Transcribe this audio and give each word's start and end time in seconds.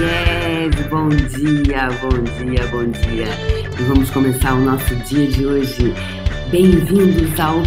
Bom 0.00 1.08
dia, 1.08 1.88
bom 2.00 2.22
dia, 2.24 2.66
bom 2.68 2.86
dia. 2.86 3.26
E 3.78 3.82
vamos 3.82 4.10
começar 4.10 4.54
o 4.54 4.60
nosso 4.64 4.96
dia 4.96 5.26
de 5.26 5.44
hoje. 5.44 5.92
Bem-vindos 6.50 7.38
ao 7.38 7.58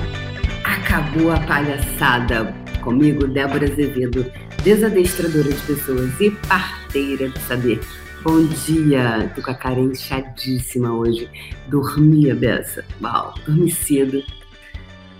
Acabou 0.63 1.31
a 1.31 1.39
Palhaçada. 1.41 2.51
Comigo, 2.81 3.27
Débora 3.27 3.71
Azevedo, 3.71 4.25
desadestradora 4.63 5.53
de 5.53 5.61
pessoas 5.61 6.19
e 6.19 6.31
parteira 6.31 7.29
de 7.29 7.39
saber. 7.41 7.79
Bom 8.23 8.43
dia, 8.65 9.31
tô 9.35 9.43
com 9.43 9.51
a 9.51 9.55
cara 9.55 9.79
inchadíssima 9.79 10.91
hoje. 10.91 11.29
Dormi 11.67 12.31
a 12.31 12.35
beça. 12.35 12.83
Uau, 12.99 13.35
dormi 13.45 13.69
cedo. 13.69 14.23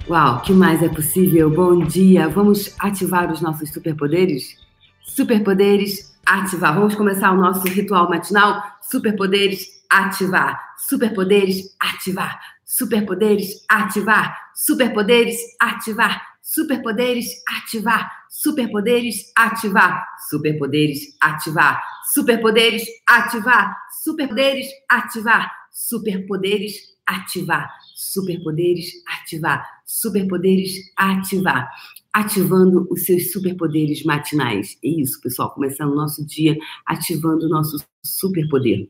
Uau, 0.09 0.41
que 0.41 0.52
mais 0.52 0.82
é 0.82 0.89
possível? 0.89 1.52
Bom 1.52 1.86
dia, 1.86 2.27
vamos 2.27 2.75
ativar 2.80 3.32
os 3.32 3.39
nossos 3.39 3.70
superpoderes? 3.70 4.57
Superpoderes, 5.04 6.12
ativar. 6.26 6.73
Vamos 6.73 6.95
começar 6.95 7.32
o 7.32 7.38
nosso 7.38 7.68
ritual 7.68 8.09
matinal? 8.09 8.63
Superpoderes, 8.82 9.68
ativar. 9.90 10.59
Superpoderes, 10.77 11.76
ativar. 11.80 12.40
Superpoderes, 12.66 13.66
ativar. 13.70 14.49
Superpoderes, 14.54 15.38
ativar. 15.59 16.22
Superpoderes, 16.41 17.41
ativar. 17.48 18.12
Superpoderes, 18.30 19.32
ativar. 19.36 20.08
Superpoderes, 20.30 21.18
ativar. 21.22 21.84
Superpoderes, 22.13 22.88
ativar. 23.08 23.77
Superpoderes, 23.94 24.58
ativar. 24.88 25.52
Superpoderes, 25.71 26.77
ativar. 27.05 27.70
Superpoderes, 27.96 28.91
ativar. 29.08 29.66
Superpoderes, 29.85 30.91
ativar 30.98 31.70
ativando 32.13 32.88
os 32.91 33.05
seus 33.05 33.31
superpoderes 33.31 34.03
matinais. 34.03 34.77
É 34.84 34.88
isso, 34.88 35.20
pessoal, 35.20 35.52
começando 35.52 35.91
o 35.91 35.95
nosso 35.95 36.26
dia 36.26 36.55
ativando 36.85 37.48
o 37.48 37.49
nosso 37.49 37.84
superpoder. 38.05 38.87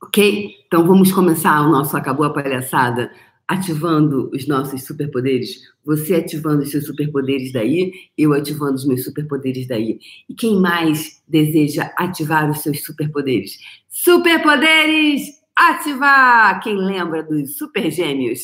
Ok? 0.00 0.54
Então 0.66 0.86
vamos 0.86 1.10
começar 1.10 1.60
o 1.66 1.70
nosso 1.70 1.96
Acabou 1.96 2.24
a 2.24 2.32
Palhaçada 2.32 3.10
ativando 3.48 4.30
os 4.32 4.46
nossos 4.46 4.84
superpoderes. 4.84 5.62
Você 5.84 6.14
ativando 6.14 6.62
os 6.62 6.70
seus 6.70 6.84
superpoderes 6.84 7.50
daí, 7.50 7.92
eu 8.16 8.34
ativando 8.34 8.74
os 8.74 8.86
meus 8.86 9.02
superpoderes 9.02 9.66
daí. 9.66 9.98
E 10.28 10.34
quem 10.34 10.60
mais 10.60 11.22
deseja 11.26 11.90
ativar 11.96 12.48
os 12.50 12.60
seus 12.60 12.84
superpoderes? 12.84 13.58
Superpoderes! 13.88 15.38
Ativar! 15.56 16.60
Quem 16.62 16.76
lembra 16.76 17.22
dos 17.22 17.56
super 17.56 17.90
gêmeos? 17.90 18.42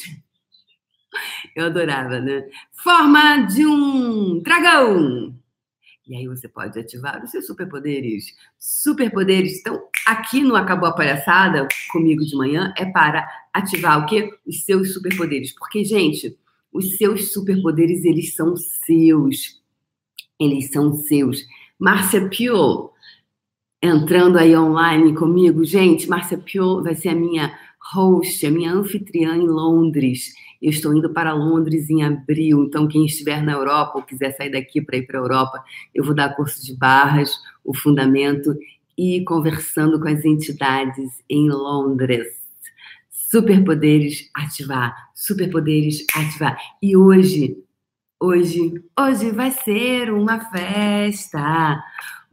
Eu 1.55 1.67
adorava, 1.67 2.21
né? 2.21 2.49
Forma 2.73 3.47
de 3.47 3.65
um 3.65 4.41
dragão. 4.43 5.35
E 6.07 6.17
aí 6.17 6.27
você 6.27 6.47
pode 6.49 6.79
ativar 6.79 7.23
os 7.23 7.31
seus 7.31 7.47
superpoderes. 7.47 8.27
Superpoderes. 8.59 9.61
Então, 9.61 9.83
aqui 10.07 10.43
no 10.43 10.55
Acabou 10.55 10.89
a 10.89 10.93
Palhaçada, 10.93 11.67
comigo 11.91 12.25
de 12.25 12.37
manhã, 12.37 12.75
é 12.77 12.85
para 12.85 13.27
ativar 13.53 14.03
o 14.03 14.07
quê? 14.07 14.31
Os 14.47 14.65
seus 14.65 14.93
superpoderes. 14.93 15.55
Porque, 15.55 15.83
gente, 15.83 16.37
os 16.73 16.97
seus 16.97 17.33
superpoderes, 17.33 18.05
eles 18.05 18.35
são 18.35 18.55
seus. 18.57 19.63
Eles 20.39 20.71
são 20.73 20.95
seus. 20.95 21.41
Márcia 21.79 22.29
Pio, 22.29 22.91
entrando 23.81 24.37
aí 24.39 24.55
online 24.57 25.15
comigo. 25.15 25.65
Gente, 25.65 26.09
Márcia 26.09 26.37
Pio 26.37 26.83
vai 26.83 26.95
ser 26.95 27.11
a 27.11 27.15
minha 27.15 27.57
host, 27.93 28.45
a 28.45 28.51
minha 28.51 28.73
anfitriã 28.73 29.37
em 29.37 29.47
Londres. 29.47 30.35
Eu 30.65 30.71
estou 30.71 30.95
indo 30.95 31.11
para 31.11 31.35
Londres 31.35 31.91
em 31.91 32.03
abril, 32.03 32.65
então 32.65 32.89
quem 32.89 33.05
estiver 33.05 33.43
na 33.43 33.53
Europa 33.53 33.99
ou 33.99 34.03
quiser 34.03 34.35
sair 34.35 34.51
daqui 34.51 34.81
para 34.81 34.97
ir 34.97 35.07
para 35.07 35.19
a 35.19 35.21
Europa, 35.21 35.63
eu 35.95 36.03
vou 36.03 36.15
dar 36.15 36.35
curso 36.35 36.65
de 36.65 36.75
barras, 36.75 37.35
o 37.63 37.77
fundamento 37.77 38.57
e 38.97 39.23
conversando 39.25 40.01
com 40.01 40.09
as 40.09 40.25
entidades 40.25 41.23
em 41.29 41.51
Londres. 41.51 42.29
Superpoderes 43.11 44.31
ativar, 44.35 45.11
superpoderes 45.15 46.07
ativar. 46.17 46.57
E 46.81 46.97
hoje, 46.97 47.59
hoje, 48.19 48.83
hoje 48.99 49.31
vai 49.33 49.51
ser 49.51 50.11
uma 50.11 50.51
festa. 50.51 51.79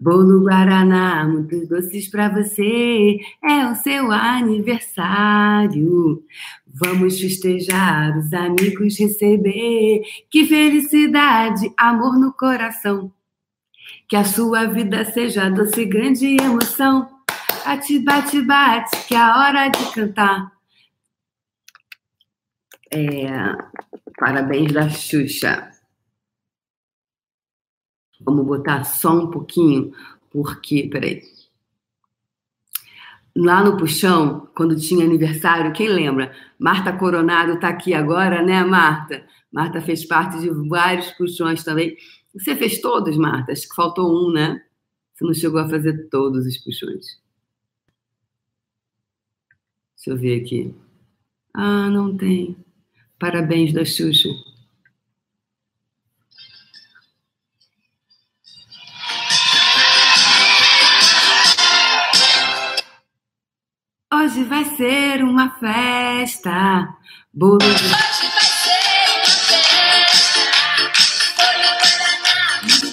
Bolo 0.02 0.46
Guaraná, 0.46 1.28
muitos 1.28 1.68
doces 1.68 2.08
para 2.08 2.28
você, 2.28 3.20
é 3.44 3.70
o 3.70 3.75
seu 3.75 4.12
aniversário. 4.12 6.24
Vamos 6.74 7.20
festejar, 7.20 8.18
os 8.18 8.34
amigos 8.34 8.98
receber. 8.98 10.02
Que 10.30 10.46
felicidade, 10.46 11.72
amor 11.78 12.18
no 12.18 12.32
coração. 12.32 13.12
Que 14.08 14.16
a 14.16 14.24
sua 14.24 14.66
vida 14.66 15.04
seja 15.04 15.50
doce, 15.50 15.86
grande 15.86 16.38
emoção. 16.42 17.09
Bate, 17.66 18.00
bate, 18.00 18.42
bate, 18.42 19.08
que 19.08 19.14
é 19.14 19.18
a 19.18 19.38
hora 19.38 19.68
de 19.68 19.94
cantar. 19.94 20.52
É, 22.90 23.28
parabéns 24.18 24.72
da 24.72 24.90
Xuxa. 24.90 25.72
Vamos 28.22 28.46
botar 28.46 28.84
só 28.84 29.12
um 29.12 29.32
pouquinho, 29.32 29.94
porque, 30.30 30.88
peraí. 30.88 31.24
Lá 33.36 33.64
no 33.64 33.78
Puxão, 33.78 34.50
quando 34.56 34.75
tinha 34.80 35.06
aniversário, 35.06 35.72
quem 35.72 35.88
lembra? 35.88 36.36
Marta 36.59 36.92
Coronado 36.92 37.53
está 37.53 37.69
aqui 37.69 37.94
agora, 37.94 38.42
né, 38.42 38.64
Marta? 38.64 39.25
Marta 39.52 39.81
fez 39.81 40.06
parte 40.06 40.40
de 40.40 40.50
vários 40.68 41.12
puxões 41.12 41.64
também. 41.64 41.96
Você 42.34 42.56
fez 42.56 42.80
todos, 42.81 43.18
Marta? 43.18 43.52
Acho 43.52 43.68
que 43.68 43.75
faltou 43.75 44.12
um, 44.12 44.31
né? 44.31 44.62
Você 45.14 45.25
não 45.25 45.34
chegou 45.34 45.59
a 45.59 45.70
fazer 45.70 46.09
todos 46.09 46.46
os 46.46 46.58
puxões. 46.58 47.22
Deixa 49.96 50.09
eu 50.09 50.18
ver 50.18 50.41
aqui. 50.41 50.75
Ah, 51.53 51.90
não 51.90 52.18
tem. 52.18 52.58
Parabéns 53.20 53.72
da 53.72 53.86
Xuxa. 53.86 54.30
Hoje 64.41 64.50
vai 64.50 64.66
ser 64.75 65.24
uma 65.24 65.52
festa. 65.59 66.97
Bolo 67.31 67.59
de... 67.59 67.66
Hoje 67.68 67.85
vai 67.88 68.41
ser 68.57 69.06
uma 69.13 69.29
festa. 69.46 70.41
Bolo. 71.38 71.69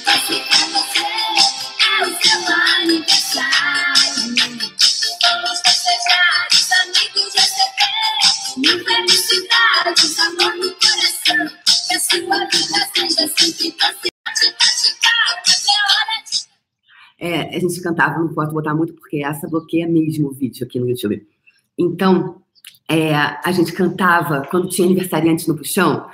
Doce 0.04 0.36
pra 0.44 0.62
você. 0.76 1.09
É 1.81 2.04
o 2.04 2.06
seu 2.20 2.41
aniversário. 2.82 4.28
Vamos 5.22 5.59
festejar, 5.64 6.48
os 6.53 6.69
amigos 6.82 7.32
receber. 7.34 8.19
Mil 8.59 8.78
felicidades, 8.84 10.19
amor 10.20 10.54
no 10.54 10.70
coração. 10.75 11.48
Que 11.88 11.94
a 11.94 11.98
sua 11.98 12.38
vida 12.44 12.80
seja 12.94 13.25
sempre 13.38 13.69
doce. 13.70 14.09
É, 17.20 17.56
a 17.56 17.59
gente 17.59 17.80
cantava, 17.80 18.19
não 18.19 18.32
posso 18.34 18.53
botar 18.53 18.75
muito 18.75 18.92
porque 18.94 19.25
essa 19.25 19.48
bloqueia 19.48 19.88
mesmo 19.88 20.28
o 20.28 20.32
vídeo 20.32 20.65
aqui 20.66 20.78
no 20.78 20.88
YouTube. 20.88 21.26
Então, 21.78 22.43
é, 22.91 23.15
a 23.15 23.53
gente 23.53 23.72
cantava, 23.72 24.43
quando 24.50 24.69
tinha 24.69 24.87
aniversariante 24.87 25.47
no 25.47 25.56
Puxão, 25.56 26.06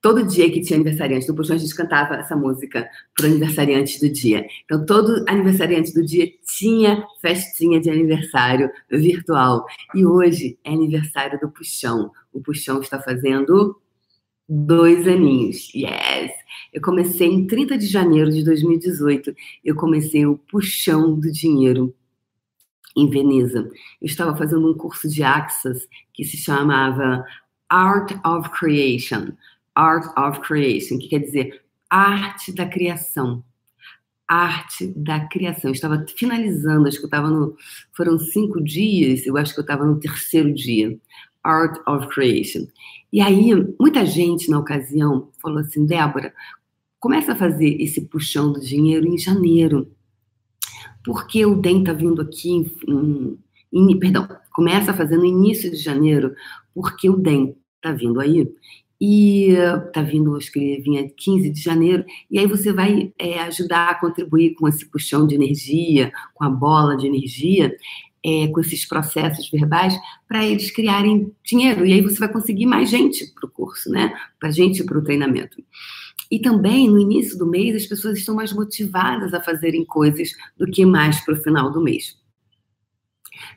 todo 0.00 0.26
dia 0.26 0.50
que 0.50 0.60
tinha 0.60 0.78
aniversariante 0.78 1.28
no 1.28 1.34
Puxão, 1.34 1.56
a 1.56 1.58
gente 1.58 1.74
cantava 1.74 2.14
essa 2.14 2.34
música 2.34 2.88
para 3.16 3.26
aniversariante 3.26 4.00
do 4.00 4.10
dia. 4.10 4.44
Então, 4.64 4.84
todo 4.84 5.24
aniversariante 5.28 5.94
do 5.94 6.04
dia 6.04 6.28
tinha 6.58 7.04
festinha 7.20 7.80
de 7.80 7.88
aniversário 7.88 8.70
virtual. 8.90 9.64
E 9.94 10.04
hoje 10.04 10.58
é 10.64 10.72
aniversário 10.72 11.38
do 11.38 11.50
Puxão. 11.50 12.10
O 12.32 12.40
Puxão 12.40 12.80
está 12.80 12.98
fazendo 12.98 13.78
dois 14.48 15.06
aninhos. 15.06 15.72
Yes! 15.74 16.32
Eu 16.72 16.80
comecei 16.80 17.28
em 17.28 17.46
30 17.46 17.78
de 17.78 17.86
janeiro 17.86 18.30
de 18.30 18.42
2018. 18.42 19.34
Eu 19.64 19.76
comecei 19.76 20.26
o 20.26 20.36
Puxão 20.36 21.14
do 21.18 21.30
Dinheiro 21.30 21.94
em 22.96 23.08
Veneza. 23.08 23.70
Eu 24.00 24.06
estava 24.06 24.36
fazendo 24.36 24.70
um 24.70 24.74
curso 24.74 25.08
de 25.08 25.22
Axas 25.22 25.88
que 26.12 26.24
se 26.24 26.36
chamava 26.36 27.24
Art 27.68 28.12
of 28.24 28.50
Creation. 28.50 29.32
Art 29.74 30.06
of 30.18 30.40
Creation, 30.40 30.98
que 30.98 31.08
quer 31.08 31.20
dizer 31.20 31.62
arte 31.88 32.52
da 32.52 32.66
criação. 32.66 33.44
Arte 34.28 34.86
da 34.96 35.20
criação. 35.28 35.70
Eu 35.70 35.74
estava 35.74 36.04
finalizando, 36.16 36.88
acho 36.88 36.98
que 36.98 37.04
eu 37.04 37.08
estava 37.08 37.28
no. 37.28 37.56
Foram 37.94 38.18
cinco 38.18 38.62
dias, 38.62 39.26
eu 39.26 39.36
acho 39.36 39.52
que 39.52 39.60
eu 39.60 39.62
estava 39.62 39.84
no 39.84 39.98
terceiro 40.00 40.52
dia. 40.54 40.98
Art 41.44 41.78
of 41.86 42.08
Creation. 42.08 42.66
E 43.12 43.20
aí, 43.20 43.52
muita 43.78 44.06
gente 44.06 44.50
na 44.50 44.58
ocasião 44.58 45.30
falou 45.40 45.58
assim: 45.58 45.84
Débora, 45.84 46.32
começa 46.98 47.32
a 47.32 47.36
fazer 47.36 47.80
esse 47.82 48.02
puxão 48.02 48.52
do 48.52 48.60
dinheiro 48.60 49.06
em 49.06 49.18
janeiro. 49.18 49.90
Porque 51.04 51.44
o 51.44 51.56
DEM 51.56 51.80
está 51.80 51.92
vindo 51.92 52.22
aqui 52.22 52.50
em, 52.50 53.38
em, 53.72 53.98
Perdão, 53.98 54.28
começa 54.52 54.92
no 55.04 55.24
início 55.24 55.70
de 55.70 55.76
janeiro, 55.76 56.34
porque 56.74 57.08
o 57.08 57.16
DEM 57.16 57.54
está 57.76 57.92
vindo 57.92 58.20
aí. 58.20 58.48
e 59.00 59.54
tá 59.92 60.00
vindo, 60.00 60.36
acho 60.36 60.52
que 60.52 60.80
vinha 60.80 61.08
15 61.08 61.50
de 61.50 61.60
janeiro, 61.60 62.04
e 62.30 62.38
aí 62.38 62.46
você 62.46 62.72
vai 62.72 63.12
é, 63.18 63.40
ajudar 63.40 63.90
a 63.90 63.94
contribuir 63.96 64.54
com 64.54 64.68
esse 64.68 64.86
puxão 64.86 65.26
de 65.26 65.34
energia, 65.34 66.12
com 66.34 66.44
a 66.44 66.48
bola 66.48 66.96
de 66.96 67.06
energia, 67.06 67.74
é, 68.24 68.46
com 68.48 68.60
esses 68.60 68.86
processos 68.86 69.50
verbais, 69.50 69.94
para 70.28 70.46
eles 70.46 70.70
criarem 70.70 71.32
dinheiro. 71.44 71.84
E 71.84 71.92
aí 71.92 72.00
você 72.00 72.18
vai 72.18 72.32
conseguir 72.32 72.66
mais 72.66 72.88
gente 72.88 73.26
para 73.34 73.46
o 73.46 73.50
curso, 73.50 73.90
né? 73.90 74.14
Para 74.38 74.50
gente 74.50 74.84
para 74.84 74.98
o 74.98 75.02
treinamento. 75.02 75.62
E 76.30 76.38
também, 76.38 76.88
no 76.88 76.98
início 76.98 77.38
do 77.38 77.46
mês, 77.46 77.76
as 77.76 77.86
pessoas 77.86 78.18
estão 78.18 78.34
mais 78.34 78.52
motivadas 78.52 79.34
a 79.34 79.42
fazerem 79.42 79.84
coisas 79.84 80.30
do 80.56 80.66
que 80.66 80.84
mais 80.86 81.20
para 81.24 81.34
o 81.34 81.42
final 81.42 81.70
do 81.70 81.82
mês. 81.82 82.16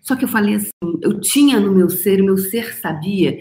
Só 0.01 0.15
que 0.15 0.25
eu 0.25 0.29
falei 0.29 0.55
assim, 0.55 0.69
eu 1.01 1.19
tinha 1.19 1.59
no 1.59 1.73
meu 1.73 1.89
ser, 1.89 2.21
o 2.21 2.25
meu 2.25 2.37
ser 2.37 2.73
sabia 2.75 3.39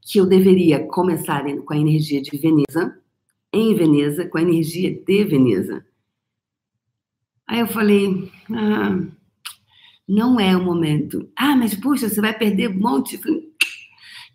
que 0.00 0.18
eu 0.18 0.26
deveria 0.26 0.86
começar 0.86 1.44
com 1.64 1.74
a 1.74 1.76
energia 1.76 2.22
de 2.22 2.36
Veneza, 2.36 2.96
em 3.52 3.74
Veneza, 3.74 4.26
com 4.26 4.38
a 4.38 4.42
energia 4.42 4.94
de 4.94 5.24
Veneza. 5.24 5.84
Aí 7.46 7.60
eu 7.60 7.66
falei, 7.66 8.30
ah, 8.50 9.00
não 10.06 10.38
é 10.38 10.56
o 10.56 10.64
momento. 10.64 11.28
Ah, 11.36 11.56
mas 11.56 11.74
puxa, 11.74 12.08
você 12.08 12.20
vai 12.20 12.36
perder 12.36 12.70
um 12.70 12.78
monte 12.78 13.20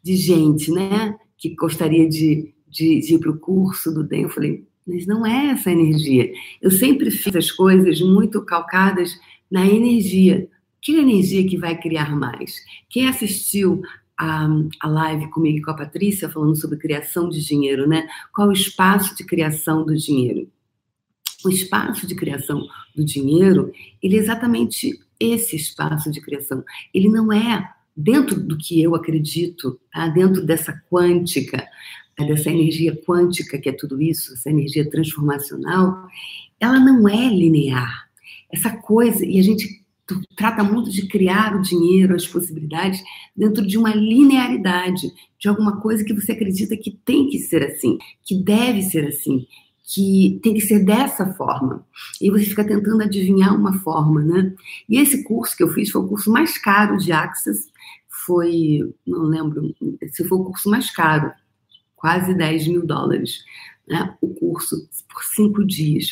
de 0.03 0.15
gente, 0.15 0.71
né? 0.71 1.17
Que 1.37 1.55
gostaria 1.55 2.07
de, 2.07 2.53
de, 2.71 3.01
de 3.01 3.15
ir 3.15 3.19
para 3.19 3.31
o 3.31 3.38
curso 3.38 3.94
do 3.94 4.03
DEM. 4.03 4.23
Eu 4.23 4.29
falei, 4.29 4.65
mas 4.88 5.06
não 5.06 5.25
é 5.25 5.47
essa 5.47 5.71
energia. 5.71 6.31
Eu 6.62 6.71
sempre 6.71 7.12
fiz 7.12 7.35
as 7.35 7.51
coisas 7.51 8.01
muito 8.01 8.41
calcadas 8.44 9.19
na 9.50 9.68
energia. 9.68 10.47
Que 10.81 10.95
energia 10.95 11.47
que 11.47 11.57
vai 11.57 11.77
criar 11.79 12.15
mais? 12.15 12.56
Quem 12.89 13.07
assistiu 13.07 13.81
a, 14.18 14.47
a 14.79 14.88
live 14.88 15.29
comigo 15.29 15.57
e 15.57 15.62
com 15.62 15.71
a 15.71 15.75
Patrícia, 15.75 16.29
falando 16.29 16.56
sobre 16.56 16.77
criação 16.77 17.29
de 17.29 17.44
dinheiro, 17.45 17.88
né? 17.88 18.07
Qual 18.33 18.47
o 18.47 18.53
espaço 18.53 19.15
de 19.15 19.24
criação 19.24 19.85
do 19.85 19.95
dinheiro? 19.95 20.50
O 21.44 21.50
espaço 21.50 22.07
de 22.07 22.15
criação 22.15 22.63
do 22.95 23.03
dinheiro, 23.03 23.71
ele 24.01 24.15
é 24.15 24.19
exatamente 24.19 25.00
esse 25.19 25.56
espaço 25.56 26.12
de 26.12 26.21
criação. 26.21 26.63
Ele 26.94 27.09
não 27.09 27.31
é 27.31 27.67
dentro 27.95 28.39
do 28.39 28.57
que 28.57 28.81
eu 28.81 28.95
acredito, 28.95 29.79
tá? 29.91 30.07
dentro 30.07 30.45
dessa 30.45 30.74
quântica, 30.89 31.67
dessa 32.25 32.50
energia 32.50 32.95
quântica 32.95 33.57
que 33.57 33.69
é 33.69 33.73
tudo 33.73 34.01
isso, 34.01 34.33
essa 34.33 34.50
energia 34.50 34.89
transformacional, 34.89 36.07
ela 36.59 36.79
não 36.79 37.07
é 37.07 37.29
linear. 37.29 38.09
Essa 38.51 38.69
coisa, 38.69 39.25
e 39.25 39.39
a 39.39 39.44
gente 39.44 39.81
trata 40.35 40.63
muito 40.63 40.89
de 40.89 41.07
criar 41.07 41.56
o 41.56 41.62
dinheiro, 41.62 42.15
as 42.15 42.27
possibilidades, 42.27 43.01
dentro 43.35 43.65
de 43.65 43.77
uma 43.77 43.94
linearidade, 43.94 45.12
de 45.39 45.47
alguma 45.47 45.79
coisa 45.79 46.03
que 46.03 46.13
você 46.13 46.33
acredita 46.33 46.75
que 46.77 46.91
tem 47.06 47.27
que 47.27 47.39
ser 47.39 47.63
assim, 47.63 47.97
que 48.24 48.35
deve 48.35 48.81
ser 48.81 49.07
assim, 49.07 49.45
que 49.83 50.39
tem 50.44 50.53
que 50.53 50.62
ser 50.62 50.85
dessa 50.85 51.33
forma. 51.33 51.85
E 52.21 52.29
você 52.29 52.45
fica 52.45 52.65
tentando 52.65 53.03
adivinhar 53.03 53.56
uma 53.56 53.74
forma, 53.79 54.21
né? 54.21 54.53
E 54.88 54.97
esse 54.97 55.24
curso 55.24 55.56
que 55.56 55.63
eu 55.63 55.69
fiz 55.69 55.89
foi 55.89 56.01
o 56.01 56.07
curso 56.07 56.31
mais 56.31 56.57
caro 56.57 56.97
de 56.97 57.12
Access, 57.12 57.69
foi, 58.25 58.94
não 59.06 59.24
lembro, 59.24 59.75
se 60.12 60.24
foi 60.27 60.38
o 60.38 60.45
curso 60.45 60.69
mais 60.69 60.91
caro, 60.91 61.31
quase 62.01 62.33
10 62.33 62.68
mil 62.68 62.86
dólares, 62.86 63.45
né? 63.88 64.15
O 64.19 64.33
curso 64.33 64.89
por 65.07 65.24
cinco 65.24 65.65
dias 65.65 66.09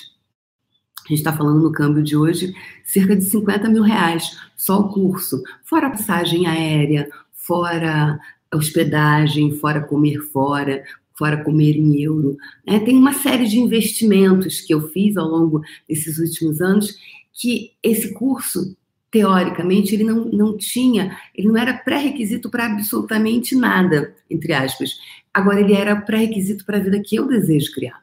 a 1.05 1.09
gente 1.09 1.21
está 1.21 1.33
falando 1.33 1.63
no 1.63 1.71
câmbio 1.71 2.03
de 2.03 2.15
hoje, 2.15 2.53
cerca 2.83 3.15
de 3.15 3.23
50 3.23 3.67
mil 3.67 3.81
reais, 3.81 4.37
só 4.55 4.79
o 4.79 4.89
curso, 4.89 5.41
fora 5.63 5.89
passagem 5.89 6.45
aérea, 6.45 7.09
fora 7.33 8.19
hospedagem, 8.53 9.57
fora 9.57 9.81
comer 9.81 10.19
fora, 10.31 10.83
fora 11.17 11.43
comer 11.43 11.75
em 11.77 11.99
euro. 11.99 12.37
Né? 12.65 12.79
Tem 12.79 12.95
uma 12.95 13.13
série 13.13 13.47
de 13.47 13.59
investimentos 13.59 14.61
que 14.61 14.71
eu 14.71 14.87
fiz 14.89 15.17
ao 15.17 15.27
longo 15.27 15.61
desses 15.87 16.19
últimos 16.19 16.61
anos 16.61 16.95
que 17.33 17.71
esse 17.81 18.13
curso, 18.13 18.77
teoricamente, 19.11 19.95
ele 19.95 20.03
não, 20.03 20.25
não 20.25 20.57
tinha, 20.57 21.17
ele 21.33 21.47
não 21.47 21.57
era 21.57 21.73
pré-requisito 21.73 22.49
para 22.49 22.65
absolutamente 22.65 23.55
nada, 23.55 24.15
entre 24.29 24.53
aspas. 24.53 24.97
Agora, 25.33 25.59
ele 25.59 25.73
era 25.73 25.95
pré-requisito 25.95 26.65
para 26.65 26.77
a 26.77 26.81
vida 26.81 27.01
que 27.03 27.15
eu 27.15 27.27
desejo 27.27 27.73
criar. 27.73 28.01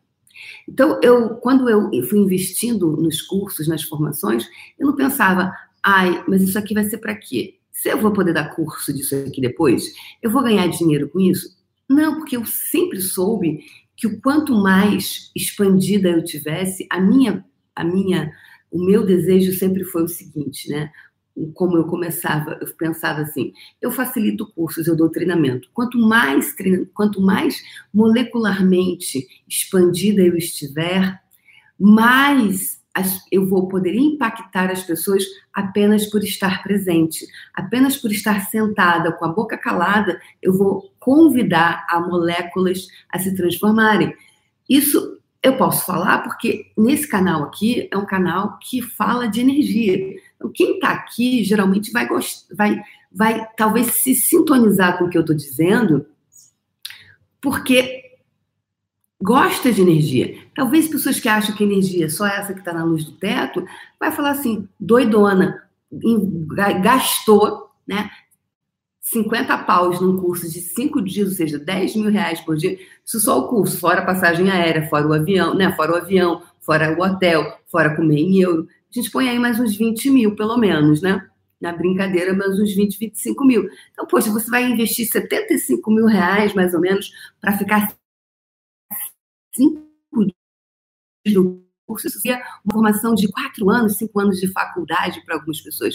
Então, 0.69 1.01
eu, 1.03 1.37
quando 1.37 1.69
eu 1.69 1.91
fui 2.09 2.19
investindo 2.19 2.97
nos 2.97 3.23
cursos, 3.23 3.69
nas 3.69 3.83
formações, 3.83 4.49
eu 4.79 4.87
não 4.87 4.97
pensava, 4.97 5.53
ai, 5.83 6.25
mas 6.27 6.43
isso 6.43 6.59
aqui 6.59 6.75
vai 6.75 6.85
ser 6.85 6.99
para 6.99 7.15
quê? 7.15 7.55
Se 7.71 7.89
eu 7.91 8.01
vou 8.01 8.13
poder 8.13 8.33
dar 8.33 8.55
curso 8.55 8.93
disso 8.93 9.15
aqui 9.15 9.41
depois, 9.41 9.93
eu 10.23 10.31
vou 10.31 10.43
ganhar 10.43 10.67
dinheiro 10.67 11.09
com 11.09 11.21
isso? 11.21 11.57
Não, 11.89 12.17
porque 12.17 12.37
eu 12.37 12.45
sempre 12.45 13.01
soube 13.01 13.61
que 13.97 14.07
o 14.07 14.21
quanto 14.21 14.55
mais 14.55 15.31
expandida 15.35 16.09
eu 16.09 16.25
tivesse, 16.25 16.87
a 16.91 17.01
minha, 17.01 17.45
a 17.75 17.85
minha, 17.85 18.33
o 18.71 18.85
meu 18.85 19.05
desejo 19.05 19.53
sempre 19.53 19.85
foi 19.85 20.05
o 20.05 20.09
seguinte, 20.09 20.69
né? 20.71 20.91
como 21.55 21.77
eu 21.77 21.85
começava, 21.85 22.59
eu 22.61 22.67
pensava 22.77 23.21
assim, 23.21 23.53
eu 23.81 23.91
facilito 23.91 24.51
cursos, 24.55 24.87
eu 24.87 24.97
dou 24.97 25.11
treinamento. 25.11 25.69
Quanto 25.75 25.99
mais, 25.99 26.55
quanto 26.95 27.21
mais 27.21 27.63
molecularmente 27.93 29.27
expandida 29.47 30.23
eu 30.23 30.37
estiver, 30.37 31.21
mais 31.79 32.81
eu 33.31 33.47
vou 33.47 33.69
poder 33.69 33.95
impactar 33.95 34.71
as 34.71 34.83
pessoas 34.83 35.23
apenas 35.53 36.07
por 36.07 36.25
estar 36.25 36.63
presente, 36.63 37.27
apenas 37.53 37.99
por 37.99 38.11
estar 38.11 38.47
sentada 38.47 39.13
com 39.13 39.27
a 39.27 39.33
boca 39.33 39.59
calada, 39.59 40.19
eu 40.41 40.57
vou 40.57 40.91
convidar 40.99 41.87
a 41.91 42.01
moléculas 42.01 42.87
a 43.11 43.19
se 43.19 43.37
transformarem. 43.37 44.15
Isso 44.67 45.19
eu 45.47 45.57
posso 45.57 45.87
falar 45.87 46.19
porque 46.25 46.73
nesse 46.77 47.07
canal 47.07 47.45
aqui 47.45 47.89
é 47.91 47.97
um 47.97 48.05
canal 48.05 48.59
que 48.59 48.83
fala 48.83 49.29
de 49.29 49.41
energia. 49.41 50.17
Então, 50.35 50.51
quem 50.53 50.75
está 50.75 50.91
aqui 50.91 51.45
geralmente 51.45 51.93
vai, 51.93 52.09
vai, 52.53 52.83
vai 53.13 53.49
talvez 53.57 53.87
se 53.95 54.15
sintonizar 54.15 54.99
com 54.99 55.05
o 55.05 55.09
que 55.09 55.17
eu 55.17 55.21
estou 55.21 55.37
dizendo, 55.37 56.07
porque 57.41 58.03
gosta 59.23 59.73
de 59.73 59.81
energia. 59.83 60.37
Talvez 60.55 60.89
pessoas 60.89 61.21
que 61.21 61.29
acham 61.29 61.55
que 61.55 61.65
energia 61.65 62.07
é 62.07 62.09
só 62.09 62.27
essa 62.27 62.53
que 62.53 62.59
está 62.59 62.73
na 62.73 62.85
luz 62.85 63.05
do 63.05 63.13
teto, 63.13 63.65
vai 64.01 64.11
falar 64.11 64.31
assim, 64.31 64.69
doidona, 64.81 65.63
gastou, 66.83 67.71
né? 67.87 68.11
50 69.07 69.59
paus 69.59 70.01
num 70.01 70.17
curso 70.19 70.51
de 70.51 70.61
5 70.61 71.01
dias, 71.03 71.29
ou 71.29 71.35
seja, 71.35 71.59
10 71.59 71.97
mil 71.97 72.11
reais 72.11 72.41
por 72.41 72.57
dia, 72.57 72.79
isso 73.05 73.21
só 73.21 73.39
o 73.39 73.49
curso, 73.49 73.79
fora 73.79 74.01
a 74.01 74.05
passagem 74.05 74.51
aérea, 74.51 74.89
fora 74.89 75.07
o 75.07 75.13
avião, 75.13 75.55
né? 75.55 75.73
Fora 75.75 75.93
o 75.93 75.97
avião, 75.97 76.43
fora 76.61 76.97
o 76.99 77.03
hotel, 77.03 77.59
fora 77.67 77.95
comer 77.95 78.19
em 78.19 78.41
euro 78.41 78.67
a 78.97 79.01
gente 79.01 79.11
põe 79.11 79.29
aí 79.29 79.39
mais 79.39 79.61
uns 79.61 79.77
20 79.77 80.11
mil, 80.11 80.35
pelo 80.35 80.57
menos, 80.57 81.03
né? 81.03 81.29
Na 81.61 81.73
brincadeira, 81.73 82.33
mais 82.35 82.59
uns 82.59 82.75
20, 82.75 82.99
25 82.99 83.45
mil. 83.45 83.69
Então, 83.93 84.07
poxa, 84.07 84.31
você 84.31 84.51
vai 84.51 84.65
investir 84.65 85.07
75 85.07 85.91
mil 85.91 86.07
reais, 86.07 86.55
mais 86.55 86.73
ou 86.75 86.81
menos, 86.81 87.13
para 87.41 87.57
ficar 87.57 87.95
cinco 89.55 89.87
dias 91.25 91.35
no 91.35 91.66
curso, 91.87 92.09
isso 92.09 92.21
seria 92.21 92.43
uma 92.65 92.73
formação 92.73 93.15
de 93.15 93.29
quatro 93.29 93.71
anos, 93.71 93.97
cinco 93.97 94.21
anos 94.21 94.39
de 94.39 94.49
faculdade 94.49 95.23
para 95.25 95.37
algumas 95.37 95.61
pessoas. 95.61 95.95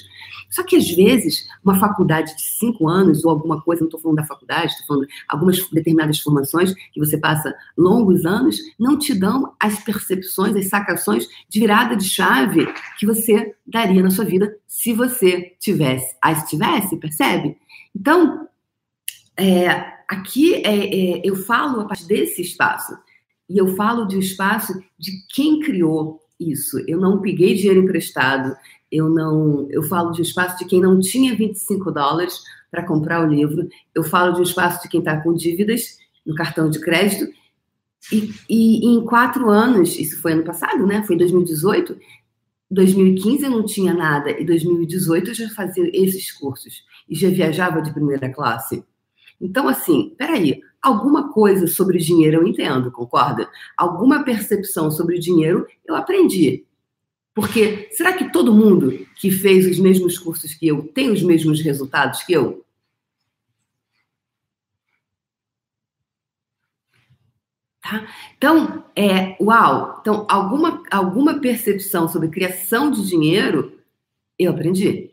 Só 0.49 0.63
que, 0.63 0.75
às 0.75 0.89
vezes, 0.89 1.47
uma 1.63 1.77
faculdade 1.79 2.35
de 2.35 2.41
cinco 2.41 2.87
anos, 2.87 3.23
ou 3.25 3.31
alguma 3.31 3.61
coisa, 3.61 3.81
não 3.81 3.87
estou 3.87 3.99
falando 3.99 4.17
da 4.17 4.25
faculdade, 4.25 4.71
estou 4.71 4.87
falando 4.87 5.07
de 5.07 5.13
algumas 5.27 5.69
determinadas 5.69 6.19
formações 6.19 6.73
que 6.91 6.99
você 6.99 7.17
passa 7.17 7.53
longos 7.77 8.25
anos, 8.25 8.57
não 8.79 8.97
te 8.97 9.13
dão 9.13 9.53
as 9.59 9.83
percepções, 9.83 10.55
as 10.55 10.67
sacações 10.67 11.27
de 11.49 11.59
virada 11.59 11.95
de 11.95 12.05
chave 12.05 12.67
que 12.97 13.05
você 13.05 13.55
daria 13.67 14.01
na 14.01 14.09
sua 14.09 14.25
vida 14.25 14.55
se 14.67 14.93
você 14.93 15.55
tivesse. 15.59 16.15
Se 16.35 16.47
tivesse, 16.47 16.97
percebe? 16.97 17.57
Então, 17.95 18.47
é, 19.37 19.67
aqui 20.07 20.55
é, 20.55 20.67
é, 20.67 21.21
eu 21.23 21.35
falo 21.35 21.81
a 21.81 21.85
partir 21.85 22.05
desse 22.05 22.41
espaço 22.41 22.97
e 23.51 23.57
eu 23.57 23.75
falo 23.75 24.05
de 24.05 24.15
um 24.15 24.19
espaço 24.19 24.73
de 24.97 25.11
quem 25.27 25.59
criou 25.59 26.21
isso. 26.39 26.79
Eu 26.87 26.99
não 26.99 27.19
peguei 27.19 27.53
dinheiro 27.53 27.81
emprestado, 27.81 28.55
eu 28.89 29.09
não, 29.09 29.67
eu 29.69 29.83
falo 29.83 30.11
de 30.11 30.21
um 30.21 30.23
espaço 30.23 30.57
de 30.57 30.65
quem 30.65 30.79
não 30.79 30.99
tinha 31.01 31.35
25 31.35 31.91
dólares 31.91 32.41
para 32.71 32.87
comprar 32.87 33.21
o 33.21 33.29
livro, 33.29 33.67
eu 33.93 34.03
falo 34.03 34.33
de 34.33 34.39
um 34.39 34.43
espaço 34.43 34.81
de 34.81 34.87
quem 34.87 35.01
está 35.01 35.21
com 35.21 35.33
dívidas 35.33 35.97
no 36.25 36.33
cartão 36.33 36.69
de 36.69 36.79
crédito. 36.79 37.29
E, 38.11 38.33
e, 38.49 38.85
em 38.87 39.03
quatro 39.03 39.49
anos, 39.49 39.99
isso 39.99 40.21
foi 40.21 40.31
ano 40.31 40.43
passado, 40.43 40.87
né? 40.87 41.03
Foi 41.03 41.15
em 41.15 41.19
2018. 41.19 41.97
2015 42.71 43.43
eu 43.43 43.51
não 43.51 43.65
tinha 43.65 43.93
nada, 43.93 44.31
e 44.31 44.45
2018 44.45 45.31
eu 45.31 45.33
já 45.33 45.49
fazia 45.49 45.91
esses 45.93 46.31
cursos 46.31 46.85
e 47.09 47.15
já 47.15 47.29
viajava 47.29 47.81
de 47.81 47.93
primeira 47.93 48.29
classe. 48.29 48.81
Então, 49.41 49.67
assim, 49.67 50.15
peraí, 50.17 50.61
alguma 50.81 51.31
coisa 51.31 51.67
sobre 51.67 51.99
dinheiro 51.99 52.37
eu 52.37 52.47
entendo, 52.47 52.91
concorda? 52.91 53.49
Alguma 53.77 54.23
percepção 54.23 54.89
sobre 54.89 55.19
dinheiro 55.19 55.67
eu 55.85 55.95
aprendi. 55.95 56.65
Porque 57.33 57.89
será 57.91 58.13
que 58.13 58.31
todo 58.31 58.53
mundo 58.53 59.05
que 59.15 59.31
fez 59.31 59.65
os 59.65 59.79
mesmos 59.79 60.17
cursos 60.17 60.53
que 60.53 60.67
eu 60.67 60.83
tem 60.93 61.11
os 61.11 61.23
mesmos 61.23 61.61
resultados 61.61 62.23
que 62.23 62.33
eu? 62.33 62.65
Tá? 67.81 68.07
Então, 68.37 68.85
é, 68.95 69.35
uau! 69.41 69.97
Então, 70.01 70.27
alguma, 70.29 70.83
alguma 70.91 71.39
percepção 71.39 72.07
sobre 72.07 72.29
criação 72.29 72.91
de 72.91 73.07
dinheiro 73.07 73.79
eu 74.37 74.51
aprendi. 74.51 75.11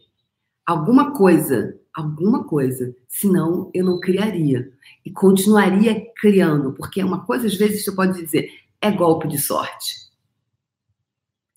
Alguma 0.66 1.12
coisa, 1.12 1.77
alguma 1.98 2.44
coisa, 2.44 2.94
senão 3.08 3.70
eu 3.74 3.84
não 3.84 3.98
criaria. 3.98 4.70
E 5.04 5.10
continuaria 5.10 6.06
criando, 6.16 6.72
porque 6.72 7.02
uma 7.02 7.24
coisa, 7.24 7.46
às 7.46 7.56
vezes, 7.56 7.84
você 7.84 7.92
pode 7.92 8.22
dizer, 8.22 8.50
é 8.80 8.90
golpe 8.90 9.26
de 9.26 9.38
sorte. 9.38 10.08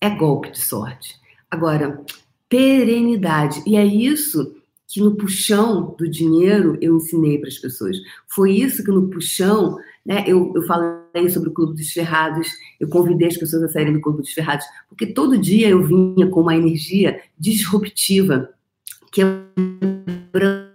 É 0.00 0.10
golpe 0.10 0.50
de 0.50 0.60
sorte. 0.60 1.14
Agora, 1.48 2.04
perenidade. 2.48 3.62
E 3.64 3.76
é 3.76 3.84
isso 3.84 4.56
que 4.88 5.00
no 5.00 5.16
puxão 5.16 5.94
do 5.96 6.10
dinheiro 6.10 6.76
eu 6.80 6.96
ensinei 6.96 7.38
para 7.38 7.48
as 7.48 7.58
pessoas. 7.58 7.96
Foi 8.34 8.52
isso 8.52 8.84
que 8.84 8.90
no 8.90 9.08
puxão, 9.08 9.78
né, 10.04 10.24
eu, 10.26 10.52
eu 10.54 10.62
falei 10.62 11.30
sobre 11.30 11.48
o 11.50 11.52
Clube 11.52 11.74
dos 11.74 11.92
Ferrados, 11.92 12.48
eu 12.80 12.88
convidei 12.88 13.28
as 13.28 13.36
pessoas 13.36 13.62
a 13.62 13.68
saírem 13.68 13.92
do 13.92 14.00
Clube 14.00 14.22
dos 14.22 14.32
Ferrados, 14.32 14.66
porque 14.88 15.06
todo 15.06 15.38
dia 15.38 15.68
eu 15.68 15.82
vinha 15.82 16.26
com 16.26 16.40
uma 16.40 16.56
energia 16.56 17.22
disruptiva, 17.38 18.50
quebrando 19.12 20.72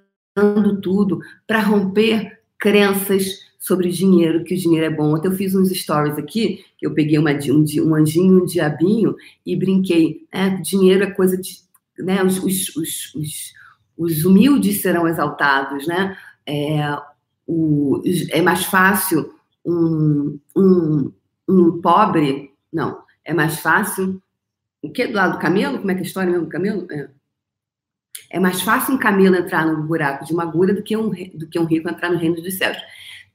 tudo, 0.82 1.20
para 1.46 1.62
romper 1.62 2.40
crenças 2.58 3.46
sobre 3.60 3.90
dinheiro, 3.90 4.44
que 4.44 4.54
o 4.54 4.58
dinheiro 4.58 4.86
é 4.86 4.90
bom. 4.90 5.14
Ontem 5.14 5.28
eu 5.28 5.36
fiz 5.36 5.54
uns 5.56 5.70
stories 5.70 6.18
aqui, 6.18 6.64
eu 6.82 6.94
peguei 6.94 7.18
uma, 7.18 7.32
um, 7.32 7.66
um 7.86 7.96
anjinho, 7.96 8.44
um 8.44 8.46
diabinho, 8.46 9.16
e 9.46 9.56
brinquei. 9.56 10.26
Né? 10.34 10.62
Dinheiro 10.64 11.04
é 11.04 11.12
coisa 11.12 11.38
de. 11.38 11.58
Né? 11.98 12.24
Os, 12.24 12.38
os, 12.38 12.76
os, 12.76 13.16
os 13.16 13.58
os 13.98 14.24
humildes 14.24 14.82
serão 14.82 15.08
exaltados, 15.08 15.88
né? 15.88 16.16
É, 16.46 16.98
o, 17.48 18.02
é 18.30 18.42
mais 18.42 18.66
fácil 18.66 19.34
um, 19.66 20.40
um, 20.56 21.12
um 21.48 21.82
pobre, 21.82 22.54
não, 22.72 23.02
é 23.26 23.34
mais 23.34 23.60
fácil, 23.60 24.22
o 24.82 24.92
que 24.92 25.08
do 25.08 25.16
lado 25.16 25.34
do 25.34 25.40
camelo? 25.40 25.80
Como 25.80 25.90
é 25.90 25.96
que 25.96 26.02
é 26.02 26.04
a 26.04 26.06
história 26.06 26.30
mesmo 26.30 26.46
do 26.46 26.52
camelo? 26.52 26.88
É. 26.92 27.10
É 28.30 28.40
mais 28.40 28.62
fácil 28.62 28.96
um 28.96 28.98
camelo 28.98 29.36
entrar 29.36 29.66
no 29.66 29.84
buraco 29.84 30.26
de 30.26 30.34
uma 30.34 30.44
agulha 30.44 30.74
do 30.74 30.84
que 30.84 30.96
um, 30.98 31.10
do 31.34 31.48
que 31.48 31.60
um 31.60 31.66
rico 31.66 31.90
entrar 31.90 32.10
no 32.10 32.18
reino 32.18 32.36
dos 32.42 32.58
céus. 32.58 32.78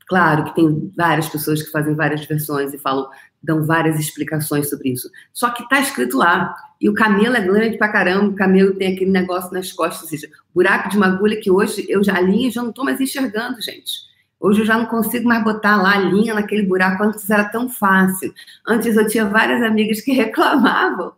Claro 0.06 0.44
que 0.44 0.54
tem 0.54 0.92
várias 0.96 1.28
pessoas 1.28 1.62
que 1.62 1.70
fazem 1.70 1.94
várias 1.94 2.24
versões 2.26 2.74
e 2.74 2.78
falam, 2.78 3.08
dão 3.42 3.64
várias 3.64 3.98
explicações 3.98 4.68
sobre 4.68 4.90
isso. 4.90 5.10
Só 5.32 5.50
que 5.50 5.62
está 5.62 5.80
escrito 5.80 6.18
lá. 6.18 6.54
E 6.80 6.88
o 6.88 6.94
camelo 6.94 7.36
é 7.36 7.40
grande 7.40 7.78
pra 7.78 7.88
caramba, 7.88 8.28
o 8.28 8.34
camelo 8.34 8.74
tem 8.74 8.94
aquele 8.94 9.10
negócio 9.10 9.52
nas 9.52 9.72
costas, 9.72 10.02
ou 10.02 10.08
seja, 10.08 10.28
buraco 10.52 10.88
de 10.88 10.96
uma 10.96 11.06
agulha 11.06 11.40
que 11.40 11.50
hoje 11.50 11.86
eu 11.88 12.02
já 12.02 12.20
linho 12.20 12.48
e 12.48 12.50
já 12.50 12.60
não 12.60 12.70
estou 12.70 12.84
mais 12.84 13.00
enxergando, 13.00 13.62
gente. 13.62 13.92
Hoje 14.40 14.62
eu 14.62 14.66
já 14.66 14.76
não 14.76 14.86
consigo 14.86 15.28
mais 15.28 15.44
botar 15.44 15.80
lá 15.80 15.94
a 15.94 16.00
linha 16.00 16.34
naquele 16.34 16.66
buraco, 16.66 17.04
antes 17.04 17.30
era 17.30 17.44
tão 17.44 17.68
fácil. 17.68 18.34
Antes 18.66 18.96
eu 18.96 19.06
tinha 19.06 19.24
várias 19.24 19.62
amigas 19.62 20.00
que 20.00 20.10
reclamavam 20.12 21.12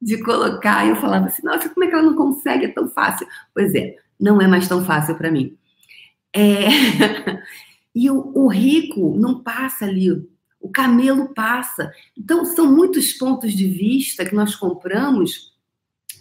de 0.00 0.22
colocar, 0.22 0.86
e 0.86 0.90
eu 0.90 0.96
falava 0.96 1.26
assim, 1.26 1.42
nossa, 1.44 1.68
como 1.68 1.84
é 1.84 1.88
que 1.88 1.94
ela 1.94 2.02
não 2.02 2.14
consegue? 2.14 2.66
É 2.66 2.68
tão 2.68 2.88
fácil. 2.88 3.26
Pois 3.54 3.74
é, 3.74 3.96
não 4.18 4.40
é 4.40 4.46
mais 4.46 4.68
tão 4.68 4.84
fácil 4.84 5.16
para 5.16 5.30
mim. 5.30 5.56
É... 6.32 6.68
e 7.94 8.10
o, 8.10 8.32
o 8.34 8.48
rico 8.48 9.16
não 9.18 9.42
passa 9.42 9.84
ali 9.84 10.10
o 10.60 10.68
camelo 10.68 11.32
passa. 11.34 11.92
Então, 12.16 12.44
são 12.44 12.74
muitos 12.74 13.12
pontos 13.12 13.52
de 13.52 13.66
vista 13.66 14.24
que 14.24 14.34
nós 14.34 14.54
compramos 14.54 15.52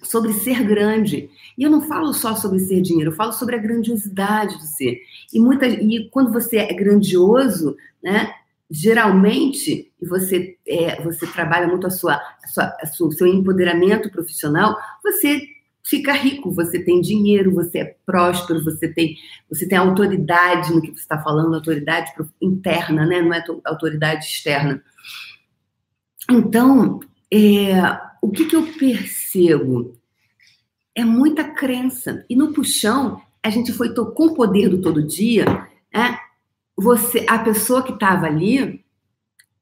sobre 0.03 0.31
ser 0.33 0.63
grande. 0.63 1.29
E 1.57 1.63
eu 1.63 1.69
não 1.69 1.81
falo 1.81 2.13
só 2.13 2.35
sobre 2.35 2.59
ser 2.59 2.81
dinheiro, 2.81 3.11
eu 3.11 3.15
falo 3.15 3.33
sobre 3.33 3.55
a 3.55 3.59
grandiosidade 3.59 4.57
do 4.57 4.63
ser. 4.63 5.01
E, 5.33 5.39
muita, 5.39 5.67
e 5.67 6.09
quando 6.09 6.31
você 6.31 6.57
é 6.57 6.73
grandioso, 6.73 7.75
né, 8.01 8.31
geralmente, 8.69 9.91
você, 10.01 10.57
é, 10.67 11.01
você 11.01 11.25
trabalha 11.27 11.67
muito 11.67 11.87
a 11.87 11.89
sua, 11.89 12.15
a 12.15 12.47
sua, 12.47 12.77
a 12.81 12.85
sua, 12.85 13.11
seu 13.11 13.27
empoderamento 13.27 14.11
profissional, 14.11 14.75
você 15.01 15.41
fica 15.83 16.11
rico, 16.11 16.51
você 16.51 16.83
tem 16.83 16.99
dinheiro, 16.99 17.53
você 17.53 17.79
é 17.79 17.95
próspero, 18.05 18.63
você 18.63 18.89
tem, 18.89 19.15
você 19.49 19.67
tem 19.67 19.77
autoridade 19.77 20.73
no 20.73 20.81
que 20.81 20.89
você 20.89 20.99
está 20.99 21.17
falando, 21.17 21.55
autoridade 21.55 22.11
interna, 22.41 23.05
né? 23.05 23.21
não 23.21 23.33
é 23.33 23.43
autoridade 23.65 24.25
externa. 24.25 24.83
Então, 26.29 26.99
é, 27.31 27.79
o 28.21 28.29
que, 28.29 28.45
que 28.45 28.55
eu 28.55 28.63
percebo? 28.73 29.97
É 30.93 31.05
muita 31.05 31.43
crença. 31.45 32.25
E 32.29 32.35
no 32.35 32.51
puxão, 32.51 33.21
a 33.41 33.49
gente 33.49 33.71
foi 33.71 33.93
com 33.93 34.25
o 34.25 34.33
poder 34.33 34.67
do 34.67 34.81
todo 34.81 35.07
dia, 35.07 35.45
né? 35.93 36.19
Você, 36.77 37.25
a 37.27 37.39
pessoa 37.39 37.81
que 37.81 37.93
estava 37.93 38.27
ali, 38.27 38.85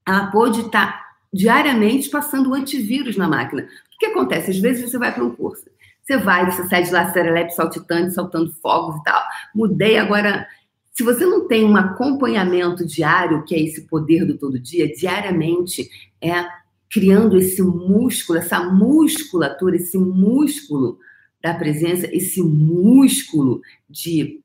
ela 0.05 0.27
pôde 0.27 0.61
estar 0.61 0.91
tá 0.91 1.05
diariamente 1.33 2.09
passando 2.09 2.49
o 2.49 2.53
antivírus 2.53 3.17
na 3.17 3.27
máquina. 3.27 3.63
O 3.63 3.97
que 3.97 4.07
acontece? 4.07 4.51
Às 4.51 4.59
vezes 4.59 4.89
você 4.89 4.97
vai 4.97 5.13
para 5.13 5.23
um 5.23 5.33
curso, 5.33 5.65
você 6.01 6.17
vai, 6.17 6.49
você 6.49 6.67
sai 6.67 6.83
de 6.83 6.91
lá 6.91 7.11
serelepe 7.11 7.53
saltitante, 7.53 8.13
saltando 8.13 8.51
fogos 8.61 8.99
e 8.99 9.03
tal. 9.03 9.23
Mudei 9.53 9.97
agora. 9.97 10.47
Se 10.91 11.03
você 11.03 11.25
não 11.25 11.45
tem 11.45 11.65
um 11.65 11.75
acompanhamento 11.75 12.85
diário, 12.85 13.43
que 13.43 13.53
é 13.53 13.59
esse 13.59 13.81
poder 13.81 14.25
do 14.25 14.37
todo 14.37 14.57
dia, 14.57 14.93
diariamente 14.93 15.89
é 16.21 16.45
criando 16.89 17.37
esse 17.37 17.61
músculo, 17.61 18.39
essa 18.39 18.63
musculatura, 18.63 19.75
esse 19.75 19.97
músculo 19.97 20.97
da 21.41 21.53
presença, 21.53 22.07
esse 22.15 22.41
músculo 22.41 23.61
de 23.89 24.41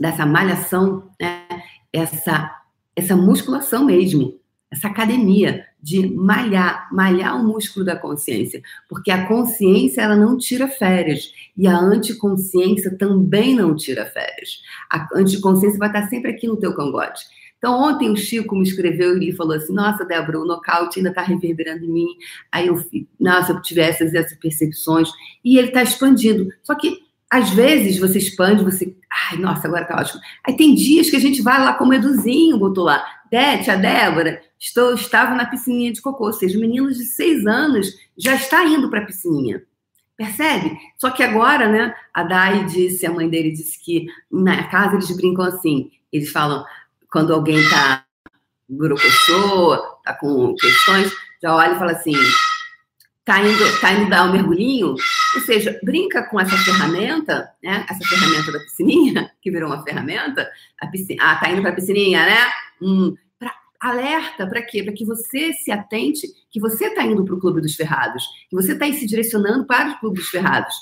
dessa 0.00 0.24
malhação, 0.24 1.10
né? 1.20 1.46
essa 1.92 2.56
essa 2.96 3.16
musculação 3.16 3.84
mesmo, 3.84 4.38
essa 4.70 4.88
academia 4.88 5.64
de 5.82 6.06
malhar, 6.14 6.88
malhar 6.92 7.40
o 7.40 7.46
músculo 7.46 7.84
da 7.84 7.96
consciência, 7.96 8.60
porque 8.88 9.10
a 9.10 9.26
consciência 9.26 10.02
ela 10.02 10.16
não 10.16 10.36
tira 10.36 10.68
férias 10.68 11.32
e 11.56 11.66
a 11.66 11.76
anticonsciência 11.76 12.96
também 12.96 13.54
não 13.54 13.74
tira 13.74 14.04
férias. 14.06 14.60
A 14.90 15.08
anticonsciência 15.14 15.78
vai 15.78 15.88
estar 15.88 16.08
sempre 16.08 16.32
aqui 16.32 16.46
no 16.46 16.58
teu 16.58 16.74
cangote. 16.74 17.24
Então, 17.56 17.78
ontem 17.78 18.10
o 18.10 18.16
Chico 18.16 18.56
me 18.56 18.62
escreveu 18.62 19.20
e 19.20 19.32
falou 19.32 19.54
assim: 19.54 19.74
Nossa, 19.74 20.04
Débora, 20.04 20.40
o 20.40 20.46
nocaute 20.46 20.98
ainda 20.98 21.10
está 21.10 21.20
reverberando 21.20 21.84
em 21.84 21.90
mim. 21.90 22.08
Aí 22.50 22.68
eu, 22.68 22.82
nossa, 23.18 23.52
eu 23.52 23.60
tive 23.60 23.82
essas, 23.82 24.14
essas 24.14 24.36
percepções. 24.38 25.10
E 25.44 25.58
ele 25.58 25.68
está 25.68 25.82
expandindo. 25.82 26.48
Só 26.62 26.74
que, 26.74 26.98
às 27.30 27.50
vezes, 27.50 27.98
você 27.98 28.18
expande, 28.18 28.64
você. 28.64 28.96
Ai, 29.30 29.38
nossa, 29.38 29.68
agora 29.68 29.84
tá 29.84 29.96
ótimo. 30.00 30.20
Aí 30.44 30.56
tem 30.56 30.74
dias 30.74 31.08
que 31.08 31.16
a 31.16 31.20
gente 31.20 31.40
vai 31.40 31.60
lá 31.60 31.74
como 31.74 31.94
Eduzinho, 31.94 32.58
botou 32.58 32.84
lá. 32.84 33.06
Dé, 33.30 33.58
tia 33.58 33.76
Débora, 33.76 34.42
estou, 34.58 34.94
estava 34.94 35.36
na 35.36 35.46
piscininha 35.46 35.92
de 35.92 36.02
cocô. 36.02 36.26
Ou 36.26 36.32
seja, 36.32 36.58
o 36.58 36.60
menino 36.60 36.88
de 36.88 37.04
seis 37.04 37.46
anos 37.46 37.86
já 38.18 38.34
está 38.34 38.64
indo 38.64 38.90
para 38.90 39.00
a 39.00 39.06
piscininha. 39.06 39.62
Percebe? 40.16 40.76
Só 40.98 41.10
que 41.10 41.22
agora, 41.22 41.68
né, 41.68 41.94
a 42.12 42.24
Dai 42.24 42.64
disse, 42.66 43.06
a 43.06 43.12
mãe 43.12 43.28
dele 43.30 43.52
disse 43.52 43.82
que 43.82 44.06
na 44.30 44.64
casa 44.64 44.96
eles 44.96 45.16
brincam 45.16 45.44
assim. 45.44 45.90
Eles 46.12 46.32
falam, 46.32 46.64
quando 47.12 47.32
alguém 47.32 47.58
está 47.58 48.04
brocochô, 48.68 49.76
tá 50.04 50.14
com 50.14 50.54
questões, 50.56 51.12
já 51.40 51.54
olha 51.54 51.74
e 51.74 51.78
fala 51.78 51.92
assim, 51.92 52.12
tá 53.30 53.40
indo, 53.40 53.80
tá 53.80 53.92
indo 53.92 54.10
dar 54.10 54.28
um 54.28 54.32
mergulhinho? 54.32 54.88
Ou 54.88 55.40
seja, 55.42 55.78
brinca 55.84 56.24
com 56.24 56.40
essa 56.40 56.56
ferramenta, 56.56 57.48
né? 57.62 57.86
Essa 57.88 58.04
ferramenta 58.08 58.50
da 58.50 58.58
piscininha, 58.58 59.30
que 59.40 59.52
virou 59.52 59.68
uma 59.68 59.84
ferramenta. 59.84 60.50
A 60.80 60.88
piscina, 60.88 61.22
ah, 61.22 61.36
tá 61.36 61.48
indo 61.48 61.62
para 61.62 61.70
a 61.70 61.74
piscininha, 61.74 62.26
né? 62.26 62.38
Hum, 62.82 63.14
pra, 63.38 63.54
alerta 63.80 64.48
para 64.48 64.62
quê? 64.62 64.82
Para 64.82 64.92
que 64.92 65.04
você 65.04 65.52
se 65.52 65.70
atente 65.70 66.26
que 66.50 66.58
você 66.58 66.86
está 66.86 67.04
indo 67.04 67.24
para 67.24 67.34
o 67.34 67.38
Clube 67.38 67.60
dos 67.60 67.76
Ferrados, 67.76 68.24
que 68.48 68.56
você 68.56 68.72
está 68.72 68.90
se 68.92 69.06
direcionando 69.06 69.64
para 69.64 69.90
o 69.90 70.00
Clube 70.00 70.18
dos 70.18 70.28
Ferrados, 70.28 70.74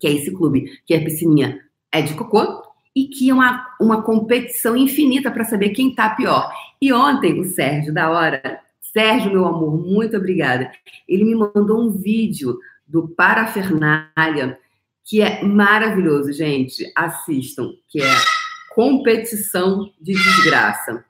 que 0.00 0.08
é 0.08 0.12
esse 0.12 0.32
clube, 0.32 0.80
que 0.84 0.92
é 0.92 0.98
a 0.98 1.04
piscininha 1.04 1.60
é 1.92 2.02
de 2.02 2.14
cocô, 2.14 2.62
e 2.96 3.06
que 3.06 3.30
é 3.30 3.34
uma, 3.34 3.64
uma 3.80 4.02
competição 4.02 4.76
infinita 4.76 5.30
para 5.30 5.44
saber 5.44 5.70
quem 5.70 5.90
está 5.90 6.10
pior. 6.10 6.50
E 6.82 6.92
ontem, 6.92 7.38
o 7.38 7.44
Sérgio, 7.44 7.94
da 7.94 8.10
hora, 8.10 8.60
Sérgio, 8.96 9.30
meu 9.30 9.44
amor, 9.44 9.76
muito 9.76 10.16
obrigada. 10.16 10.72
Ele 11.06 11.22
me 11.22 11.34
mandou 11.34 11.86
um 11.86 11.90
vídeo 11.90 12.58
do 12.86 13.06
Parafernália, 13.06 14.58
que 15.04 15.20
é 15.20 15.44
maravilhoso, 15.44 16.32
gente. 16.32 16.90
Assistam, 16.96 17.74
que 17.88 18.00
é 18.00 18.14
competição 18.74 19.92
de 20.00 20.14
desgraça. 20.14 21.04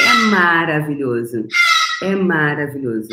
É 0.00 0.12
maravilhoso. 0.30 1.48
É 2.00 2.14
maravilhoso. 2.14 3.08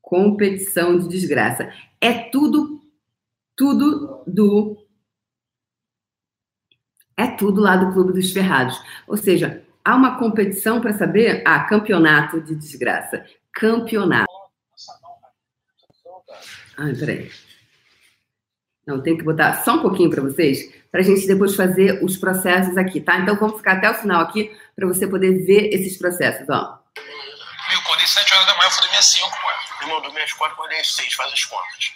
Competição 0.00 0.98
de 0.98 1.06
desgraça. 1.06 1.70
É 2.00 2.14
tudo, 2.30 2.80
tudo 3.54 4.24
do. 4.26 4.86
É 7.14 7.26
tudo 7.26 7.60
lá 7.60 7.76
do 7.76 7.92
Clube 7.92 8.14
dos 8.14 8.32
Ferrados. 8.32 8.80
Ou 9.06 9.18
seja, 9.18 9.62
há 9.84 9.94
uma 9.94 10.18
competição 10.18 10.80
para 10.80 10.92
saber? 10.92 11.42
Ah, 11.46 11.64
campeonato 11.64 12.40
de 12.40 12.54
desgraça. 12.54 13.24
Campeonato. 13.52 14.30
Ai, 16.78 16.94
peraí. 16.94 17.30
Não, 18.86 19.02
tem 19.02 19.16
que 19.16 19.22
botar 19.22 19.62
só 19.62 19.74
um 19.74 19.82
pouquinho 19.82 20.10
para 20.10 20.22
vocês, 20.22 20.72
para 20.90 21.00
a 21.00 21.04
gente 21.04 21.26
depois 21.26 21.54
fazer 21.54 22.02
os 22.02 22.16
processos 22.16 22.76
aqui, 22.76 23.00
tá? 23.00 23.18
Então 23.18 23.36
vamos 23.36 23.58
ficar 23.58 23.74
até 23.74 23.90
o 23.90 23.94
final 23.94 24.22
aqui 24.22 24.56
para 24.74 24.86
você 24.86 25.06
poder 25.06 25.44
ver 25.44 25.68
esses 25.72 25.96
processos, 25.96 26.48
ó. 26.48 26.80
Eu 27.72 27.78
acordei 27.78 28.06
7 28.06 28.34
horas 28.34 28.46
da 28.46 28.56
manhã, 28.56 28.66
eu 28.66 28.70
fui 28.72 28.82
dormir 28.82 28.98
às 28.98 29.06
5, 29.06 29.26
ué. 29.26 29.54
Irmão, 29.82 30.02
dormi 30.02 30.20
às 30.20 30.32
4, 30.32 30.54
acordei 30.54 30.80
às 30.80 30.92
6, 30.96 31.12
faz 31.14 31.32
as 31.32 31.44
contas. 31.44 31.92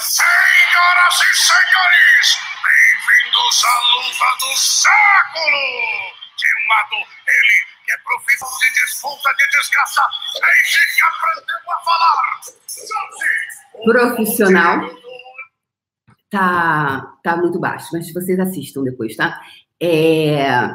Senhoras 0.00 1.14
e 1.20 1.36
senhores, 1.36 2.38
bem-vindos 2.64 3.64
à 3.64 3.80
luta 3.96 4.26
do 4.40 4.56
século! 4.56 6.17
De 6.38 6.46
um 6.46 6.68
lado, 6.68 6.94
ele 7.26 7.78
que 7.84 7.92
é 7.92 7.98
profissão 8.04 8.48
de 8.58 8.84
disputa 8.84 9.34
de 9.34 9.48
desgraça, 9.58 10.02
desde 10.34 10.78
que 10.94 11.02
aprendeu 11.02 11.56
a 11.72 11.78
falar. 11.84 12.40
Profissional. 13.84 15.08
Tá, 16.30 17.16
tá 17.22 17.36
muito 17.38 17.58
baixo, 17.58 17.88
mas 17.92 18.12
vocês 18.12 18.38
assistam 18.38 18.82
depois, 18.82 19.16
tá? 19.16 19.40
É 19.80 20.74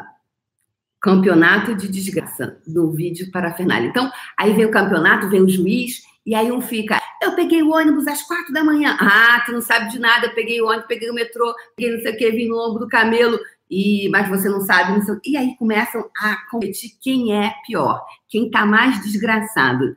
campeonato 1.03 1.75
de 1.75 1.89
desgraça 1.89 2.61
do 2.65 2.89
vídeo 2.91 3.29
para 3.29 3.53
Fernanda. 3.53 3.85
Então, 3.85 4.09
aí 4.37 4.53
vem 4.53 4.65
o 4.65 4.71
campeonato, 4.71 5.29
vem 5.29 5.41
o 5.41 5.49
juiz, 5.49 6.01
e 6.25 6.33
aí 6.33 6.51
um 6.51 6.61
fica, 6.61 7.01
eu 7.21 7.35
peguei 7.35 7.61
o 7.61 7.71
ônibus 7.71 8.07
às 8.07 8.21
quatro 8.21 8.53
da 8.53 8.63
manhã. 8.63 8.97
Ah, 8.99 9.43
tu 9.45 9.51
não 9.51 9.61
sabe 9.61 9.89
de 9.89 9.99
nada, 9.99 10.27
eu 10.27 10.33
peguei 10.33 10.61
o 10.61 10.67
ônibus, 10.67 10.87
peguei 10.87 11.09
o 11.09 11.13
metrô, 11.13 11.53
peguei 11.75 11.93
não 11.93 12.01
sei 12.01 12.13
o 12.13 12.17
que, 12.17 12.31
vim 12.31 12.47
no 12.47 12.55
lombo 12.55 12.79
do 12.79 12.87
camelo, 12.87 13.37
e 13.69 14.07
mas 14.09 14.29
você 14.29 14.47
não 14.47 14.61
sabe, 14.61 14.93
não 14.93 15.01
sei, 15.01 15.15
e 15.25 15.37
aí 15.37 15.55
começam 15.57 16.09
a 16.17 16.37
competir 16.49 16.91
quem 17.01 17.35
é 17.35 17.53
pior, 17.65 18.01
quem 18.29 18.49
tá 18.49 18.65
mais 18.65 19.01
desgraçado. 19.03 19.95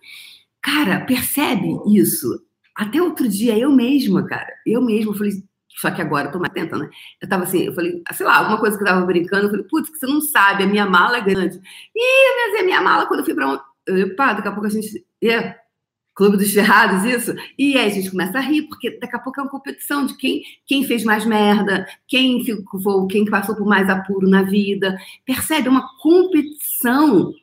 Cara, 0.62 1.04
percebe 1.04 1.68
isso? 1.87 2.42
Até 2.75 3.00
outro 3.00 3.28
dia, 3.28 3.56
eu 3.56 3.71
mesma, 3.71 4.26
cara, 4.26 4.52
eu 4.66 4.83
mesma 4.83 5.14
falei, 5.14 5.33
só 5.76 5.90
que 5.90 6.02
agora 6.02 6.28
eu 6.28 6.33
tô 6.33 6.38
mais 6.38 6.50
atenta, 6.50 6.76
né? 6.76 6.90
Eu 7.23 7.28
tava 7.28 7.45
assim, 7.45 7.64
eu 7.64 7.75
falei, 7.75 8.02
sei 8.12 8.26
lá, 8.26 8.38
alguma 8.38 8.59
coisa 8.59 8.76
que 8.76 8.83
eu 8.83 8.87
tava 8.87 9.06
brincando, 9.06 9.47
eu 9.47 9.50
falei, 9.50 9.64
putz, 9.64 9.90
você 9.90 10.06
não 10.06 10.21
sabe, 10.21 10.64
a 10.64 10.66
minha 10.66 10.87
mala 10.87 11.18
é 11.18 11.21
grande. 11.21 11.56
Ih, 11.95 12.50
mas 12.50 12.61
é 12.61 12.62
minha 12.64 12.80
mala 12.80 13.06
quando 13.06 13.21
eu 13.21 13.25
fui 13.25 13.35
pra 13.35 13.49
um. 13.49 13.59
Epa, 13.88 14.33
daqui 14.33 14.49
a 14.49 14.52
pouco 14.52 14.66
a 14.66 14.71
gente. 14.71 15.06
É, 15.23 15.54
Clube 16.16 16.38
dos 16.38 16.50
Ferrados, 16.50 17.04
isso? 17.04 17.35
E 17.58 17.76
aí 17.76 17.90
a 17.90 17.94
gente 17.94 18.11
começa 18.11 18.38
a 18.38 18.40
rir, 18.40 18.62
porque 18.62 18.99
daqui 18.99 19.14
a 19.14 19.18
pouco 19.18 19.38
é 19.38 19.42
uma 19.42 19.50
competição 19.50 20.06
de 20.06 20.16
quem, 20.16 20.42
quem 20.64 20.82
fez 20.82 21.04
mais 21.04 21.26
merda, 21.26 21.87
quem 22.08 22.42
ficou, 22.42 23.06
quem 23.06 23.26
passou 23.26 23.54
por 23.54 23.66
mais 23.66 23.90
apuro 23.90 24.26
na 24.26 24.42
vida. 24.42 24.96
Percebe? 25.26 25.68
É 25.68 25.70
uma 25.70 25.87
competição. 25.99 27.35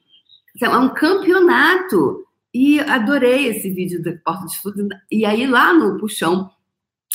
É 0.60 0.70
um 0.70 0.90
campeonato. 0.90 2.26
E 2.52 2.80
adorei 2.80 3.48
esse 3.48 3.70
vídeo 3.70 4.02
da 4.02 4.14
Porta 4.26 4.48
de 4.48 4.58
Fundo. 4.58 4.90
E 5.12 5.24
aí, 5.24 5.46
lá 5.46 5.72
no 5.72 6.00
Puxão, 6.00 6.50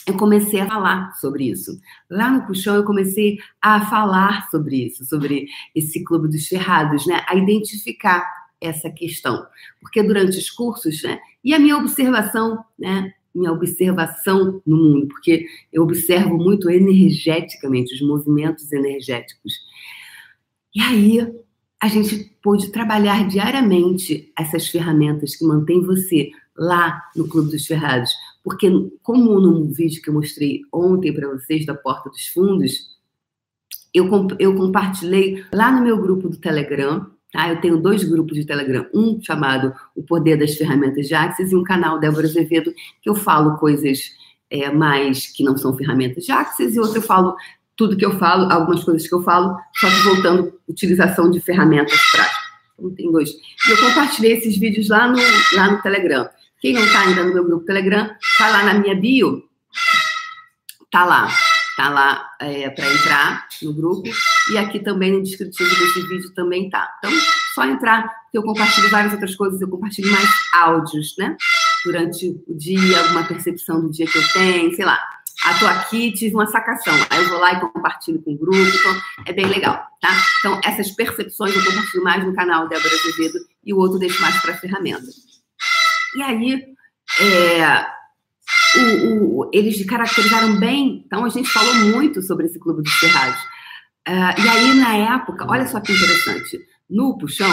eu 0.07 0.17
comecei 0.17 0.61
a 0.61 0.67
falar 0.67 1.13
sobre 1.15 1.51
isso. 1.51 1.73
Lá 2.09 2.31
no 2.31 2.47
Puxão, 2.47 2.77
eu 2.77 2.85
comecei 2.85 3.37
a 3.61 3.85
falar 3.87 4.49
sobre 4.49 4.87
isso, 4.87 5.05
sobre 5.05 5.49
esse 5.75 6.05
Clube 6.05 6.29
dos 6.29 6.47
Ferrados, 6.47 7.05
né? 7.05 7.25
A 7.27 7.35
identificar 7.35 8.25
essa 8.61 8.91
questão. 8.91 9.47
Porque 9.81 10.03
durante 10.03 10.39
os 10.39 10.51
cursos, 10.51 11.03
né, 11.03 11.19
e 11.43 11.55
a 11.55 11.59
minha 11.59 11.77
observação, 11.77 12.65
né, 12.79 13.13
minha 13.35 13.53
observação 13.53 14.61
no 14.67 14.77
mundo, 14.77 15.09
porque 15.09 15.47
eu 15.73 15.83
observo 15.83 16.37
muito 16.37 16.69
energeticamente 16.71 17.95
os 17.95 18.01
movimentos 18.01 18.73
energéticos. 18.73 19.53
E 20.75 20.81
aí 20.81 21.33
a 21.81 21.89
gente 21.89 22.37
pôde 22.43 22.73
trabalhar 22.73 23.29
diariamente 23.29 24.33
essas 24.37 24.67
ferramentas 24.67 25.37
que 25.37 25.45
mantêm 25.45 25.81
você 25.81 26.31
lá 26.57 27.01
no 27.15 27.29
Clube 27.29 27.53
dos 27.53 27.67
Ferrados. 27.67 28.11
Porque, 28.43 28.69
como 29.03 29.39
no 29.39 29.65
vídeo 29.67 30.03
que 30.03 30.11
eu 30.11 30.15
mostrei 30.15 30.63
ontem 30.73 31.13
para 31.13 31.29
vocês 31.29 31.65
da 31.65 31.75
Porta 31.75 32.11
dos 32.11 32.27
Fundos, 32.29 32.99
eu, 33.95 34.09
eu 34.39 34.57
compartilhei 34.57 35.45
lá 35.53 35.71
no 35.71 35.83
meu 35.83 36.01
grupo 36.01 36.29
do 36.29 36.37
Telegram, 36.37 37.11
Tá? 37.33 37.51
Eu 37.51 37.61
tenho 37.61 37.77
dois 37.77 38.03
grupos 38.05 38.37
de 38.37 38.47
Telegram, 38.47 38.87
um 38.95 39.21
chamado 39.21 39.75
O 39.95 40.03
Poder 40.03 40.37
das 40.37 40.55
Ferramentas 40.55 41.07
de 41.07 41.15
Axis 41.15 41.53
e 41.53 41.57
um 41.57 41.63
canal 41.63 41.99
Débora 41.99 42.27
Azevedo, 42.27 42.73
que 43.03 43.09
eu 43.09 43.15
falo 43.15 43.59
coisas 43.59 44.01
é, 44.51 44.71
mais 44.71 45.27
que 45.27 45.45
não 45.45 45.57
são 45.57 45.77
ferramentas 45.77 46.25
de 46.25 46.33
Axis, 46.33 46.75
e 46.75 46.81
outro 46.81 46.99
eu 46.99 47.03
falo 47.03 47.37
tudo 47.77 47.97
que 47.97 48.05
eu 48.05 48.19
falo, 48.19 48.51
algumas 48.51 48.83
coisas 48.83 49.07
que 49.07 49.15
eu 49.15 49.23
falo, 49.23 49.57
só 49.77 49.89
que 49.89 50.03
voltando 50.03 50.59
utilização 50.67 51.31
de 51.31 51.41
ferramentas 51.41 52.01
práticas. 52.11 52.49
Então, 52.79 52.95
tem 52.95 53.13
dois. 53.13 53.31
E 53.31 53.71
eu 53.71 53.77
compartilhei 53.77 54.33
esses 54.33 54.57
vídeos 54.59 54.89
lá 54.89 55.07
no, 55.07 55.19
lá 55.55 55.71
no 55.71 55.83
Telegram. 55.83 56.29
Quem 56.61 56.73
não 56.73 56.85
está 56.85 57.03
ainda 57.03 57.25
no 57.25 57.35
meu 57.35 57.45
grupo 57.45 57.65
Telegram, 57.65 58.11
vai 58.39 58.53
lá 58.53 58.65
na 58.65 58.75
minha 58.75 58.97
bio, 58.97 59.45
tá 60.91 61.05
lá 61.05 61.29
tá 61.79 61.89
lá 61.89 62.29
é, 62.41 62.69
para 62.71 62.93
entrar 62.93 63.48
no 63.65 63.75
grupo. 63.75 64.09
E 64.53 64.59
aqui 64.59 64.81
também 64.81 65.13
no 65.13 65.23
descritivo 65.23 65.69
desse 65.71 66.07
vídeo 66.09 66.33
também 66.35 66.69
tá. 66.71 66.91
Então, 66.99 67.11
só 67.55 67.65
entrar, 67.65 68.09
que 68.31 68.39
eu 68.39 68.43
compartilho 68.43 68.91
várias 68.91 69.13
outras 69.13 69.35
coisas, 69.35 69.61
eu 69.61 69.69
compartilho 69.69 70.11
mais 70.11 70.29
áudios, 70.55 71.15
né? 71.19 71.37
Durante 71.85 72.29
o 72.47 72.55
dia, 72.55 73.01
alguma 73.01 73.25
percepção 73.25 73.81
do 73.81 73.91
dia 73.91 74.07
que 74.07 74.19
eu 74.19 74.23
tenho, 74.33 74.75
sei 74.75 74.85
lá. 74.85 75.01
Ah, 75.45 75.59
tô 75.59 75.67
aqui, 75.67 76.13
tive 76.13 76.35
uma 76.35 76.47
sacação. 76.47 76.95
Aí 77.11 77.23
eu 77.23 77.29
vou 77.29 77.39
lá 77.39 77.53
e 77.53 77.61
compartilho 77.61 78.21
com 78.23 78.33
o 78.33 78.39
grupo. 78.39 78.59
Então, 78.59 79.03
é 79.27 79.33
bem 79.33 79.47
legal, 79.47 79.87
tá? 80.01 80.11
Então, 80.41 80.61
essas 80.65 80.91
percepções 80.91 81.55
eu 81.55 81.65
compartilho 81.65 82.03
mais 82.03 82.25
no 82.25 82.35
canal 82.35 82.69
Débora 82.69 82.95
Azevedo 82.95 83.39
e 83.65 83.73
o 83.73 83.79
outro 83.79 83.99
deixo 83.99 84.21
mais 84.21 84.41
para 84.43 84.57
ferramenta. 84.57 85.07
E 86.17 86.23
aí, 86.23 86.65
é, 87.21 87.87
o, 88.77 89.41
o, 89.41 89.51
eles 89.53 89.85
caracterizaram 89.87 90.59
bem. 90.59 91.03
Então, 91.07 91.25
a 91.25 91.29
gente 91.29 91.49
falou 91.49 91.75
muito 91.75 92.21
sobre 92.23 92.47
esse 92.47 92.59
Clube 92.59 92.83
dos 92.83 92.93
Ferrados. 92.95 93.41
Uh, 94.07 94.41
e 94.41 94.49
aí, 94.49 94.75
na 94.75 94.97
época, 95.15 95.47
olha 95.49 95.67
só 95.67 95.81
que 95.81 95.93
interessante. 95.93 96.59
No 96.89 97.17
Puxão, 97.19 97.51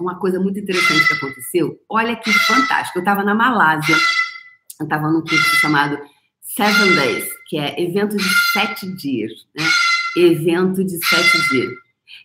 uma 0.00 0.18
coisa 0.18 0.40
muito 0.40 0.58
interessante 0.58 1.06
que 1.06 1.14
aconteceu. 1.14 1.78
Olha 1.88 2.16
que 2.16 2.32
fantástico. 2.32 2.98
Eu 2.98 3.02
estava 3.02 3.22
na 3.22 3.34
Malásia. 3.34 3.96
Eu 4.78 4.84
estava 4.84 5.10
num 5.10 5.20
curso 5.20 5.56
chamado 5.56 5.98
Seven 6.40 6.94
Days, 6.94 7.28
que 7.48 7.58
é 7.58 7.80
evento 7.80 8.16
de 8.16 8.28
sete 8.52 8.90
dias. 8.96 9.32
Né? 9.56 9.64
Evento 10.16 10.84
de 10.84 10.98
sete 11.06 11.48
dias. 11.50 11.72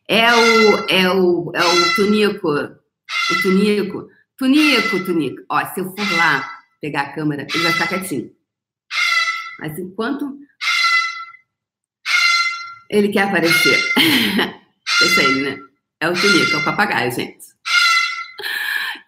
É 0.08 0.34
o, 0.34 0.86
é 0.90 1.12
o, 1.12 1.52
é 1.54 1.64
o 1.64 1.96
Tunico. 1.96 2.50
O 2.50 3.42
Tunico. 3.42 4.08
Tunico, 4.38 5.06
Tunico. 5.06 5.44
Ó, 5.50 5.66
se 5.68 5.80
eu 5.80 5.86
for 5.86 6.18
lá 6.18 6.55
pegar 6.82 7.02
a 7.02 7.14
câmera, 7.14 7.48
ele 7.54 7.64
vai 7.64 7.74
ficar 7.74 7.88
quietinho. 7.88 8.32
Mas 9.60 9.78
enquanto 9.80 10.38
ele 12.90 13.10
quer 13.10 13.24
aparecer, 13.24 13.80
deixa 15.00 15.24
ele, 15.24 15.42
né? 15.42 15.58
É 16.00 16.10
o 16.10 16.14
Tunico, 16.14 16.56
é 16.56 16.58
o 16.58 16.66
papagaio, 16.66 17.12
gente. 17.12 17.46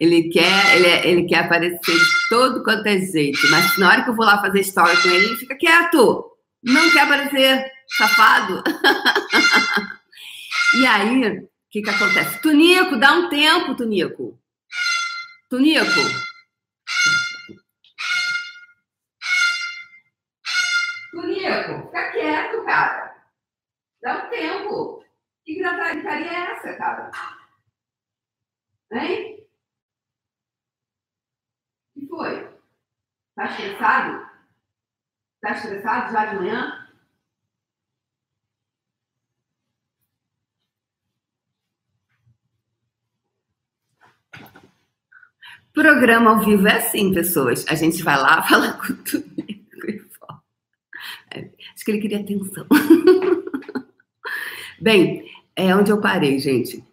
Ele 0.00 0.30
quer, 0.30 0.76
ele, 0.76 0.86
é, 0.86 1.08
ele 1.08 1.26
quer 1.26 1.40
aparecer 1.40 1.98
de 1.98 2.28
todo 2.28 2.62
quanto 2.62 2.86
é 2.86 2.98
jeito, 2.98 3.50
mas 3.50 3.76
na 3.76 3.88
hora 3.88 4.04
que 4.04 4.10
eu 4.10 4.14
vou 4.14 4.24
lá 4.24 4.40
fazer 4.40 4.60
história 4.60 4.96
com 4.96 5.08
ele, 5.08 5.26
ele 5.26 5.36
fica 5.36 5.56
quieto. 5.56 6.24
Não 6.62 6.90
quer 6.90 7.00
aparecer, 7.00 7.70
safado. 7.96 8.62
e 10.74 10.86
aí, 10.86 11.38
o 11.38 11.48
que 11.70 11.82
que 11.82 11.90
acontece? 11.90 12.40
Tunico, 12.40 12.96
dá 12.96 13.12
um 13.12 13.28
tempo, 13.28 13.74
Tunico. 13.74 14.38
Tunico, 15.50 16.00
Dá 24.02 24.26
um 24.26 24.30
tempo. 24.30 25.04
Que 25.44 25.54
gritaria 25.54 26.30
é 26.30 26.52
essa, 26.52 26.76
cara? 26.76 27.10
Hein? 28.92 29.46
O 31.96 32.00
que 32.00 32.06
foi? 32.06 32.48
Tá 33.34 33.46
estressado? 33.46 34.28
Tá 35.40 35.52
estressado 35.52 36.12
já 36.12 36.26
de 36.26 36.36
manhã? 36.36 36.88
Programa 45.72 46.30
ao 46.30 46.40
vivo 46.40 46.66
é 46.66 46.76
assim, 46.76 47.14
pessoas. 47.14 47.64
A 47.68 47.74
gente 47.74 48.02
vai 48.02 48.16
lá, 48.16 48.42
fala 48.48 48.72
com 48.74 48.94
tudo. 49.02 49.38
Acho 51.30 51.84
que 51.84 51.90
ele 51.90 52.00
queria 52.00 52.20
atenção. 52.20 52.66
Bem, 54.80 55.24
é 55.56 55.74
onde 55.74 55.90
eu 55.90 56.00
parei, 56.00 56.38
gente. 56.38 56.84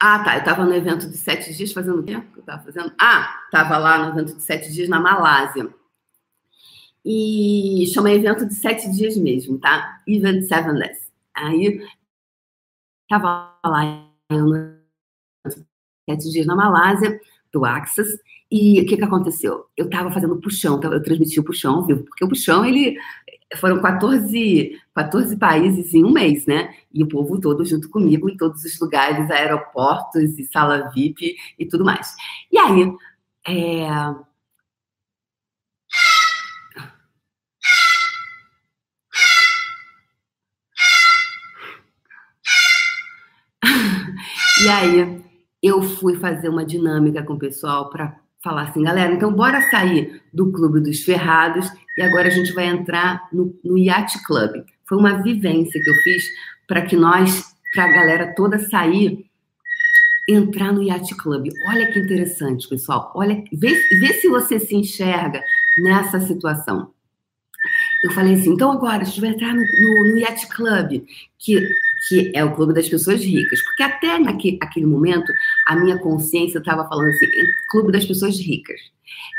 Ah, 0.00 0.24
tá. 0.24 0.34
Eu 0.34 0.40
estava 0.40 0.64
no 0.64 0.74
evento 0.74 1.08
de 1.08 1.16
sete 1.16 1.54
dias 1.54 1.72
fazendo 1.72 2.00
o 2.00 2.02
quê? 2.02 2.14
eu 2.14 2.40
estava 2.40 2.62
fazendo? 2.62 2.92
Ah, 3.00 3.40
estava 3.44 3.78
lá 3.78 3.98
no 3.98 4.18
evento 4.18 4.36
de 4.36 4.42
sete 4.42 4.72
dias 4.72 4.88
na 4.88 4.98
Malásia. 4.98 5.72
E 7.04 7.84
chama 7.92 8.10
evento 8.10 8.46
de 8.46 8.54
sete 8.54 8.90
dias 8.90 9.16
mesmo, 9.16 9.58
tá? 9.58 10.02
Event 10.06 10.42
Seven 10.44 10.74
Days. 10.74 11.10
Aí, 11.34 11.80
estava 13.04 13.56
lá 13.64 14.08
eu 14.30 14.46
no 14.46 14.82
sete 16.08 16.30
dias 16.30 16.46
na 16.46 16.56
Malásia 16.56 17.20
do 17.52 17.64
Access. 17.64 18.20
E 18.50 18.80
o 18.80 18.86
que, 18.86 18.96
que 18.96 19.04
aconteceu? 19.04 19.66
Eu 19.76 19.86
estava 19.86 20.10
fazendo 20.10 20.40
puxão, 20.40 20.80
eu 20.82 21.02
transmiti 21.02 21.40
o 21.40 21.44
puxão 21.44 21.86
vivo, 21.86 22.04
porque 22.04 22.24
o 22.24 22.28
puxão, 22.28 22.64
ele 22.64 22.98
foram 23.56 23.80
14, 23.80 24.80
14 24.94 25.36
países 25.36 25.92
em 25.94 26.04
um 26.04 26.10
mês, 26.12 26.46
né? 26.46 26.74
E 26.92 27.02
o 27.02 27.08
povo 27.08 27.40
todo 27.40 27.64
junto 27.64 27.88
comigo 27.88 28.28
em 28.28 28.36
todos 28.36 28.64
os 28.64 28.80
lugares, 28.80 29.30
aeroportos 29.30 30.38
e 30.38 30.44
sala 30.44 30.90
VIP 30.94 31.36
e 31.58 31.66
tudo 31.66 31.84
mais. 31.84 32.14
E 32.50 32.58
aí, 32.58 32.92
é... 33.46 34.32
E 44.62 44.68
aí, 44.68 45.24
eu 45.60 45.82
fui 45.82 46.16
fazer 46.16 46.48
uma 46.48 46.64
dinâmica 46.64 47.22
com 47.24 47.32
o 47.32 47.38
pessoal 47.38 47.90
para 47.90 48.16
falar 48.42 48.62
assim, 48.62 48.82
galera, 48.82 49.12
então 49.12 49.32
bora 49.32 49.60
sair 49.70 50.22
do 50.32 50.52
Clube 50.52 50.80
dos 50.80 51.02
Ferrados 51.02 51.68
e 51.96 52.02
agora 52.02 52.28
a 52.28 52.30
gente 52.30 52.52
vai 52.52 52.66
entrar 52.66 53.28
no, 53.32 53.58
no 53.64 53.78
Yacht 53.78 54.22
Club. 54.24 54.64
Foi 54.88 54.98
uma 54.98 55.22
vivência 55.22 55.80
que 55.80 55.90
eu 55.90 55.94
fiz 55.96 56.24
para 56.66 56.82
que 56.82 56.96
nós, 56.96 57.54
para 57.74 57.84
a 57.84 57.92
galera 57.92 58.34
toda 58.34 58.58
sair, 58.58 59.26
entrar 60.28 60.72
no 60.72 60.82
Yacht 60.82 61.14
Club. 61.16 61.48
Olha 61.68 61.92
que 61.92 61.98
interessante, 61.98 62.68
pessoal. 62.68 63.12
Olha, 63.14 63.42
vê, 63.52 63.74
vê 63.98 64.14
se 64.14 64.28
você 64.28 64.58
se 64.58 64.74
enxerga 64.74 65.42
nessa 65.78 66.20
situação. 66.20 66.92
Eu 68.04 68.10
falei 68.12 68.34
assim, 68.34 68.50
então 68.50 68.72
agora 68.72 69.02
a 69.02 69.04
gente 69.04 69.20
vai 69.20 69.30
entrar 69.30 69.54
no, 69.54 69.60
no, 69.60 70.12
no 70.12 70.18
Yacht 70.18 70.48
Club, 70.48 71.04
que 71.38 71.60
que 72.12 72.30
é 72.34 72.44
o 72.44 72.54
clube 72.54 72.74
das 72.74 72.88
pessoas 72.88 73.24
ricas. 73.24 73.62
Porque 73.62 73.82
até 73.82 74.18
naquele 74.18 74.58
aquele 74.60 74.86
momento, 74.86 75.32
a 75.66 75.76
minha 75.76 75.98
consciência 75.98 76.58
estava 76.58 76.86
falando 76.86 77.08
assim, 77.08 77.26
clube 77.70 77.90
das 77.90 78.04
pessoas 78.04 78.38
ricas. 78.38 78.80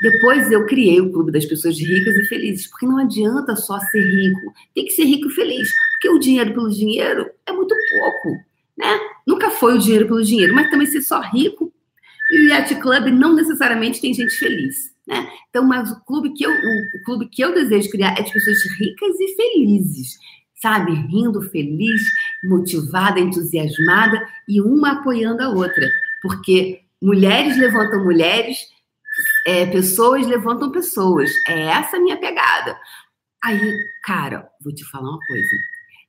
Depois 0.02 0.52
eu 0.52 0.66
criei 0.66 1.00
o 1.00 1.12
clube 1.12 1.32
das 1.32 1.46
pessoas 1.46 1.78
ricas 1.80 2.16
e 2.16 2.26
felizes, 2.26 2.68
porque 2.68 2.86
não 2.86 2.98
adianta 2.98 3.56
só 3.56 3.80
ser 3.80 4.02
rico, 4.02 4.54
tem 4.74 4.86
que 4.86 4.92
ser 4.92 5.04
rico 5.06 5.28
e 5.28 5.32
feliz, 5.32 5.70
porque 5.94 6.10
o 6.10 6.20
dinheiro 6.20 6.54
pelo 6.54 6.70
dinheiro 6.70 7.30
é 7.46 7.52
muito 7.52 7.76
pouco, 8.00 8.38
né? 8.78 9.00
Nunca 9.26 9.50
foi 9.52 9.76
o 9.76 9.80
dinheiro 9.80 10.08
pelo 10.08 10.24
dinheiro, 10.24 10.54
mas 10.54 10.70
também 10.70 10.88
ser 10.88 11.02
só 11.02 11.22
rico 11.22 11.72
e 12.32 12.40
o 12.40 12.50
Yacht 12.50 12.76
Club 12.76 13.08
não 13.08 13.34
necessariamente 13.34 14.02
tem 14.02 14.14
gente 14.14 14.36
feliz, 14.36 14.94
né? 15.08 15.28
Então, 15.50 15.66
mas 15.66 15.92
o 15.92 16.02
clube 16.06 16.34
que 16.34 16.44
eu, 16.44 16.52
o, 16.52 16.54
o 16.54 17.04
clube 17.06 17.30
que 17.30 17.44
eu 17.44 17.54
desejo 17.54 17.90
criar 17.90 18.18
é 18.18 18.22
de 18.22 18.32
pessoas 18.32 18.58
ricas 18.80 19.20
e 19.20 19.36
felizes 19.36 20.18
sabe? 20.64 20.94
Rindo, 20.94 21.42
feliz, 21.42 22.02
motivada, 22.46 23.20
entusiasmada 23.20 24.26
e 24.48 24.62
uma 24.62 24.94
apoiando 24.94 25.44
a 25.44 25.50
outra. 25.50 25.86
Porque 26.22 26.80
mulheres 27.02 27.58
levantam 27.58 28.02
mulheres, 28.06 28.58
é, 29.46 29.66
pessoas 29.66 30.26
levantam 30.26 30.72
pessoas. 30.72 31.30
É 31.50 31.64
essa 31.64 31.98
a 31.98 32.00
minha 32.00 32.18
pegada. 32.18 32.80
Aí, 33.44 33.60
cara, 34.04 34.48
vou 34.64 34.74
te 34.74 34.86
falar 34.86 35.10
uma 35.10 35.20
coisa. 35.28 35.50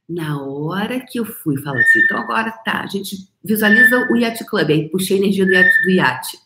Na 0.08 0.40
hora 0.40 1.00
que 1.00 1.18
eu 1.18 1.24
fui 1.24 1.60
falar 1.60 1.80
assim, 1.80 1.98
então 2.04 2.18
agora 2.18 2.52
tá, 2.64 2.82
a 2.82 2.86
gente 2.86 3.16
visualiza 3.42 4.06
o 4.10 4.16
Yacht 4.16 4.44
Club, 4.44 4.70
aí 4.70 4.88
puxei 4.88 5.16
a 5.16 5.20
energia 5.20 5.44
do 5.44 5.52
iate. 5.52 5.82
Do 5.82 5.90
iate. 5.90 6.38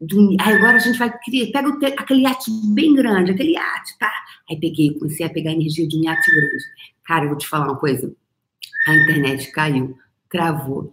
Do, 0.00 0.36
aí 0.40 0.54
agora 0.54 0.76
a 0.76 0.80
gente 0.80 0.98
vai 0.98 1.10
criar, 1.18 1.50
pega 1.50 1.68
o, 1.68 2.00
aquele 2.00 2.22
iate 2.22 2.50
bem 2.74 2.94
grande, 2.94 3.30
aquele 3.30 3.52
iate, 3.52 3.98
tá? 3.98 4.12
Aí 4.50 4.58
peguei, 4.60 4.98
comecei 4.98 5.24
a 5.24 5.30
pegar 5.30 5.50
a 5.50 5.54
energia 5.54 5.88
de 5.88 5.96
um 5.96 6.04
iate 6.04 6.30
grande. 6.30 6.64
Cara, 7.08 7.24
eu 7.24 7.30
vou 7.30 7.38
te 7.38 7.48
falar 7.48 7.64
uma 7.64 7.78
coisa. 7.78 8.14
A 8.86 8.94
internet 8.94 9.50
caiu, 9.50 9.96
travou 10.30 10.92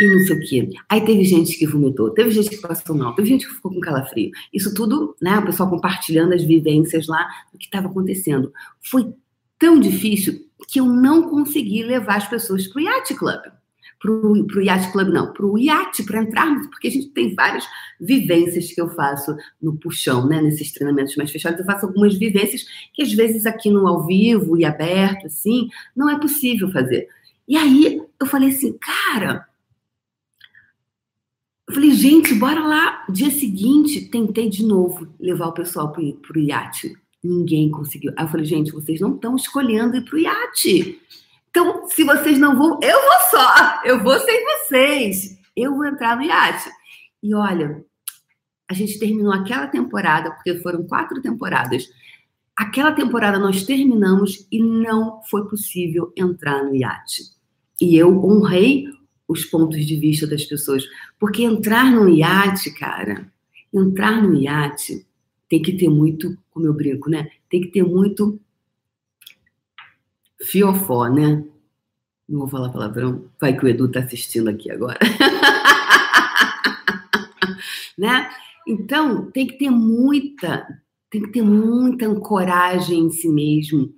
e 0.00 0.08
não 0.08 0.20
sei 0.20 0.36
o 0.36 0.40
quê. 0.40 0.68
Aí 0.88 1.02
teve 1.02 1.22
gente 1.22 1.58
que 1.58 1.66
vomitou, 1.66 2.08
teve 2.10 2.30
gente 2.30 2.48
que 2.48 2.56
passou 2.56 2.96
mal, 2.96 3.14
teve 3.14 3.28
gente 3.28 3.46
que 3.46 3.52
ficou 3.52 3.70
com 3.70 3.78
calafrio. 3.78 4.30
Isso 4.54 4.72
tudo, 4.72 5.14
né? 5.20 5.38
O 5.38 5.44
pessoal 5.44 5.68
compartilhando 5.68 6.32
as 6.32 6.42
vivências 6.42 7.06
lá 7.06 7.28
do 7.52 7.58
que 7.58 7.66
estava 7.66 7.88
acontecendo. 7.88 8.50
Foi 8.80 9.12
tão 9.58 9.78
difícil 9.78 10.40
que 10.66 10.80
eu 10.80 10.86
não 10.86 11.28
consegui 11.28 11.82
levar 11.82 12.16
as 12.16 12.26
pessoas 12.26 12.66
para 12.66 12.80
o 12.80 12.82
Yacht 12.82 13.14
Club 13.14 13.59
pro, 14.00 14.46
pro 14.46 14.62
Yacht 14.62 14.90
Club, 14.90 15.08
não, 15.08 15.32
pro 15.32 15.58
iate, 15.58 16.02
para 16.02 16.22
entrarmos, 16.22 16.66
porque 16.68 16.88
a 16.88 16.90
gente 16.90 17.10
tem 17.10 17.34
várias 17.34 17.64
vivências 18.00 18.72
que 18.72 18.80
eu 18.80 18.88
faço 18.88 19.36
no 19.62 19.76
puxão, 19.76 20.26
né? 20.26 20.40
Nesses 20.40 20.72
treinamentos 20.72 21.14
mais 21.16 21.30
fechados, 21.30 21.60
eu 21.60 21.66
faço 21.66 21.86
algumas 21.86 22.14
vivências 22.14 22.64
que 22.94 23.02
às 23.02 23.12
vezes 23.12 23.44
aqui 23.44 23.70
no 23.70 23.86
ao 23.86 24.06
vivo 24.06 24.56
e 24.56 24.64
aberto, 24.64 25.26
assim, 25.26 25.68
não 25.94 26.08
é 26.08 26.18
possível 26.18 26.72
fazer. 26.72 27.08
E 27.46 27.56
aí 27.56 28.02
eu 28.18 28.26
falei 28.26 28.48
assim, 28.48 28.72
cara. 28.78 29.46
Eu 31.68 31.74
falei, 31.74 31.92
gente, 31.92 32.34
bora 32.34 32.66
lá. 32.66 33.04
Dia 33.08 33.30
seguinte, 33.30 34.08
tentei 34.08 34.48
de 34.48 34.64
novo 34.64 35.06
levar 35.20 35.48
o 35.48 35.52
pessoal 35.52 35.92
pro, 35.92 36.12
pro 36.14 36.40
iate. 36.40 36.96
Ninguém 37.22 37.70
conseguiu. 37.70 38.12
Aí 38.16 38.24
eu 38.24 38.28
falei, 38.28 38.46
gente, 38.46 38.72
vocês 38.72 38.98
não 38.98 39.14
estão 39.14 39.36
escolhendo 39.36 39.96
ir 39.96 40.04
pro 40.04 40.18
iate. 40.18 41.00
Então, 41.50 41.88
se 41.88 42.04
vocês 42.04 42.38
não 42.38 42.56
vão, 42.56 42.78
eu 42.82 43.00
vou 43.00 43.20
só, 43.30 43.82
eu 43.84 44.02
vou 44.02 44.18
sem 44.20 44.44
vocês. 44.44 45.38
Eu 45.56 45.74
vou 45.74 45.84
entrar 45.84 46.16
no 46.16 46.22
iate. 46.22 46.70
E 47.22 47.34
olha, 47.34 47.84
a 48.68 48.72
gente 48.72 48.98
terminou 48.98 49.32
aquela 49.32 49.66
temporada, 49.66 50.30
porque 50.30 50.56
foram 50.60 50.86
quatro 50.86 51.20
temporadas. 51.20 51.88
Aquela 52.56 52.92
temporada 52.92 53.38
nós 53.38 53.64
terminamos 53.64 54.46
e 54.50 54.62
não 54.62 55.22
foi 55.24 55.48
possível 55.48 56.12
entrar 56.16 56.62
no 56.62 56.74
iate. 56.74 57.24
E 57.80 57.96
eu 57.96 58.24
honrei 58.24 58.86
os 59.26 59.44
pontos 59.44 59.84
de 59.84 59.96
vista 59.96 60.26
das 60.26 60.44
pessoas, 60.44 60.84
porque 61.18 61.42
entrar 61.42 61.90
no 61.90 62.08
iate, 62.08 62.70
cara, 62.72 63.30
entrar 63.72 64.22
no 64.22 64.34
iate 64.34 65.06
tem 65.48 65.60
que 65.60 65.72
ter 65.72 65.88
muito, 65.88 66.38
como 66.50 66.66
eu 66.66 66.74
brinco, 66.74 67.10
né? 67.10 67.28
Tem 67.48 67.60
que 67.60 67.68
ter 67.68 67.82
muito 67.82 68.40
fiofó, 70.42 71.08
né? 71.08 71.44
Não 72.28 72.40
vou 72.40 72.48
falar 72.48 72.70
palavrão, 72.70 73.24
vai 73.40 73.56
que 73.56 73.64
o 73.64 73.68
Edu 73.68 73.90
tá 73.90 74.00
assistindo 74.00 74.48
aqui 74.48 74.70
agora. 74.70 74.98
né? 77.98 78.30
Então, 78.66 79.30
tem 79.30 79.46
que 79.46 79.58
ter 79.58 79.70
muita, 79.70 80.66
tem 81.10 81.22
que 81.22 81.32
ter 81.32 81.42
muita 81.42 82.12
coragem 82.20 83.00
em 83.00 83.10
si 83.10 83.28
mesmo 83.28 83.92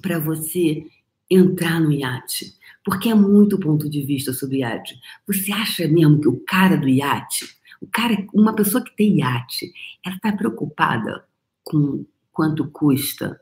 para 0.00 0.18
você 0.18 0.86
entrar 1.30 1.80
no 1.80 1.92
iate. 1.92 2.54
Porque 2.84 3.08
é 3.08 3.14
muito 3.14 3.58
ponto 3.58 3.88
de 3.88 4.02
vista 4.02 4.32
sobre 4.32 4.58
iate. 4.58 4.98
Você 5.26 5.52
acha 5.52 5.88
mesmo 5.88 6.20
que 6.20 6.28
o 6.28 6.40
cara 6.40 6.76
do 6.76 6.88
iate, 6.88 7.56
o 7.80 7.86
cara, 7.86 8.26
uma 8.32 8.54
pessoa 8.54 8.82
que 8.82 8.94
tem 8.96 9.18
iate, 9.18 9.72
ela 10.04 10.16
está 10.16 10.32
preocupada 10.32 11.24
com 11.62 12.04
quanto 12.32 12.70
custa 12.70 13.40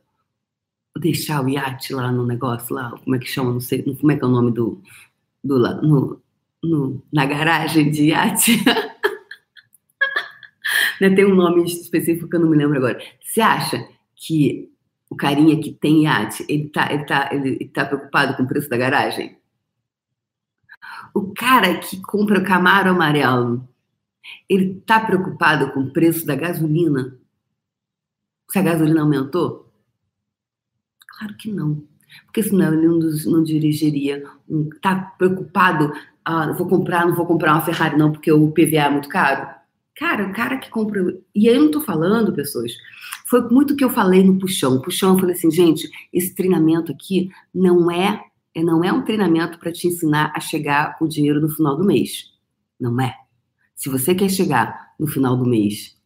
deixar 0.98 1.44
o 1.44 1.48
iate 1.48 1.94
lá 1.94 2.12
no 2.12 2.26
negócio 2.26 2.74
lá, 2.74 2.90
como 2.90 3.16
é 3.16 3.18
que 3.18 3.26
chama, 3.26 3.52
não 3.52 3.61
sei, 3.61 3.83
como 3.83 4.12
é 4.12 4.16
que 4.16 4.24
é 4.24 4.26
o 4.26 4.31
nome 4.31 4.52
do, 4.52 4.83
do 5.42 5.59
no, 5.83 6.22
no, 6.62 7.02
na 7.12 7.26
garagem 7.26 7.90
de 7.90 8.11
iate. 8.11 8.62
né, 11.00 11.11
tem 11.11 11.24
um 11.24 11.35
nome 11.35 11.64
específico 11.64 12.28
que 12.28 12.37
eu 12.37 12.40
não 12.40 12.48
me 12.48 12.57
lembro 12.57 12.76
agora. 12.76 13.02
Você 13.20 13.40
acha 13.40 13.88
que 14.14 14.70
o 15.09 15.16
carinha 15.16 15.61
que 15.61 15.72
tem 15.72 16.05
iate, 16.05 16.44
ele 16.48 16.68
tá, 16.68 16.92
ele 16.92 17.05
tá, 17.05 17.31
ele 17.33 17.68
tá 17.68 17.85
preocupado 17.85 18.37
com 18.37 18.44
o 18.44 18.48
preço 18.48 18.68
da 18.68 18.76
garagem? 18.76 19.37
O 21.14 21.33
cara 21.35 21.78
que 21.78 22.00
compra 22.00 22.38
o 22.38 22.44
Camaro 22.44 22.90
amarelo, 22.90 23.68
ele 24.48 24.81
tá 24.87 25.00
preocupado 25.00 25.72
com 25.72 25.81
o 25.81 25.92
preço 25.92 26.26
da 26.26 26.35
gasolina? 26.35 27.18
Se 28.50 28.59
a 28.59 28.62
gasolina 28.62 29.02
aumentou? 29.02 29.71
Claro 31.18 31.35
que 31.37 31.51
não. 31.51 31.83
Porque 32.27 32.42
senão 32.42 32.72
ele 32.72 32.87
não, 32.87 32.98
não 32.98 33.42
dirigiria. 33.42 34.25
Está 34.75 34.96
preocupado? 35.18 35.92
Ah, 36.25 36.53
vou 36.53 36.68
comprar, 36.68 37.07
não 37.07 37.14
vou 37.14 37.27
comprar 37.27 37.53
uma 37.53 37.62
Ferrari, 37.62 37.96
não, 37.96 38.12
porque 38.12 38.31
o 38.31 38.51
PVA 38.51 38.87
é 38.87 38.90
muito 38.90 39.09
caro. 39.09 39.48
Cara, 39.96 40.27
o 40.27 40.33
cara 40.33 40.57
que 40.57 40.70
compra. 40.70 41.16
E 41.35 41.46
eu 41.46 41.59
não 41.59 41.66
estou 41.66 41.83
falando, 41.83 42.33
pessoas. 42.33 42.72
Foi 43.27 43.42
muito 43.51 43.75
o 43.75 43.77
que 43.77 43.85
eu 43.85 43.90
falei 43.90 44.22
no 44.22 44.38
puxão. 44.38 44.81
Puxão, 44.81 45.14
eu 45.14 45.18
falei 45.18 45.35
assim, 45.35 45.51
gente, 45.51 45.88
esse 46.12 46.35
treinamento 46.35 46.92
aqui 46.92 47.31
não 47.55 47.90
é, 47.90 48.22
não 48.57 48.83
é 48.83 48.92
um 48.92 49.03
treinamento 49.03 49.59
para 49.59 49.72
te 49.72 49.88
ensinar 49.88 50.33
a 50.35 50.40
chegar 50.40 50.96
o 51.01 51.07
dinheiro 51.07 51.40
no 51.40 51.48
final 51.48 51.77
do 51.77 51.85
mês. 51.85 52.33
Não 52.81 53.01
é. 53.01 53.14
Se 53.75 53.88
você 53.88 54.14
quer 54.14 54.31
chegar 54.31 54.92
no 54.98 55.07
final 55.07 55.37
do 55.37 55.46
mês, 55.46 55.96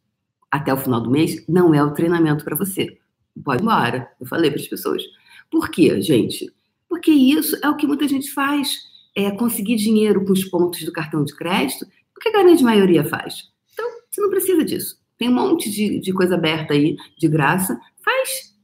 até 0.51 0.73
o 0.73 0.77
final 0.77 1.01
do 1.01 1.11
mês, 1.11 1.45
não 1.49 1.75
é 1.75 1.83
o 1.83 1.93
treinamento 1.93 2.45
para 2.45 2.57
você 2.57 2.99
pode 3.43 3.63
ir 3.63 3.65
embora. 3.65 4.11
Eu 4.21 4.27
falei 4.27 4.51
para 4.51 4.61
as 4.61 4.69
pessoas. 4.69 5.03
Por 5.51 5.71
quê, 5.71 6.01
gente? 6.01 6.53
Porque 6.89 7.11
isso 7.11 7.57
é 7.63 7.69
o 7.69 7.77
que 7.77 7.87
muita 7.87 8.09
gente 8.09 8.33
faz. 8.33 8.79
É 9.15 9.31
conseguir 9.31 9.77
dinheiro 9.77 10.25
com 10.25 10.33
os 10.33 10.45
pontos 10.45 10.85
do 10.85 10.93
cartão 10.93 11.25
de 11.25 11.35
crédito, 11.35 11.87
o 12.17 12.21
que 12.21 12.29
a 12.29 12.33
grande 12.33 12.63
maioria 12.63 13.05
faz. 13.05 13.51
Então, 13.73 13.87
você 14.11 14.21
não 14.21 14.31
precisa 14.31 14.65
disso. 14.65 15.01
Tem 15.19 15.29
um 15.29 15.35
monte 15.35 15.71
de, 15.71 15.99
de 16.01 16.13
coisa 16.13 16.35
aberta 16.35 16.75
aí, 16.75 16.97
de 17.19 17.29
graça. 17.29 17.81
Faz. 18.05 18.55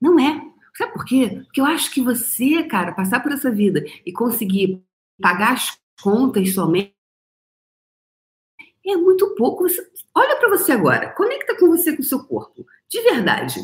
Não 0.00 0.18
é. 0.18 0.40
Sabe 0.76 0.92
por 0.94 1.04
quê? 1.04 1.42
Porque 1.44 1.60
eu 1.60 1.66
acho 1.66 1.92
que 1.92 2.00
você, 2.00 2.62
cara, 2.64 2.92
passar 2.92 3.20
por 3.20 3.32
essa 3.32 3.50
vida 3.50 3.84
e 4.06 4.12
conseguir 4.12 4.82
pagar 5.20 5.52
as 5.52 5.78
contas 6.02 6.54
somente 6.54 6.94
É 8.86 8.96
muito 8.96 9.34
pouco. 9.34 9.68
Você, 9.68 9.86
olha 10.14 10.36
para 10.36 10.48
você 10.48 10.72
agora. 10.72 11.10
Conecta 11.10 11.56
com 11.58 11.68
você, 11.68 11.94
com 11.94 12.02
o 12.02 12.04
seu 12.04 12.24
corpo. 12.24 12.64
De 12.90 13.00
verdade. 13.02 13.60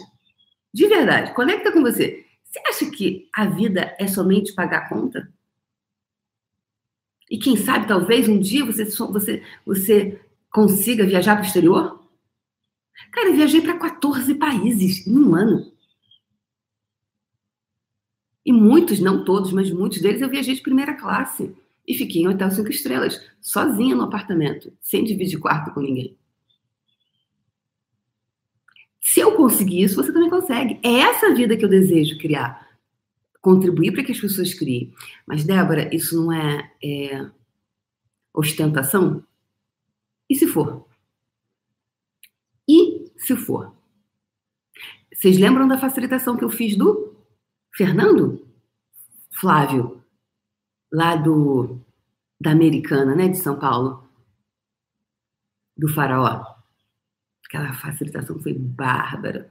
De 0.73 0.87
verdade. 0.87 1.35
Conecta 1.35 1.73
com 1.73 1.83
você. 1.83 2.25
Você 2.45 2.61
acha 2.67 2.91
que 2.91 3.29
a 3.35 3.47
vida 3.47 3.95
é 3.99 4.07
somente 4.07 4.55
pagar 4.55 4.79
a 4.79 4.89
conta? 4.89 5.33
E 7.31 7.39
quem 7.39 7.57
sabe, 7.57 7.89
talvez 7.89 8.29
um 8.29 8.39
dia 8.39 8.65
você, 8.65 8.85
você, 8.85 9.43
você 9.65 10.21
consiga 10.51 11.05
viajar 11.05 11.35
para 11.35 11.43
o 11.43 11.47
exterior? 11.47 12.09
Cara, 13.11 13.29
eu 13.29 13.35
viajei 13.35 13.61
para 13.61 13.79
14 13.79 14.35
países 14.37 15.07
em 15.07 15.19
um 15.19 15.35
ano. 15.35 15.73
E 18.45 18.53
muitos, 18.53 19.01
não 19.01 19.25
todos, 19.25 19.53
mas 19.53 19.71
muitos 19.73 20.01
deles 20.01 20.21
eu 20.21 20.29
viajei 20.31 20.55
de 20.55 20.62
primeira 20.62 20.95
classe. 20.95 21.53
E 21.87 21.95
fiquei 21.95 22.23
em 22.23 22.29
hotel 22.29 22.51
cinco 22.51 22.71
estrelas, 22.71 23.21
sozinha 23.41 23.95
no 23.95 24.05
apartamento, 24.05 24.73
sem 24.81 25.05
dividir 25.05 25.39
quarto 25.39 25.73
com 25.73 25.81
ninguém. 25.81 26.17
Se 29.01 29.21
conseguir 29.37 29.83
isso, 29.83 29.96
você 29.96 30.12
também 30.12 30.31
consegue. 30.31 30.81
É 30.83 31.01
essa 31.01 31.35
vida 31.35 31.57
que 31.57 31.64
eu 31.64 31.68
desejo 31.68 32.18
criar. 32.18 32.66
Contribuir 33.40 33.92
para 33.92 34.03
que 34.03 34.12
as 34.12 34.20
pessoas 34.20 34.55
criem. 34.55 34.92
Mas, 35.27 35.44
Débora, 35.44 35.94
isso 35.94 36.16
não 36.16 36.33
é, 36.33 36.72
é 36.83 37.31
ostentação? 38.35 39.25
E 40.29 40.35
se 40.35 40.46
for? 40.46 40.87
E 42.68 43.12
se 43.16 43.37
for? 43.37 43.75
Vocês 45.14 45.38
lembram 45.38 45.68
da 45.68 45.79
facilitação 45.79 46.37
que 46.37 46.44
eu 46.44 46.51
fiz 46.51 46.77
do 46.77 47.16
Fernando 47.72 48.46
Flávio, 49.31 50.03
lá 50.92 51.16
do 51.16 51.81
da 52.38 52.51
Americana, 52.51 53.14
né, 53.14 53.29
de 53.29 53.38
São 53.38 53.59
Paulo, 53.59 54.07
do 55.77 55.88
Faraó? 55.88 56.56
Aquela 57.46 57.72
facilitação 57.72 58.38
foi 58.40 58.52
bárbara, 58.52 59.50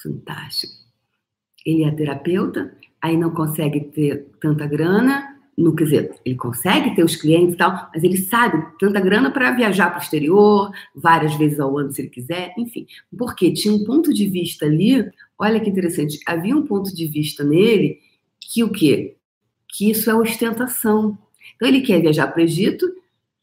fantástica. 0.00 0.72
Ele 1.64 1.84
é 1.84 1.90
terapeuta, 1.90 2.76
aí 3.02 3.16
não 3.16 3.30
consegue 3.30 3.80
ter 3.80 4.28
tanta 4.40 4.66
grana, 4.66 5.36
no, 5.56 5.74
quer 5.74 5.84
dizer, 5.84 6.14
ele 6.24 6.34
consegue 6.34 6.94
ter 6.94 7.02
os 7.02 7.16
clientes 7.16 7.54
e 7.54 7.56
tal, 7.56 7.90
mas 7.92 8.04
ele 8.04 8.18
sabe 8.18 8.62
tanta 8.78 9.00
grana 9.00 9.30
para 9.30 9.52
viajar 9.52 9.88
para 9.88 10.00
o 10.00 10.02
exterior, 10.02 10.70
várias 10.94 11.34
vezes 11.34 11.58
ao 11.58 11.78
ano, 11.78 11.90
se 11.90 12.02
ele 12.02 12.10
quiser, 12.10 12.52
enfim. 12.58 12.86
Porque 13.16 13.50
tinha 13.52 13.72
um 13.72 13.82
ponto 13.82 14.12
de 14.12 14.28
vista 14.28 14.66
ali, 14.66 15.10
olha 15.38 15.58
que 15.58 15.70
interessante, 15.70 16.20
havia 16.26 16.54
um 16.54 16.66
ponto 16.66 16.94
de 16.94 17.06
vista 17.06 17.42
nele 17.42 17.98
que 18.38 18.62
o 18.62 18.70
quê? 18.70 19.16
Que 19.68 19.90
isso 19.90 20.10
é 20.10 20.14
ostentação. 20.14 21.18
Então 21.54 21.66
ele 21.66 21.80
quer 21.80 22.02
viajar 22.02 22.26
para 22.26 22.40
o 22.40 22.44
Egito, 22.44 22.86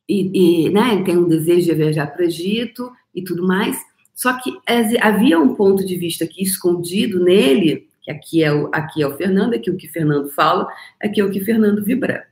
e, 0.07 0.65
e 0.65 0.69
né, 0.69 0.93
ele 0.93 1.03
tem 1.03 1.17
um 1.17 1.27
desejo 1.27 1.65
de 1.65 1.73
viajar 1.73 2.07
para 2.07 2.21
o 2.21 2.25
Egito 2.25 2.91
e 3.13 3.23
tudo 3.23 3.45
mais, 3.45 3.77
só 4.13 4.33
que 4.39 4.57
havia 5.01 5.39
um 5.39 5.55
ponto 5.55 5.85
de 5.85 5.95
vista 5.97 6.23
aqui 6.23 6.43
escondido 6.43 7.23
nele 7.23 7.87
que 8.03 8.11
aqui 8.11 8.43
é 8.43 8.53
o, 8.53 8.69
aqui 8.71 9.01
é 9.01 9.07
o 9.07 9.15
Fernando, 9.15 9.53
aqui 9.53 9.71
o 9.71 9.77
que 9.77 9.87
Fernando 9.87 10.29
fala, 10.29 10.67
aqui 11.01 11.21
é 11.21 11.23
o 11.23 11.31
que 11.31 11.39
Fernando 11.39 11.83
vibra. 11.83 12.27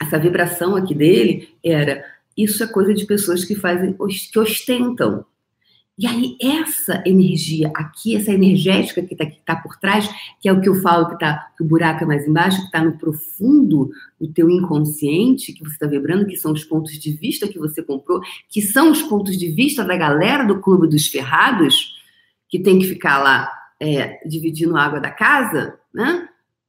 Essa 0.00 0.18
vibração 0.18 0.76
aqui 0.76 0.94
dele 0.94 1.48
era 1.62 2.04
isso 2.36 2.62
é 2.62 2.66
coisa 2.66 2.94
de 2.94 3.04
pessoas 3.04 3.44
que 3.44 3.54
fazem, 3.54 3.96
que 4.32 4.38
ostentam. 4.38 5.26
E 6.00 6.06
aí, 6.06 6.34
essa 6.40 7.02
energia 7.04 7.70
aqui, 7.74 8.16
essa 8.16 8.32
energética 8.32 9.02
que 9.02 9.12
está 9.12 9.26
tá 9.44 9.56
por 9.56 9.76
trás, 9.76 10.08
que 10.40 10.48
é 10.48 10.52
o 10.52 10.58
que 10.58 10.66
eu 10.66 10.76
falo, 10.76 11.10
que, 11.10 11.18
tá, 11.18 11.52
que 11.54 11.62
o 11.62 11.66
buraco 11.66 12.04
é 12.04 12.06
mais 12.06 12.26
embaixo, 12.26 12.56
que 12.56 12.64
está 12.64 12.82
no 12.82 12.96
profundo 12.96 13.90
do 14.18 14.26
teu 14.32 14.48
inconsciente, 14.48 15.52
que 15.52 15.62
você 15.62 15.74
está 15.74 15.86
vibrando, 15.86 16.24
que 16.24 16.36
são 16.36 16.52
os 16.52 16.64
pontos 16.64 16.98
de 16.98 17.12
vista 17.12 17.46
que 17.46 17.58
você 17.58 17.82
comprou, 17.82 18.22
que 18.48 18.62
são 18.62 18.90
os 18.90 19.02
pontos 19.02 19.36
de 19.36 19.50
vista 19.50 19.84
da 19.84 19.94
galera 19.94 20.42
do 20.42 20.58
Clube 20.62 20.88
dos 20.88 21.06
Ferrados, 21.06 22.00
que 22.48 22.58
tem 22.58 22.78
que 22.78 22.86
ficar 22.86 23.18
lá 23.18 23.52
é, 23.78 24.26
dividindo 24.26 24.78
a 24.78 24.82
água 24.82 25.00
da 25.00 25.10
casa, 25.10 25.78
né? 25.92 26.26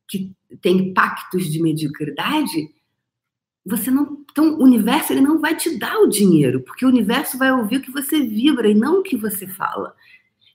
que 0.09 0.29
tem 0.61 0.93
pactos 0.93 1.49
de 1.49 1.61
mediocridade, 1.61 2.69
você 3.65 3.91
não. 3.91 4.23
Então, 4.31 4.55
o 4.55 4.63
universo 4.63 5.13
ele 5.13 5.21
não 5.21 5.39
vai 5.39 5.55
te 5.55 5.77
dar 5.77 5.97
o 5.99 6.07
dinheiro, 6.07 6.61
porque 6.61 6.85
o 6.85 6.89
universo 6.89 7.37
vai 7.37 7.51
ouvir 7.51 7.77
o 7.77 7.81
que 7.81 7.91
você 7.91 8.19
vibra 8.19 8.69
e 8.69 8.73
não 8.73 8.99
o 8.99 9.03
que 9.03 9.17
você 9.17 9.47
fala. 9.47 9.93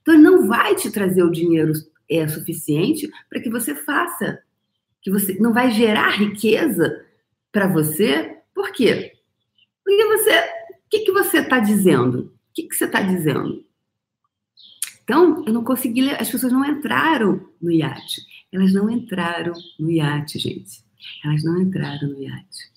Então, 0.00 0.14
ele 0.14 0.22
não 0.22 0.46
vai 0.46 0.74
te 0.74 0.90
trazer 0.90 1.22
o 1.22 1.30
dinheiro 1.30 1.72
é 2.08 2.26
suficiente 2.28 3.10
para 3.28 3.40
que 3.40 3.50
você 3.50 3.74
faça, 3.74 4.40
que 5.02 5.10
você 5.10 5.34
não 5.40 5.52
vai 5.52 5.70
gerar 5.70 6.10
riqueza 6.10 7.04
para 7.50 7.66
você. 7.66 8.38
Por 8.54 8.70
quê? 8.72 9.12
Porque 9.84 10.04
você, 10.04 10.38
o 10.38 10.88
que, 10.90 10.98
que 11.00 11.12
você 11.12 11.38
está 11.38 11.58
dizendo? 11.58 12.32
O 12.50 12.54
que, 12.54 12.62
que 12.64 12.74
você 12.74 12.84
está 12.84 13.00
dizendo? 13.00 13.64
Então, 15.02 15.44
eu 15.46 15.52
não 15.52 15.62
consegui 15.62 16.02
ler, 16.02 16.20
as 16.20 16.30
pessoas 16.30 16.52
não 16.52 16.64
entraram 16.64 17.48
no 17.60 17.70
iate. 17.70 18.22
Elas 18.52 18.72
não 18.72 18.90
entraram 18.90 19.52
no 19.78 19.90
iate, 19.90 20.38
gente. 20.38 20.84
Elas 21.24 21.44
não 21.44 21.60
entraram 21.60 22.08
no 22.08 22.20
iate. 22.20 22.75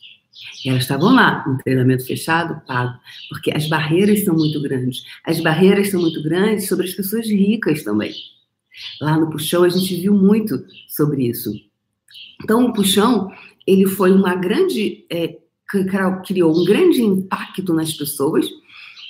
Elas 0.66 0.84
estavam 0.84 1.14
lá, 1.14 1.44
um 1.48 1.58
treinamento 1.58 2.06
fechado, 2.06 2.62
pago, 2.66 2.98
porque 3.30 3.52
as 3.52 3.68
barreiras 3.68 4.24
são 4.24 4.36
muito 4.36 4.62
grandes. 4.62 5.04
As 5.26 5.40
barreiras 5.40 5.90
são 5.90 6.02
muito 6.02 6.22
grandes 6.22 6.68
sobre 6.68 6.86
as 6.86 6.94
pessoas 6.94 7.28
ricas 7.28 7.84
também. 7.84 8.14
Lá 9.02 9.18
no 9.18 9.30
Puxão 9.30 9.64
a 9.64 9.70
gente 9.70 9.96
viu 9.96 10.14
muito 10.14 10.64
sobre 10.88 11.28
isso. 11.28 11.52
Então, 12.44 12.66
o 12.66 12.74
Puxão, 12.74 13.32
ele 13.66 13.86
foi 13.86 14.12
uma 14.12 14.36
grande, 14.36 15.06
é, 15.10 15.38
criou 16.26 16.58
um 16.58 16.66
grande 16.66 17.02
impacto 17.02 17.74
nas 17.74 17.94
pessoas, 17.94 18.48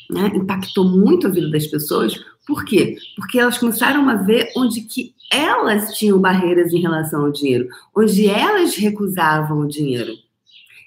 né? 0.10 0.32
impactou 0.34 0.86
muito 0.86 1.28
a 1.28 1.30
vida 1.30 1.50
das 1.50 1.68
pessoas, 1.68 2.20
por 2.48 2.66
quê? 2.66 2.98
Porque 3.16 3.38
elas 3.40 3.60
começaram 3.60 4.10
a 4.10 4.16
ver 4.16 4.52
onde 4.58 4.82
que 4.82 5.14
elas 5.32 5.96
tinham 5.96 6.20
barreiras 6.20 6.74
em 6.74 6.82
relação 6.82 7.26
ao 7.26 7.32
dinheiro, 7.32 7.68
onde 7.96 8.28
elas 8.28 8.76
recusavam 8.76 9.60
o 9.60 9.68
dinheiro. 9.68 10.14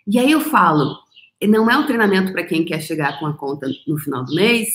E 0.06 0.18
aí 0.18 0.30
eu 0.30 0.40
falo, 0.40 0.98
não 1.42 1.70
é 1.70 1.76
um 1.76 1.86
treinamento 1.86 2.32
para 2.32 2.44
quem 2.44 2.64
quer 2.64 2.80
chegar 2.80 3.18
com 3.18 3.26
a 3.26 3.32
conta 3.32 3.68
no 3.86 3.98
final 3.98 4.24
do 4.24 4.34
mês, 4.34 4.68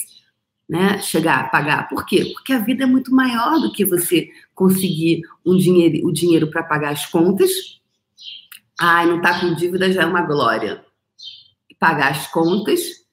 né? 0.68 1.00
Chegar 1.02 1.40
a 1.40 1.50
pagar. 1.50 1.88
Por 1.88 2.06
quê? 2.06 2.32
Porque 2.34 2.54
a 2.54 2.60
vida 2.60 2.84
é 2.84 2.88
muito 2.88 3.14
maior 3.14 3.60
do 3.60 3.72
que 3.72 3.86
você 3.86 4.30
conseguir 4.54 5.22
um 5.46 5.56
dinheiro, 5.58 6.08
o 6.08 6.12
dinheiro 6.12 6.50
para 6.50 6.64
pagar 6.64 6.92
as 6.92 7.06
contas. 7.06 7.52
Ai, 8.80 9.06
não 9.06 9.18
está 9.18 9.40
com 9.40 9.54
dívida 9.54 9.92
já 9.92 10.04
é 10.04 10.06
uma 10.06 10.22
glória. 10.22 10.86
Pagar 11.80 12.12
as 12.12 12.28
contas 12.28 13.08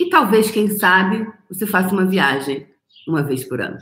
e 0.00 0.08
talvez, 0.08 0.50
quem 0.50 0.66
sabe, 0.70 1.30
você 1.46 1.66
faça 1.66 1.92
uma 1.92 2.06
viagem 2.06 2.66
uma 3.06 3.22
vez 3.22 3.44
por 3.44 3.60
ano. 3.60 3.76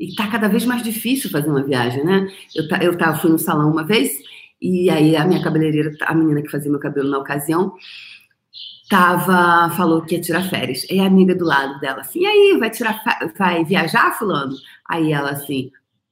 E 0.00 0.08
está 0.08 0.26
cada 0.28 0.48
vez 0.48 0.64
mais 0.64 0.82
difícil 0.82 1.28
fazer 1.28 1.50
uma 1.50 1.62
viagem, 1.62 2.02
né? 2.02 2.26
Eu, 2.54 2.64
eu 2.80 3.16
fui 3.16 3.30
no 3.30 3.38
salão 3.38 3.70
uma 3.70 3.84
vez 3.84 4.18
e 4.66 4.90
aí 4.90 5.16
a 5.16 5.24
minha 5.24 5.42
cabeleireira, 5.42 5.92
a 6.02 6.14
menina 6.14 6.42
que 6.42 6.50
fazia 6.50 6.70
meu 6.70 6.80
cabelo 6.80 7.08
na 7.08 7.18
ocasião, 7.18 7.74
tava, 8.88 9.74
falou 9.76 10.02
que 10.02 10.16
ia 10.16 10.20
tirar 10.20 10.48
férias. 10.48 10.84
E 10.90 10.98
a 10.98 11.06
amiga 11.06 11.34
do 11.34 11.44
lado 11.44 11.78
dela 11.80 12.00
assim, 12.00 12.20
e 12.22 12.26
aí, 12.26 12.56
vai 12.58 12.70
tirar, 12.70 13.00
vai 13.38 13.64
viajar, 13.64 14.18
fulano? 14.18 14.54
Aí 14.88 15.12
ela 15.12 15.30
assim, 15.30 15.70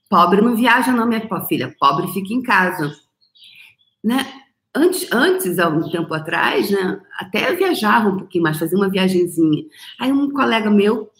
pobre 0.08 0.40
não 0.40 0.56
viaja 0.56 0.92
não, 0.92 1.06
minha 1.06 1.26
filha, 1.48 1.74
pobre 1.80 2.12
fica 2.12 2.32
em 2.32 2.42
casa. 2.42 2.94
Né? 4.02 4.24
Antes, 4.74 5.10
antes, 5.12 5.58
há 5.58 5.68
um 5.68 5.88
tempo 5.90 6.12
atrás, 6.14 6.70
né, 6.70 7.00
até 7.18 7.54
viajava 7.54 8.08
um 8.08 8.18
pouquinho 8.18 8.44
mais, 8.44 8.58
fazia 8.58 8.76
uma 8.76 8.90
viagenzinha. 8.90 9.64
Aí 10.00 10.12
um 10.12 10.30
colega 10.30 10.70
meu, 10.70 11.10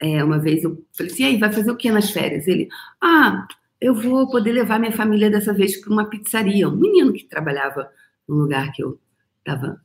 é, 0.00 0.24
uma 0.24 0.38
vez 0.38 0.64
eu 0.64 0.84
falei 0.96 1.12
assim, 1.12 1.24
aí, 1.24 1.38
vai 1.38 1.52
fazer 1.52 1.70
o 1.70 1.76
que 1.76 1.90
nas 1.90 2.10
férias? 2.10 2.46
Ele, 2.48 2.68
ah, 3.00 3.46
eu 3.82 3.94
vou 3.94 4.30
poder 4.30 4.52
levar 4.52 4.78
minha 4.78 4.92
família 4.92 5.28
dessa 5.28 5.52
vez 5.52 5.76
para 5.76 5.92
uma 5.92 6.08
pizzaria. 6.08 6.68
Um 6.68 6.76
menino 6.76 7.12
que 7.12 7.24
trabalhava 7.24 7.90
no 8.28 8.36
lugar 8.36 8.72
que 8.72 8.82
eu 8.82 8.98
estava. 9.38 9.80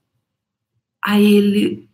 Aí 1.04 1.36
ele... 1.36 1.90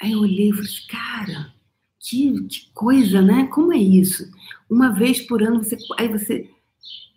Aí 0.00 0.12
eu 0.12 0.20
olhei 0.20 0.48
e 0.48 0.52
falei 0.52 0.70
assim, 0.70 0.86
cara, 0.88 1.52
que, 1.98 2.42
que 2.44 2.70
coisa, 2.72 3.20
né? 3.20 3.48
Como 3.48 3.72
é 3.72 3.78
isso? 3.78 4.30
Uma 4.68 4.90
vez 4.90 5.20
por 5.20 5.42
ano 5.42 5.62
você... 5.62 5.76
Aí 5.98 6.08
você... 6.08 6.48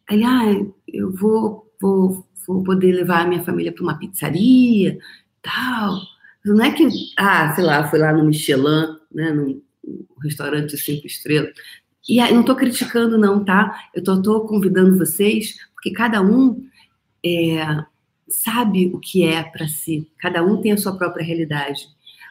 Aí, 0.09 0.23
ah, 0.23 0.51
eu 0.87 1.11
vou, 1.13 1.71
vou 1.79 2.25
vou 2.47 2.63
poder 2.63 2.91
levar 2.91 3.21
a 3.21 3.27
minha 3.27 3.43
família 3.43 3.71
para 3.71 3.83
uma 3.83 3.97
pizzaria, 3.97 4.97
tal. 5.41 6.01
Não 6.45 6.63
é 6.63 6.71
que, 6.71 6.87
ah, 7.17 7.53
sei 7.55 7.63
lá, 7.63 7.87
foi 7.89 7.99
lá 7.99 8.11
no 8.13 8.25
Michelin, 8.25 8.97
né, 9.11 9.31
num 9.31 9.61
restaurante 10.21 10.77
cinco 10.77 11.07
estrelas. 11.07 11.53
E 12.07 12.17
não 12.31 12.41
estou 12.41 12.55
criticando, 12.55 13.17
não, 13.17 13.43
tá? 13.43 13.89
Eu 13.93 14.01
estou 14.01 14.45
convidando 14.45 14.97
vocês, 14.97 15.57
porque 15.73 15.91
cada 15.91 16.21
um 16.21 16.67
é, 17.25 17.65
sabe 18.27 18.87
o 18.87 18.99
que 18.99 19.23
é 19.23 19.43
para 19.43 19.67
si, 19.67 20.07
cada 20.17 20.43
um 20.43 20.61
tem 20.61 20.73
a 20.73 20.77
sua 20.77 20.97
própria 20.97 21.25
realidade. 21.25 21.87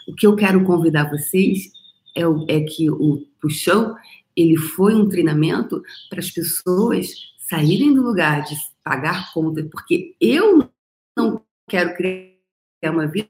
O 0.06 0.14
que 0.14 0.26
eu 0.26 0.36
quero 0.36 0.64
convidar 0.64 1.08
vocês 1.08 1.72
é, 2.14 2.26
o, 2.26 2.44
é 2.48 2.60
que 2.60 2.90
o 2.90 3.26
puxão 3.40 3.96
ele 4.36 4.56
foi 4.56 4.94
um 4.94 5.08
treinamento 5.08 5.82
para 6.08 6.20
as 6.20 6.30
pessoas 6.30 7.14
saírem 7.38 7.94
do 7.94 8.02
lugar 8.02 8.44
de 8.44 8.56
pagar 8.82 9.32
conta, 9.32 9.62
porque 9.70 10.16
eu 10.20 10.68
não 11.16 11.42
quero 11.68 11.94
criar 11.94 12.32
uma 12.86 13.06
vida 13.06 13.28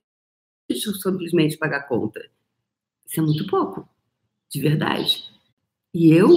simplesmente 1.02 1.58
pagar 1.58 1.88
conta. 1.88 2.20
Isso 3.06 3.20
é 3.20 3.22
muito 3.22 3.46
pouco, 3.46 3.88
de 4.50 4.60
verdade. 4.60 5.24
E 5.94 6.12
eu, 6.12 6.30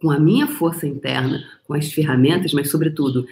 com 0.00 0.10
a 0.10 0.18
minha 0.18 0.46
força 0.46 0.86
interna, 0.86 1.42
com 1.64 1.74
as 1.74 1.92
ferramentas, 1.92 2.52
mas 2.52 2.70
sobretudo 2.70 3.26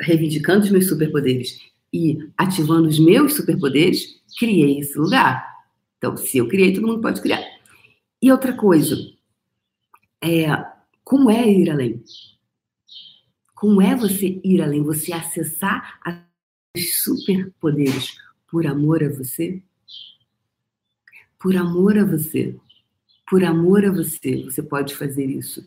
reivindicando 0.00 0.64
os 0.64 0.70
meus 0.70 0.88
superpoderes 0.88 1.58
e 1.92 2.18
ativando 2.36 2.88
os 2.88 2.98
meus 2.98 3.34
superpoderes, 3.34 4.20
criei 4.38 4.78
esse 4.78 4.98
lugar. 4.98 5.56
Então, 5.96 6.16
se 6.16 6.38
eu 6.38 6.48
criei, 6.48 6.74
todo 6.74 6.86
mundo 6.86 7.00
pode 7.00 7.20
criar. 7.22 7.42
E 8.20 8.30
outra 8.30 8.52
coisa, 8.52 8.96
é, 10.22 10.46
como 11.02 11.30
é 11.30 11.50
ir 11.50 11.70
além? 11.70 12.02
Como 13.54 13.80
é 13.80 13.96
você 13.96 14.40
ir 14.44 14.60
além? 14.60 14.82
Você 14.82 15.12
acessar 15.12 15.98
os 16.76 17.02
superpoderes 17.02 18.14
por 18.50 18.66
amor 18.66 19.02
a 19.02 19.08
você? 19.08 19.62
Por 21.38 21.56
amor 21.56 21.96
a 21.96 22.04
você. 22.04 22.54
Por 23.28 23.44
amor 23.44 23.84
a 23.84 23.90
você, 23.90 24.44
você 24.44 24.62
pode 24.62 24.94
fazer 24.94 25.26
isso. 25.26 25.66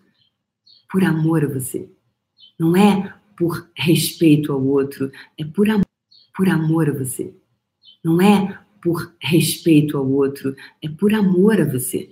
Por 0.90 1.04
amor 1.04 1.44
a 1.44 1.48
você. 1.48 1.90
Não 2.58 2.76
é 2.76 3.14
por 3.38 3.70
respeito 3.76 4.52
ao 4.52 4.66
outro, 4.66 5.12
é 5.38 5.46
por 5.46 5.70
amor, 5.70 5.86
por 6.36 6.50
amor 6.50 6.90
a 6.90 6.94
você. 6.94 7.34
Não 8.04 8.22
é 8.22 8.60
por 8.82 9.14
respeito 9.20 9.98
ao 9.98 10.10
outro, 10.10 10.56
é 10.82 10.90
por 10.90 11.14
amor 11.14 11.60
a 11.60 11.66
você. 11.66 12.10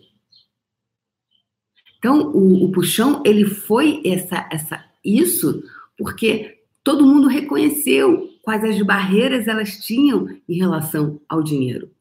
Então, 1.98 2.32
o, 2.32 2.66
o 2.66 2.72
puxão, 2.72 3.24
ele 3.26 3.46
foi 3.46 4.02
essa, 4.06 4.48
essa, 4.52 4.86
isso 5.04 5.64
porque 5.98 6.60
todo 6.84 7.06
mundo 7.06 7.28
reconheceu 7.28 8.30
quais 8.44 8.64
as 8.64 8.82
barreiras 8.82 9.48
elas 9.48 9.78
tinham 9.80 10.28
em 10.48 10.58
relação 10.58 11.20
ao 11.28 11.44
dinheiro. 11.44 11.92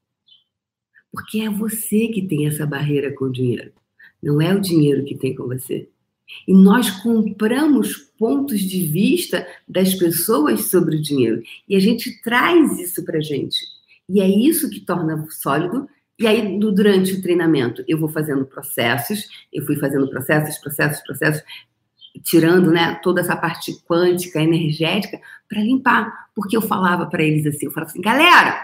Porque 1.16 1.40
é 1.40 1.48
você 1.48 2.08
que 2.08 2.20
tem 2.20 2.46
essa 2.46 2.66
barreira 2.66 3.10
com 3.10 3.24
o 3.24 3.32
dinheiro, 3.32 3.72
não 4.22 4.38
é 4.38 4.54
o 4.54 4.60
dinheiro 4.60 5.02
que 5.02 5.14
tem 5.14 5.34
com 5.34 5.44
você. 5.44 5.88
E 6.46 6.52
nós 6.52 6.90
compramos 6.90 7.94
pontos 8.18 8.60
de 8.60 8.86
vista 8.86 9.46
das 9.66 9.94
pessoas 9.94 10.66
sobre 10.66 10.96
o 10.96 11.02
dinheiro. 11.02 11.42
E 11.66 11.74
a 11.74 11.80
gente 11.80 12.20
traz 12.20 12.78
isso 12.78 13.02
para 13.02 13.16
a 13.16 13.22
gente. 13.22 13.56
E 14.06 14.20
é 14.20 14.28
isso 14.28 14.68
que 14.68 14.80
torna 14.80 15.26
sólido. 15.30 15.88
E 16.18 16.26
aí, 16.26 16.58
durante 16.58 17.14
o 17.14 17.22
treinamento, 17.22 17.82
eu 17.88 17.98
vou 17.98 18.10
fazendo 18.10 18.44
processos, 18.44 19.26
eu 19.50 19.64
fui 19.64 19.76
fazendo 19.76 20.10
processos, 20.10 20.58
processos, 20.58 21.02
processos, 21.02 21.42
tirando 22.22 22.70
né, 22.70 23.00
toda 23.02 23.22
essa 23.22 23.36
parte 23.36 23.72
quântica, 23.86 24.42
energética, 24.42 25.18
para 25.48 25.62
limpar. 25.62 26.28
Porque 26.34 26.54
eu 26.54 26.62
falava 26.62 27.06
para 27.06 27.22
eles 27.22 27.46
assim, 27.46 27.64
eu 27.66 27.72
falava 27.72 27.90
assim, 27.90 28.02
galera, 28.02 28.62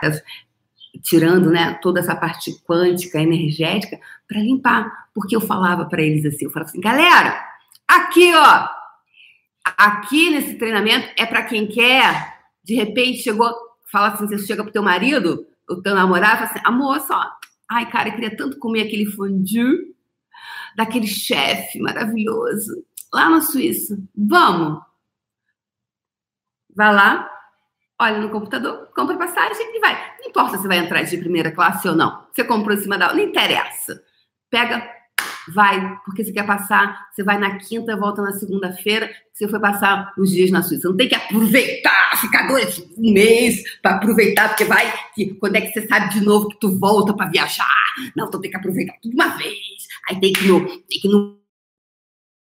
tirando 1.02 1.50
né, 1.50 1.78
toda 1.82 2.00
essa 2.00 2.14
parte 2.14 2.52
quântica, 2.64 3.20
energética, 3.20 3.98
para 4.26 4.40
limpar. 4.40 5.08
Porque 5.14 5.36
eu 5.36 5.40
falava 5.40 5.84
para 5.86 6.02
eles 6.02 6.24
assim, 6.24 6.44
eu 6.44 6.50
falava 6.50 6.70
assim, 6.70 6.80
galera, 6.80 7.52
Aqui, 7.92 8.32
ó. 8.34 8.68
Aqui 9.64 10.30
nesse 10.30 10.54
treinamento 10.54 11.08
é 11.16 11.26
para 11.26 11.44
quem 11.44 11.68
quer, 11.68 12.40
de 12.64 12.74
repente 12.74 13.22
chegou, 13.22 13.54
fala 13.90 14.08
assim, 14.08 14.26
você 14.26 14.38
chega 14.38 14.62
pro 14.62 14.72
teu 14.72 14.82
marido, 14.82 15.46
o 15.68 15.80
teu 15.80 15.94
namorado, 15.94 16.38
fala 16.38 16.50
assim, 16.50 16.60
amor, 16.64 17.00
só, 17.00 17.30
ai, 17.70 17.88
cara, 17.90 18.08
eu 18.08 18.14
queria 18.14 18.36
tanto 18.36 18.58
comer 18.58 18.82
aquele 18.82 19.06
fondue 19.06 19.94
daquele 20.74 21.06
chefe 21.06 21.78
maravilhoso 21.78 22.84
lá 23.12 23.28
na 23.28 23.40
Suíça. 23.42 23.98
Vamos. 24.16 24.82
Vai 26.74 26.94
lá, 26.94 27.30
olha 28.02 28.18
no 28.18 28.30
computador, 28.30 28.88
compra 28.94 29.16
passagem 29.16 29.76
e 29.76 29.80
vai. 29.80 29.94
Não 30.20 30.28
importa 30.28 30.58
se 30.58 30.68
vai 30.68 30.78
entrar 30.78 31.02
de 31.02 31.16
primeira 31.16 31.50
classe 31.50 31.88
ou 31.88 31.94
não. 31.94 32.26
Você 32.32 32.44
comprou 32.44 32.76
em 32.76 32.80
cima 32.80 32.98
da. 32.98 33.12
Não 33.12 33.20
interessa. 33.20 34.02
Pega 34.50 35.02
vai, 35.48 35.98
porque 36.04 36.24
você 36.24 36.32
quer 36.32 36.46
passar, 36.46 37.08
você 37.10 37.22
vai 37.22 37.38
na 37.38 37.58
quinta, 37.58 37.96
volta 37.96 38.22
na 38.22 38.32
segunda-feira, 38.32 39.10
você 39.32 39.48
foi 39.48 39.58
passar 39.58 40.12
uns 40.18 40.30
dias 40.30 40.50
na 40.50 40.62
Suíça. 40.62 40.88
Não 40.88 40.96
tem 40.96 41.08
que 41.08 41.14
aproveitar, 41.14 42.20
ficar 42.20 42.46
dois, 42.46 42.78
um 42.96 43.12
mês 43.12 43.62
para 43.80 43.96
aproveitar, 43.96 44.48
porque 44.48 44.64
vai, 44.64 44.92
que, 45.14 45.34
quando 45.34 45.56
é 45.56 45.60
que 45.60 45.72
você 45.72 45.86
sabe 45.86 46.14
de 46.14 46.20
novo 46.20 46.48
que 46.48 46.60
tu 46.60 46.78
volta 46.78 47.14
para 47.14 47.30
viajar? 47.30 47.66
Não, 48.16 48.26
então 48.26 48.40
tem 48.40 48.50
que 48.50 48.56
aproveitar 48.56 48.94
tudo 49.02 49.14
uma 49.14 49.36
vez. 49.36 49.56
Aí 50.08 50.20
tem 50.20 50.32
que 50.32 50.46
no, 50.46 50.64
tem 50.64 51.00
que 51.00 51.08
no, 51.08 51.38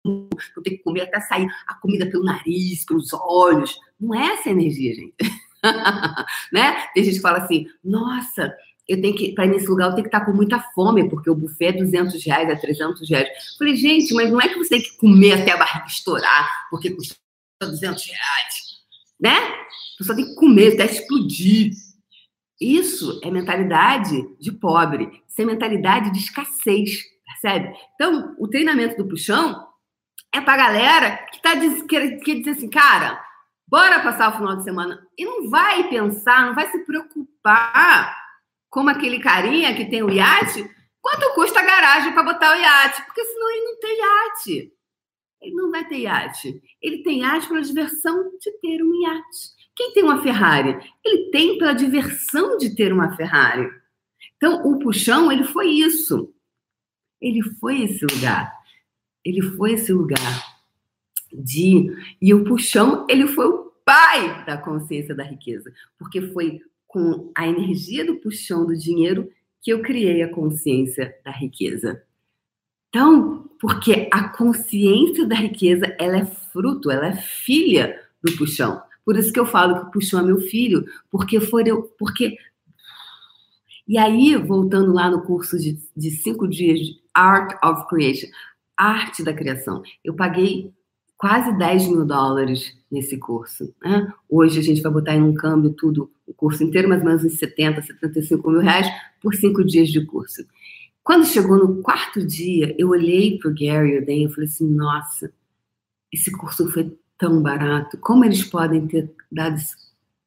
não 0.05 0.29
tem 0.63 0.77
que 0.77 0.83
comer 0.83 1.01
até 1.01 1.19
sair 1.21 1.47
a 1.67 1.75
comida 1.75 2.05
pelo 2.07 2.23
nariz, 2.23 2.85
pelos 2.85 3.13
olhos. 3.13 3.77
Não 3.99 4.15
é 4.15 4.33
essa 4.33 4.49
energia, 4.49 4.93
gente. 4.93 5.15
né? 6.51 6.87
Tem 6.93 7.03
gente 7.03 7.15
que 7.15 7.21
fala 7.21 7.39
assim, 7.39 7.67
nossa, 7.83 8.55
eu 8.87 9.01
tenho 9.01 9.15
que, 9.15 9.33
para 9.33 9.45
ir 9.45 9.49
nesse 9.49 9.67
lugar, 9.67 9.85
eu 9.85 9.95
tenho 9.95 10.03
que 10.03 10.15
estar 10.15 10.25
com 10.25 10.33
muita 10.33 10.59
fome, 10.59 11.09
porque 11.09 11.29
o 11.29 11.35
buffet 11.35 11.67
é 11.67 11.73
200 11.73 12.23
reais, 12.25 12.49
é 12.49 12.55
300 12.55 13.09
reais. 13.09 13.27
Eu 13.27 13.57
falei, 13.57 13.75
gente, 13.75 14.13
mas 14.13 14.31
não 14.31 14.41
é 14.41 14.49
que 14.49 14.57
você 14.57 14.69
tem 14.69 14.81
que 14.81 14.97
comer 14.97 15.41
até 15.41 15.51
a 15.51 15.57
barriga 15.57 15.85
estourar, 15.85 16.67
porque 16.69 16.89
custa 16.91 17.15
200 17.61 18.05
reais, 18.05 18.53
né? 19.19 19.35
Você 19.97 20.03
só 20.03 20.15
tem 20.15 20.25
que 20.25 20.35
comer 20.35 20.73
até 20.73 20.85
explodir. 20.85 21.71
Isso 22.59 23.19
é 23.23 23.31
mentalidade 23.31 24.27
de 24.39 24.51
pobre, 24.51 25.23
isso 25.27 25.41
é 25.41 25.45
mentalidade 25.45 26.11
de 26.11 26.19
escassez, 26.19 26.91
percebe? 27.25 27.75
Então, 27.95 28.35
o 28.37 28.47
treinamento 28.47 28.97
do 28.97 29.07
puxão 29.07 29.67
é 30.33 30.41
para 30.41 30.57
galera 30.57 31.17
que 31.31 31.41
tá 31.41 31.57
que, 31.57 32.17
que 32.17 32.41
diz 32.41 32.57
assim, 32.57 32.69
cara, 32.69 33.23
bora 33.71 34.03
passar 34.03 34.33
o 34.33 34.37
final 34.37 34.57
de 34.57 34.65
semana 34.65 35.07
e 35.17 35.23
não 35.23 35.49
vai 35.49 35.87
pensar, 35.89 36.45
não 36.45 36.53
vai 36.53 36.69
se 36.69 36.85
preocupar 36.85 38.17
como 38.69 38.89
aquele 38.89 39.19
carinha 39.19 39.73
que 39.73 39.85
tem 39.85 40.03
o 40.03 40.09
iate, 40.09 40.69
quanto 41.01 41.33
custa 41.33 41.61
a 41.61 41.65
garagem 41.65 42.13
para 42.13 42.23
botar 42.23 42.51
o 42.51 42.59
iate? 42.59 43.01
Porque 43.05 43.23
senão 43.23 43.49
ele 43.49 43.65
não 43.65 43.79
tem 43.79 43.99
iate. 43.99 44.73
Ele 45.41 45.55
não 45.55 45.71
vai 45.71 45.87
ter 45.87 45.99
iate. 45.99 46.61
Ele 46.81 47.01
tem 47.01 47.21
iate 47.21 47.47
pela 47.47 47.61
diversão 47.61 48.37
de 48.39 48.51
ter 48.61 48.83
um 48.83 49.01
iate. 49.03 49.61
Quem 49.75 49.93
tem 49.93 50.03
uma 50.03 50.21
Ferrari? 50.21 50.77
Ele 51.03 51.31
tem 51.31 51.57
pela 51.57 51.73
diversão 51.73 52.57
de 52.57 52.75
ter 52.75 52.93
uma 52.93 53.15
Ferrari. 53.15 53.67
Então, 54.37 54.61
o 54.65 54.77
puxão, 54.79 55.31
ele 55.31 55.43
foi 55.43 55.69
isso. 55.69 56.33
Ele 57.19 57.41
foi 57.59 57.83
esse 57.83 58.05
lugar. 58.05 58.53
Ele 59.25 59.41
foi 59.41 59.73
esse 59.73 59.91
lugar 59.91 60.51
de. 61.31 61.87
E 62.21 62.33
o 62.33 62.43
puxão, 62.43 63.05
ele 63.09 63.27
foi 63.27 63.47
o 63.47 63.60
pai 63.91 64.45
da 64.45 64.55
consciência 64.55 65.13
da 65.13 65.21
riqueza, 65.21 65.69
porque 65.99 66.21
foi 66.21 66.61
com 66.87 67.29
a 67.35 67.45
energia 67.45 68.05
do 68.05 68.15
puxão 68.15 68.65
do 68.65 68.73
dinheiro 68.73 69.29
que 69.61 69.73
eu 69.73 69.81
criei 69.81 70.23
a 70.23 70.33
consciência 70.33 71.13
da 71.25 71.31
riqueza. 71.31 72.01
Então, 72.87 73.49
porque 73.59 74.07
a 74.13 74.29
consciência 74.29 75.25
da 75.25 75.35
riqueza, 75.35 75.93
ela 75.99 76.19
é 76.19 76.25
fruto, 76.25 76.89
ela 76.89 77.07
é 77.07 77.17
filha 77.17 78.01
do 78.23 78.31
puxão. 78.37 78.81
Por 79.03 79.17
isso 79.17 79.33
que 79.33 79.39
eu 79.39 79.45
falo 79.45 79.81
que 79.81 79.87
o 79.87 79.91
puxão 79.91 80.21
é 80.21 80.23
meu 80.23 80.39
filho, 80.39 80.85
porque 81.09 81.37
eu, 81.37 81.83
porque 81.99 82.37
e 83.85 83.97
aí, 83.97 84.37
voltando 84.37 84.93
lá 84.93 85.09
no 85.09 85.23
curso 85.23 85.59
de, 85.59 85.77
de 85.97 86.11
cinco 86.11 86.47
dias 86.47 86.79
de 86.79 87.01
Art 87.13 87.59
of 87.61 87.89
Creation, 87.89 88.29
arte 88.77 89.21
da 89.21 89.33
criação, 89.33 89.83
eu 90.01 90.15
paguei 90.15 90.73
quase 91.21 91.55
10 91.55 91.87
mil 91.89 92.03
dólares 92.03 92.75
nesse 92.91 93.15
curso. 93.15 93.71
Né? 93.79 94.11
Hoje 94.27 94.59
a 94.59 94.63
gente 94.63 94.81
vai 94.81 94.91
botar 94.91 95.13
em 95.13 95.21
um 95.21 95.35
câmbio 95.35 95.69
tudo, 95.69 96.09
o 96.25 96.33
curso 96.33 96.63
inteiro, 96.63 96.89
mais 96.89 97.01
ou 97.01 97.07
menos 97.07 97.23
uns 97.23 97.37
70, 97.37 97.79
75 97.79 98.49
mil 98.49 98.59
reais 98.59 98.87
por 99.21 99.35
cinco 99.35 99.63
dias 99.63 99.89
de 99.89 100.03
curso. 100.03 100.43
Quando 101.03 101.27
chegou 101.27 101.59
no 101.59 101.83
quarto 101.83 102.25
dia, 102.25 102.75
eu 102.75 102.89
olhei 102.89 103.37
para 103.37 103.51
o 103.51 103.53
Gary 103.53 103.99
o 103.99 104.05
Dan 104.05 104.13
e 104.13 104.29
falei 104.29 104.49
assim, 104.49 104.67
nossa, 104.67 105.31
esse 106.11 106.31
curso 106.31 106.67
foi 106.71 106.91
tão 107.19 107.39
barato, 107.39 107.99
como 107.99 108.25
eles 108.25 108.43
podem 108.43 108.87
ter 108.87 109.13
dado, 109.31 109.61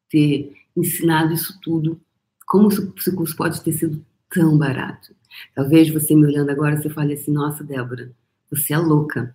ter 0.09 0.52
ensinado 0.76 1.35
isso 1.35 1.59
tudo, 1.61 2.00
como 2.46 2.68
esse 2.68 3.16
curso 3.16 3.37
pode 3.37 3.61
ter 3.64 3.72
sido 3.72 4.00
tão 4.33 4.57
barato. 4.57 5.12
Talvez 5.57 5.90
você 5.90 6.14
me 6.14 6.24
olhando 6.24 6.50
agora, 6.50 6.80
você 6.80 6.88
fale 6.88 7.14
assim, 7.14 7.33
nossa, 7.33 7.64
Débora, 7.64 8.12
você 8.48 8.74
é 8.74 8.78
louca 8.78 9.35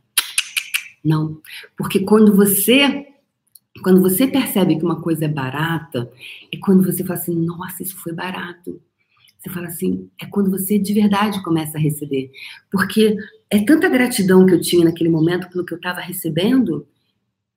não. 1.03 1.41
Porque 1.77 1.99
quando 2.01 2.35
você 2.35 3.05
quando 3.81 4.01
você 4.01 4.27
percebe 4.27 4.77
que 4.77 4.83
uma 4.83 5.01
coisa 5.01 5.25
é 5.25 5.27
barata, 5.27 6.11
é 6.53 6.57
quando 6.57 6.83
você 6.83 7.03
fala 7.03 7.19
assim, 7.19 7.33
nossa, 7.33 7.81
isso 7.81 7.95
foi 7.97 8.11
barato. 8.11 8.81
Você 9.37 9.49
fala 9.49 9.67
assim, 9.67 10.09
é 10.19 10.25
quando 10.25 10.51
você 10.51 10.77
de 10.77 10.93
verdade 10.93 11.41
começa 11.43 11.77
a 11.77 11.81
receber. 11.81 12.29
Porque 12.69 13.15
é 13.49 13.59
tanta 13.63 13.87
gratidão 13.87 14.45
que 14.45 14.53
eu 14.53 14.59
tinha 14.59 14.83
naquele 14.83 15.09
momento 15.09 15.49
pelo 15.49 15.65
que 15.65 15.73
eu 15.73 15.77
estava 15.77 16.01
recebendo, 16.01 16.85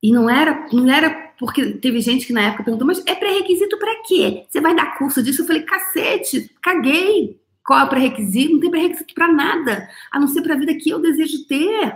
e 0.01 0.11
não 0.11 0.29
era, 0.29 0.67
não 0.71 0.89
era 0.89 1.09
porque 1.39 1.73
teve 1.73 2.01
gente 2.01 2.27
que 2.27 2.33
na 2.33 2.41
época 2.41 2.63
perguntou, 2.63 2.87
mas 2.87 3.01
é 3.05 3.15
pré-requisito 3.15 3.77
para 3.77 4.03
quê? 4.03 4.45
Você 4.49 4.59
vai 4.61 4.75
dar 4.75 4.97
curso 4.97 5.23
disso? 5.23 5.41
Eu 5.41 5.47
falei, 5.47 5.63
cacete, 5.63 6.51
caguei. 6.61 7.39
Qual 7.65 7.79
é 7.79 7.83
o 7.83 7.89
pré-requisito? 7.89 8.53
Não 8.53 8.59
tem 8.59 8.69
pré-requisito 8.69 9.13
para 9.13 9.31
nada, 9.31 9.89
a 10.11 10.19
não 10.19 10.27
ser 10.27 10.41
para 10.41 10.55
a 10.55 10.57
vida 10.57 10.75
que 10.75 10.89
eu 10.89 11.01
desejo 11.01 11.45
ter. 11.47 11.95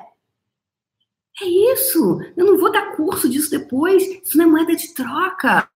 É 1.42 1.46
isso. 1.46 2.20
Eu 2.36 2.46
não 2.46 2.58
vou 2.58 2.72
dar 2.72 2.96
curso 2.96 3.30
disso 3.30 3.50
depois. 3.52 4.04
Isso 4.04 4.38
não 4.38 4.46
é 4.46 4.48
moeda 4.48 4.76
de 4.76 4.94
troca. 4.94 5.70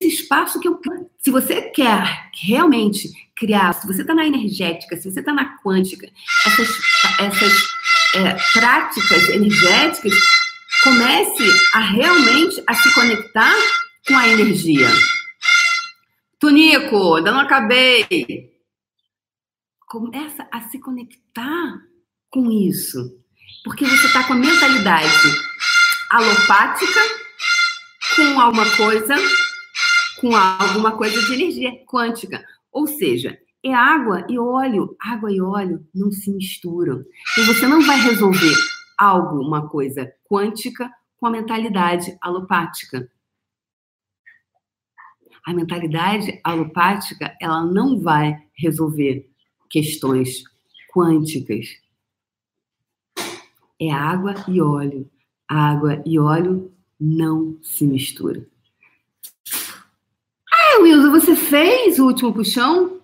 espaço 0.00 0.60
que 0.60 0.68
eu. 0.68 0.80
Se 1.18 1.30
você 1.30 1.62
quer 1.62 2.30
realmente 2.34 3.10
criar, 3.36 3.72
se 3.72 3.86
você 3.86 4.02
está 4.02 4.14
na 4.14 4.26
energética, 4.26 4.96
se 4.96 5.10
você 5.10 5.20
está 5.20 5.32
na 5.32 5.58
quântica, 5.58 6.08
essas, 6.46 6.68
essas 7.20 7.52
é, 8.14 8.36
práticas 8.52 9.28
energéticas, 9.30 10.14
comece 10.82 11.50
a 11.74 11.80
realmente 11.80 12.62
a 12.66 12.74
se 12.74 12.94
conectar 12.94 13.54
com 14.06 14.16
a 14.16 14.28
energia. 14.28 14.88
Tunico, 16.38 17.14
ainda 17.14 17.32
não 17.32 17.40
acabei. 17.40 18.55
Começa 19.86 20.48
a 20.50 20.62
se 20.62 20.80
conectar 20.80 21.80
com 22.28 22.50
isso. 22.50 23.22
Porque 23.62 23.84
você 23.84 24.06
está 24.06 24.26
com 24.26 24.32
a 24.32 24.36
mentalidade 24.36 25.06
alopática 26.10 27.00
com 28.16 28.40
alguma 28.40 28.64
coisa, 28.76 29.14
com 30.20 30.34
alguma 30.34 30.96
coisa 30.96 31.20
de 31.22 31.34
energia 31.34 31.84
quântica. 31.86 32.44
Ou 32.72 32.88
seja, 32.88 33.38
é 33.64 33.72
água 33.72 34.26
e 34.28 34.36
óleo. 34.36 34.96
Água 35.00 35.30
e 35.30 35.40
óleo 35.40 35.86
não 35.94 36.10
se 36.10 36.32
misturam. 36.32 37.04
E 37.38 37.42
você 37.42 37.68
não 37.68 37.80
vai 37.82 38.00
resolver 38.00 38.56
algo, 38.98 39.40
uma 39.40 39.68
coisa 39.68 40.12
quântica, 40.28 40.90
com 41.16 41.26
a 41.26 41.30
mentalidade 41.30 42.16
alopática. 42.20 43.08
A 45.46 45.54
mentalidade 45.54 46.40
alopática, 46.42 47.36
ela 47.40 47.64
não 47.64 48.00
vai 48.00 48.36
resolver 48.52 49.30
questões 49.68 50.44
quânticas. 50.92 51.66
É 53.80 53.92
água 53.92 54.34
e 54.48 54.60
óleo. 54.60 55.10
Água 55.46 56.02
e 56.04 56.18
óleo 56.18 56.72
não 56.98 57.58
se 57.62 57.86
misturam. 57.86 58.44
Ah, 60.50 60.80
Wilson, 60.80 61.10
você 61.10 61.36
fez 61.36 61.98
o 61.98 62.06
último 62.06 62.32
puxão? 62.32 63.00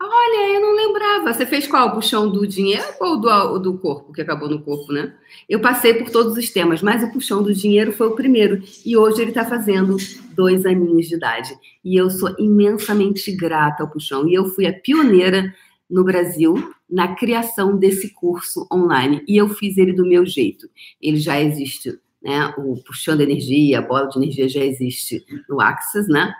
Olha, 0.00 0.54
eu 0.54 0.60
não 0.60 0.76
lembrava. 0.76 1.32
Você 1.32 1.46
fez 1.46 1.66
qual? 1.66 1.92
puxão 1.92 2.30
do 2.30 2.46
dinheiro 2.46 2.84
ou 3.00 3.18
do, 3.18 3.58
do 3.58 3.78
corpo, 3.78 4.12
que 4.12 4.20
acabou 4.20 4.48
no 4.48 4.60
corpo, 4.60 4.92
né? 4.92 5.14
Eu 5.48 5.60
passei 5.60 5.94
por 5.94 6.10
todos 6.10 6.36
os 6.36 6.50
temas, 6.50 6.82
mas 6.82 7.02
o 7.02 7.10
puxão 7.10 7.42
do 7.42 7.54
dinheiro 7.54 7.92
foi 7.92 8.08
o 8.08 8.14
primeiro. 8.14 8.62
E 8.84 8.96
hoje 8.96 9.22
ele 9.22 9.30
está 9.30 9.44
fazendo 9.44 9.96
dois 10.34 10.66
aninhos 10.66 11.08
de 11.08 11.14
idade. 11.14 11.56
E 11.82 11.96
eu 11.96 12.10
sou 12.10 12.34
imensamente 12.38 13.32
grata 13.32 13.82
ao 13.82 13.90
puxão. 13.90 14.28
E 14.28 14.34
eu 14.34 14.46
fui 14.50 14.66
a 14.66 14.72
pioneira 14.72 15.54
no 15.88 16.04
Brasil 16.04 16.74
na 16.90 17.14
criação 17.14 17.76
desse 17.76 18.12
curso 18.12 18.66
online. 18.70 19.24
E 19.26 19.36
eu 19.36 19.48
fiz 19.48 19.78
ele 19.78 19.94
do 19.94 20.06
meu 20.06 20.26
jeito. 20.26 20.68
Ele 21.00 21.16
já 21.16 21.40
existe, 21.40 21.98
né? 22.22 22.52
O 22.58 22.76
Puxando 22.84 23.22
Energia, 23.22 23.78
a 23.78 23.82
bola 23.82 24.08
de 24.08 24.18
energia 24.18 24.48
já 24.48 24.62
existe 24.62 25.24
no 25.48 25.58
Axis, 25.58 26.06
né? 26.06 26.34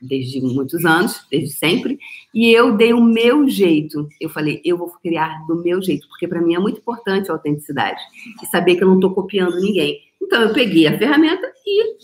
Desde 0.00 0.40
muitos 0.40 0.84
anos, 0.84 1.24
desde 1.30 1.54
sempre, 1.54 1.98
e 2.34 2.50
eu 2.50 2.76
dei 2.76 2.92
o 2.92 3.02
meu 3.02 3.48
jeito. 3.48 4.08
Eu 4.20 4.28
falei, 4.28 4.60
eu 4.64 4.76
vou 4.76 4.90
criar 5.02 5.46
do 5.46 5.62
meu 5.62 5.80
jeito, 5.80 6.08
porque 6.08 6.26
para 6.26 6.42
mim 6.42 6.54
é 6.54 6.58
muito 6.58 6.80
importante 6.80 7.30
a 7.30 7.34
autenticidade 7.34 8.00
e 8.42 8.46
saber 8.46 8.76
que 8.76 8.82
eu 8.82 8.88
não 8.88 8.96
estou 8.96 9.14
copiando 9.14 9.60
ninguém. 9.60 10.00
Então 10.20 10.42
eu 10.42 10.52
peguei 10.52 10.86
a 10.86 10.98
ferramenta 10.98 11.46
e 11.66 11.96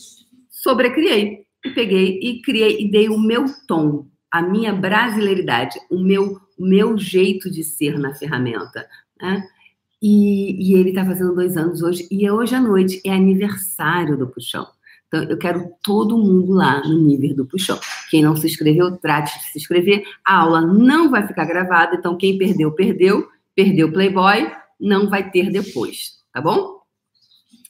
sobrecriei. 0.48 1.44
E 1.64 1.70
peguei 1.70 2.18
e 2.22 2.40
criei 2.40 2.80
e 2.80 2.90
dei 2.90 3.08
o 3.08 3.18
meu 3.18 3.44
tom, 3.66 4.06
a 4.30 4.40
minha 4.40 4.72
brasileiridade, 4.72 5.78
o 5.90 5.98
meu, 5.98 6.40
o 6.58 6.64
meu 6.64 6.96
jeito 6.96 7.50
de 7.50 7.62
ser 7.62 7.98
na 7.98 8.14
ferramenta. 8.14 8.86
Né? 9.20 9.44
E, 10.00 10.70
e 10.70 10.74
ele 10.74 10.90
está 10.90 11.04
fazendo 11.04 11.34
dois 11.34 11.56
anos 11.56 11.82
hoje, 11.82 12.08
e 12.10 12.30
hoje 12.30 12.54
à 12.54 12.60
noite 12.60 13.02
é 13.04 13.12
aniversário 13.12 14.16
do 14.16 14.28
Puxão. 14.28 14.66
Então, 15.12 15.24
eu 15.24 15.36
quero 15.36 15.72
todo 15.82 16.16
mundo 16.16 16.52
lá 16.52 16.80
no 16.86 16.96
nível 16.96 17.34
do 17.34 17.44
puxão. 17.44 17.78
Quem 18.08 18.22
não 18.22 18.36
se 18.36 18.46
inscreveu, 18.46 18.96
trate 18.96 19.36
de 19.40 19.44
se 19.46 19.58
inscrever. 19.58 20.04
A 20.24 20.38
aula 20.38 20.60
não 20.60 21.10
vai 21.10 21.26
ficar 21.26 21.44
gravada, 21.46 21.96
então 21.96 22.16
quem 22.16 22.38
perdeu, 22.38 22.70
perdeu. 22.72 23.28
Perdeu 23.56 23.92
Playboy, 23.92 24.50
não 24.80 25.10
vai 25.10 25.28
ter 25.28 25.50
depois, 25.50 26.12
tá 26.32 26.40
bom? 26.40 26.80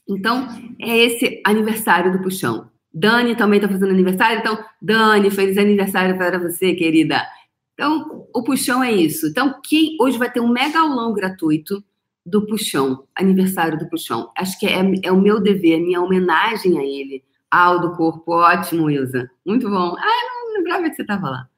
Então, 0.07 0.47
é 0.78 0.99
esse 0.99 1.41
aniversário 1.45 2.12
do 2.12 2.22
puxão. 2.22 2.68
Dani 2.93 3.34
também 3.34 3.59
está 3.59 3.68
fazendo 3.68 3.91
aniversário, 3.91 4.41
então, 4.41 4.62
Dani, 4.80 5.30
feliz 5.30 5.57
aniversário 5.57 6.16
para 6.18 6.38
você, 6.38 6.74
querida. 6.74 7.26
Então, 7.72 8.26
o 8.34 8.43
puxão 8.43 8.84
é 8.84 8.93
isso. 8.93 9.28
Então, 9.28 9.59
quem 9.64 9.97
hoje 9.99 10.18
vai 10.18 10.30
ter 10.30 10.41
um 10.41 10.49
mega 10.49 10.80
aulão 10.80 11.14
gratuito 11.14 11.82
do 12.24 12.46
puxão, 12.46 13.06
aniversário 13.14 13.78
do 13.78 13.88
puxão. 13.88 14.30
Acho 14.36 14.58
que 14.58 14.66
é, 14.66 14.80
é 15.02 15.12
o 15.12 15.20
meu 15.20 15.40
dever, 15.40 15.80
minha 15.80 16.00
homenagem 16.00 16.78
a 16.78 16.84
ele 16.84 17.24
Al 17.50 17.80
do 17.80 17.96
corpo, 17.96 18.32
ótimo, 18.32 18.88
Ilza. 18.88 19.28
Muito 19.44 19.68
bom. 19.68 19.96
Ah, 19.98 20.44
não 20.44 20.54
lembrava 20.54 20.88
que 20.88 20.94
você 20.94 21.02
estava 21.02 21.28
lá. 21.28 21.48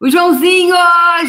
O 0.00 0.08
Joãozinho! 0.08 0.76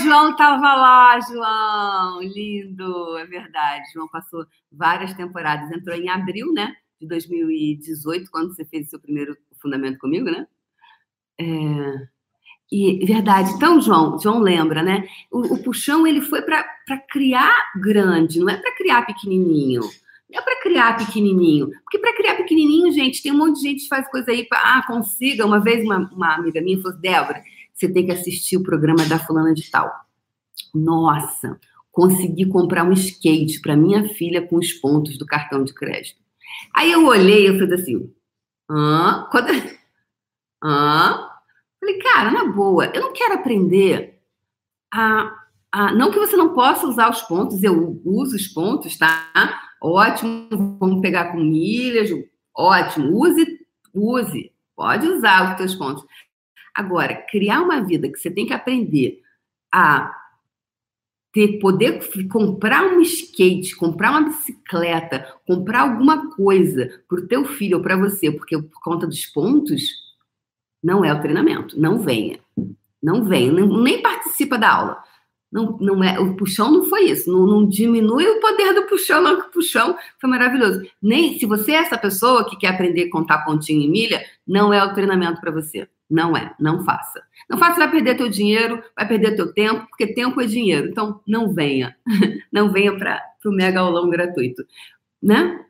João 0.04 0.32
estava 0.32 0.76
lá, 0.76 1.20
João! 1.22 2.22
Lindo, 2.22 3.18
é 3.18 3.26
verdade. 3.26 3.92
João 3.92 4.08
passou 4.08 4.46
várias 4.72 5.14
temporadas. 5.16 5.72
Entrou 5.72 5.96
em 5.96 6.10
abril, 6.10 6.54
né? 6.54 6.76
De 7.02 7.08
2018, 7.08 8.30
quando 8.30 8.54
você 8.54 8.64
fez 8.64 8.88
o 8.88 8.90
seu 8.92 9.00
primeiro 9.00 9.36
fundamento 9.60 9.98
comigo, 9.98 10.26
né? 10.26 10.46
É... 11.40 12.08
E 12.72 13.06
verdade. 13.06 13.52
Então, 13.52 13.80
João, 13.80 14.20
João 14.20 14.40
lembra, 14.40 14.82
né? 14.82 15.08
O, 15.32 15.54
o 15.54 15.64
puxão 15.64 16.06
ele 16.06 16.22
foi 16.22 16.42
para 16.42 16.64
criar 17.10 17.54
grande, 17.80 18.40
não 18.40 18.50
é 18.50 18.58
para 18.58 18.76
criar 18.76 19.06
pequenininho. 19.06 19.82
Não 20.30 20.40
é 20.40 20.42
para 20.42 20.62
criar 20.62 20.98
pequenininho. 20.98 21.70
Porque 21.84 22.00
para 22.00 22.16
criar 22.16 22.36
pequenininho, 22.36 22.92
gente, 22.92 23.22
tem 23.22 23.32
um 23.32 23.38
monte 23.38 23.58
de 23.58 23.62
gente 23.62 23.84
que 23.84 23.88
faz 23.88 24.10
coisa 24.10 24.32
aí 24.32 24.44
para. 24.46 24.60
Ah, 24.60 24.84
consiga. 24.88 25.46
Uma 25.46 25.60
vez 25.60 25.84
uma, 25.84 26.10
uma 26.12 26.36
amiga 26.36 26.60
minha 26.62 26.82
falou: 26.82 26.98
Débora, 26.98 27.44
você 27.74 27.88
tem 27.92 28.06
que 28.06 28.12
assistir 28.12 28.58
o 28.58 28.64
programa 28.64 29.06
da 29.06 29.20
Fulana 29.20 29.54
de 29.54 29.70
Tal. 29.70 29.92
Nossa, 30.74 31.60
consegui 31.92 32.48
comprar 32.48 32.84
um 32.84 32.94
skate 32.94 33.62
para 33.62 33.76
minha 33.76 34.10
filha 34.10 34.42
com 34.42 34.58
os 34.58 34.74
pontos 34.74 35.18
do 35.18 35.26
cartão 35.26 35.64
de 35.64 35.74
crédito. 35.74 36.20
Aí 36.74 36.92
eu 36.92 37.06
olhei 37.06 37.48
e 37.48 37.60
falei 37.60 37.74
assim: 37.76 38.14
hã? 38.70 39.28
Quando... 39.30 39.50
hã? 40.64 41.35
Falei, 41.86 42.00
cara, 42.00 42.32
na 42.32 42.46
boa, 42.46 42.88
eu 42.88 43.00
não 43.00 43.14
quero 43.14 43.36
aprender 43.36 44.20
a, 44.92 45.32
a. 45.72 45.94
Não 45.94 46.10
que 46.10 46.18
você 46.18 46.36
não 46.36 46.56
possa 46.56 46.88
usar 46.88 47.12
os 47.12 47.22
pontos, 47.22 47.62
eu 47.62 48.02
uso 48.04 48.36
os 48.36 48.48
pontos, 48.48 48.98
tá? 48.98 49.62
Ótimo, 49.80 50.48
vamos 50.80 51.00
pegar 51.00 51.32
com 51.32 51.38
milhas, 51.38 52.10
ótimo, 52.58 53.16
use, 53.16 53.46
use, 53.94 54.52
pode 54.76 55.08
usar 55.08 55.52
os 55.52 55.58
teus 55.58 55.76
pontos. 55.76 56.04
Agora, 56.74 57.24
criar 57.30 57.62
uma 57.62 57.84
vida 57.84 58.10
que 58.10 58.18
você 58.18 58.32
tem 58.32 58.48
que 58.48 58.54
aprender 58.54 59.22
a 59.72 60.12
ter 61.32 61.60
poder 61.60 62.00
comprar 62.30 62.84
um 62.84 63.00
skate, 63.02 63.76
comprar 63.76 64.10
uma 64.10 64.30
bicicleta, 64.30 65.38
comprar 65.46 65.82
alguma 65.82 66.32
coisa 66.36 67.04
para 67.08 67.20
o 67.20 67.28
teu 67.28 67.46
filho 67.46 67.78
ou 67.78 67.84
para 67.84 67.96
você, 67.96 68.32
porque 68.32 68.58
por 68.58 68.82
conta 68.82 69.06
dos 69.06 69.28
pontos, 69.28 70.05
não 70.86 71.04
é 71.04 71.12
o 71.12 71.20
treinamento. 71.20 71.80
Não 71.80 71.98
venha. 71.98 72.40
Não 73.02 73.26
venha, 73.26 73.52
nem 73.52 74.02
participa 74.04 74.56
da 74.56 74.72
aula. 74.72 75.04
Não, 75.52 75.78
não 75.80 76.04
é, 76.04 76.20
o 76.20 76.36
puxão 76.36 76.72
não 76.72 76.86
foi 76.86 77.06
isso. 77.06 77.32
Não, 77.32 77.48
não 77.48 77.68
diminui 77.68 78.28
o 78.28 78.40
poder 78.40 78.74
do 78.74 78.84
puxão, 78.84 79.22
não, 79.22 79.42
que 79.42 79.48
o 79.48 79.52
puxão 79.52 79.98
foi 80.22 80.30
maravilhoso. 80.30 80.86
Nem 81.02 81.40
se 81.40 81.46
você 81.48 81.72
é 81.72 81.78
essa 81.78 81.98
pessoa 81.98 82.48
que 82.48 82.56
quer 82.56 82.68
aprender 82.68 83.06
a 83.06 83.10
contar 83.10 83.40
pontinho 83.40 83.82
em 83.82 83.90
milha, 83.90 84.24
não 84.48 84.72
é 84.72 84.84
o 84.84 84.94
treinamento 84.94 85.42
para 85.42 85.52
você. 85.52 85.88
Não 86.08 86.38
é, 86.38 86.54
não 86.60 86.84
faça. 86.84 87.24
Não 87.50 87.58
faça, 87.58 87.80
vai 87.80 87.90
perder 87.90 88.16
teu 88.16 88.30
dinheiro, 88.30 88.84
vai 88.96 89.08
perder 89.08 89.36
teu 89.36 89.52
tempo, 89.52 89.88
porque 89.90 90.14
tempo 90.14 90.40
é 90.40 90.46
dinheiro. 90.46 90.88
Então, 90.88 91.20
não 91.28 91.52
venha. 91.52 91.96
Não 92.52 92.70
venha 92.70 92.96
para 92.96 93.22
o 93.44 93.52
mega 93.52 93.82
aulão 93.82 94.10
gratuito. 94.10 94.64
Né? 95.22 95.66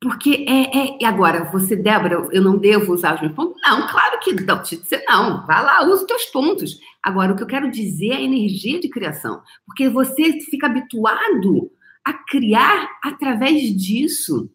Porque 0.00 0.44
é, 0.48 1.02
é. 1.02 1.06
Agora, 1.06 1.44
você, 1.44 1.76
Débora, 1.76 2.28
eu 2.32 2.42
não 2.42 2.58
devo 2.58 2.92
usar 2.92 3.14
os 3.14 3.20
meus 3.20 3.32
pontos? 3.32 3.60
Não, 3.62 3.86
claro 3.88 4.18
que 4.20 4.32
não. 4.32 4.64
Você 4.64 5.04
não. 5.08 5.46
Vai 5.46 5.64
lá, 5.64 5.84
usa 5.84 6.02
os 6.02 6.06
teus 6.06 6.24
pontos. 6.26 6.78
Agora, 7.02 7.32
o 7.32 7.36
que 7.36 7.42
eu 7.42 7.46
quero 7.46 7.70
dizer 7.70 8.10
é 8.10 8.16
a 8.16 8.22
energia 8.22 8.80
de 8.80 8.88
criação. 8.88 9.42
Porque 9.64 9.88
você 9.88 10.40
fica 10.40 10.66
habituado 10.66 11.70
a 12.04 12.12
criar 12.12 12.88
através 13.02 13.62
disso. 13.74 14.50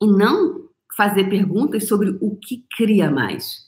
E 0.00 0.06
não 0.06 0.68
fazer 0.96 1.28
perguntas 1.28 1.86
sobre 1.86 2.16
o 2.20 2.36
que 2.36 2.64
cria 2.76 3.10
mais. 3.10 3.67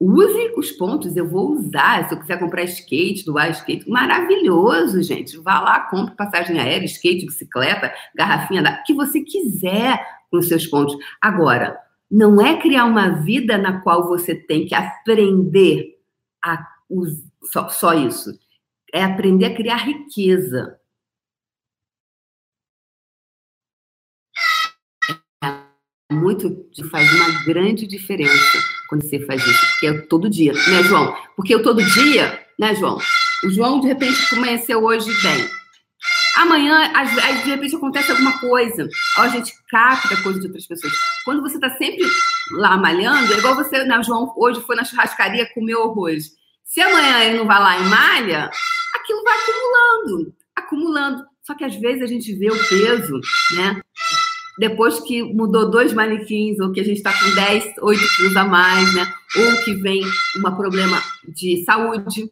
Use 0.00 0.52
os 0.56 0.70
pontos, 0.72 1.16
eu 1.16 1.28
vou 1.28 1.52
usar. 1.52 2.08
Se 2.08 2.14
eu 2.14 2.20
quiser 2.20 2.38
comprar 2.38 2.62
skate, 2.64 3.24
doar 3.24 3.50
skate, 3.50 3.88
maravilhoso, 3.90 5.02
gente. 5.02 5.36
Vá 5.38 5.60
lá, 5.60 5.80
compre 5.80 6.14
passagem 6.14 6.58
aérea, 6.60 6.86
skate, 6.86 7.26
bicicleta, 7.26 7.92
garrafinha, 8.14 8.62
da... 8.62 8.76
que 8.82 8.94
você 8.94 9.20
quiser 9.20 10.00
com 10.30 10.40
seus 10.40 10.66
pontos. 10.66 10.96
Agora, 11.20 11.76
não 12.08 12.40
é 12.40 12.60
criar 12.60 12.84
uma 12.84 13.08
vida 13.22 13.58
na 13.58 13.80
qual 13.80 14.06
você 14.06 14.36
tem 14.36 14.66
que 14.66 14.74
aprender 14.74 15.98
a 16.44 16.64
só, 17.42 17.68
só 17.68 17.92
isso. 17.92 18.38
É 18.92 19.02
aprender 19.02 19.46
a 19.46 19.54
criar 19.54 19.78
riqueza. 19.78 20.78
É 25.42 26.14
muito, 26.14 26.68
faz 26.88 27.12
uma 27.12 27.44
grande 27.44 27.86
diferença 27.86 28.58
quando 28.88 29.02
você 29.02 29.20
faz 29.20 29.46
isso, 29.46 29.66
porque 29.72 29.86
é 29.86 29.92
todo 30.02 30.30
dia, 30.30 30.52
né, 30.52 30.82
João? 30.82 31.16
Porque 31.36 31.54
eu 31.54 31.62
todo 31.62 31.84
dia, 31.84 32.44
né, 32.58 32.74
João? 32.74 32.98
O 33.44 33.50
João, 33.50 33.80
de 33.80 33.86
repente, 33.86 34.18
amanheceu 34.34 34.82
hoje 34.82 35.10
bem. 35.22 35.48
Amanhã, 36.36 36.92
às, 36.94 37.12
vezes, 37.12 37.44
de 37.44 37.50
repente, 37.50 37.76
acontece 37.76 38.10
alguma 38.10 38.38
coisa. 38.38 38.88
Ó, 39.18 39.22
a 39.22 39.28
gente 39.28 39.52
capta 39.68 40.22
coisa 40.22 40.40
de 40.40 40.46
outras 40.46 40.66
pessoas. 40.66 40.92
Quando 41.24 41.42
você 41.42 41.58
tá 41.58 41.70
sempre 41.70 42.06
lá 42.52 42.76
malhando, 42.76 43.32
é 43.32 43.38
igual 43.38 43.54
você, 43.54 43.84
né, 43.84 44.00
João, 44.02 44.32
hoje 44.36 44.60
foi 44.62 44.76
na 44.76 44.84
churrascaria 44.84 45.52
comeu 45.52 45.82
arroz. 45.82 46.30
Se 46.64 46.80
amanhã 46.80 47.24
ele 47.24 47.38
não 47.38 47.46
vai 47.46 47.58
lá 47.58 47.78
e 47.78 47.82
malha, 47.84 48.50
aquilo 48.94 49.22
vai 49.24 49.36
acumulando, 49.38 50.34
acumulando. 50.54 51.24
Só 51.42 51.54
que 51.54 51.64
às 51.64 51.74
vezes 51.76 52.02
a 52.02 52.06
gente 52.06 52.34
vê 52.34 52.50
o 52.50 52.68
peso, 52.68 53.20
né? 53.56 53.80
Depois 54.58 54.98
que 55.00 55.22
mudou 55.22 55.70
dois 55.70 55.92
manequins, 55.92 56.58
ou 56.58 56.72
que 56.72 56.80
a 56.80 56.84
gente 56.84 56.98
está 56.98 57.12
com 57.12 57.34
10, 57.34 57.74
8 57.80 58.00
quilos 58.16 58.36
a 58.36 58.44
mais, 58.44 58.94
né? 58.94 59.06
Ou 59.36 59.64
que 59.64 59.74
vem 59.74 60.02
um 60.36 60.56
problema 60.56 61.00
de 61.28 61.64
saúde 61.64 62.30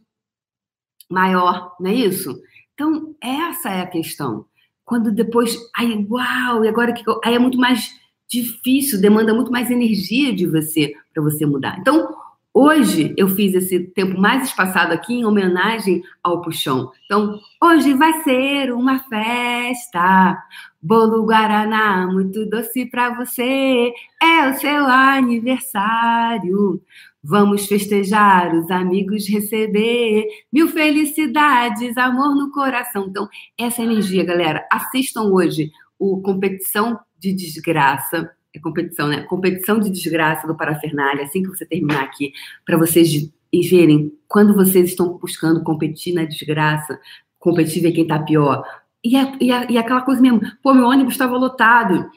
maior, 1.09 1.75
não 1.81 1.91
é 1.91 1.95
isso? 1.95 2.37
Então, 2.75 3.15
essa 3.23 3.71
é 3.71 3.81
a 3.81 3.87
questão. 3.87 4.45
Quando 4.85 5.13
depois, 5.13 5.57
aí, 5.77 6.07
uau, 6.11 6.65
e 6.65 6.69
agora 6.69 6.93
que 6.93 7.03
aí 7.25 7.35
é 7.35 7.39
muito 7.39 7.59
mais 7.59 7.91
difícil, 8.29 9.01
demanda 9.01 9.33
muito 9.33 9.51
mais 9.51 9.71
energia 9.71 10.35
de 10.35 10.47
você 10.47 10.93
para 11.15 11.23
você 11.23 11.47
mudar. 11.47 11.79
Então, 11.79 12.13
Hoje 12.59 13.13
eu 13.19 13.29
fiz 13.29 13.53
esse 13.53 13.81
tempo 13.81 14.19
mais 14.19 14.45
espaçado 14.45 14.91
aqui 14.91 15.13
em 15.13 15.27
homenagem 15.27 16.03
ao 16.23 16.41
puxão. 16.41 16.91
Então, 17.05 17.39
hoje 17.63 17.93
vai 17.93 18.23
ser 18.23 18.73
uma 18.73 18.99
festa. 18.99 20.43
Bolo 20.81 21.27
Guaraná, 21.27 22.07
muito 22.07 22.49
doce 22.49 22.87
para 22.87 23.15
você. 23.15 23.93
É 24.23 24.49
o 24.49 24.55
seu 24.55 24.87
aniversário. 24.87 26.81
Vamos 27.23 27.67
festejar, 27.67 28.55
os 28.55 28.71
amigos 28.71 29.29
receber. 29.29 30.25
Mil 30.51 30.69
felicidades, 30.69 31.99
amor 31.99 32.35
no 32.35 32.51
coração. 32.51 33.09
Então, 33.11 33.29
essa 33.59 33.83
energia, 33.83 34.25
galera. 34.25 34.67
Assistam 34.73 35.25
hoje 35.25 35.71
o 35.99 36.23
Competição 36.23 36.99
de 37.19 37.35
Desgraça 37.35 38.31
é 38.59 38.61
competição, 38.63 39.09
né? 39.09 39.23
Competição 39.23 39.79
de 39.79 39.91
desgraça 39.91 40.47
do 40.47 40.57
Parafernália, 40.57 41.25
assim 41.25 41.43
que 41.43 41.49
você 41.49 41.65
terminar 41.65 42.03
aqui, 42.03 42.33
para 42.65 42.77
vocês 42.77 43.31
verem 43.71 44.13
quando 44.29 44.55
vocês 44.55 44.91
estão 44.91 45.17
buscando 45.19 45.63
competir 45.63 46.15
na 46.15 46.25
desgraça, 46.25 46.99
competir 47.39 47.83
ver 47.83 47.93
quem 47.93 48.03
está 48.03 48.19
pior. 48.19 48.65
E, 49.05 49.17
a, 49.17 49.37
e, 49.41 49.53
a, 49.53 49.71
e, 49.71 49.79
aquela 49.79 50.03
coisa 50.03 50.21
mesmo, 50.21 50.41
pô, 50.63 50.75
meu 50.75 50.87
ônibus 50.87 51.15
estava 51.15 51.37
lotado. 51.37 52.11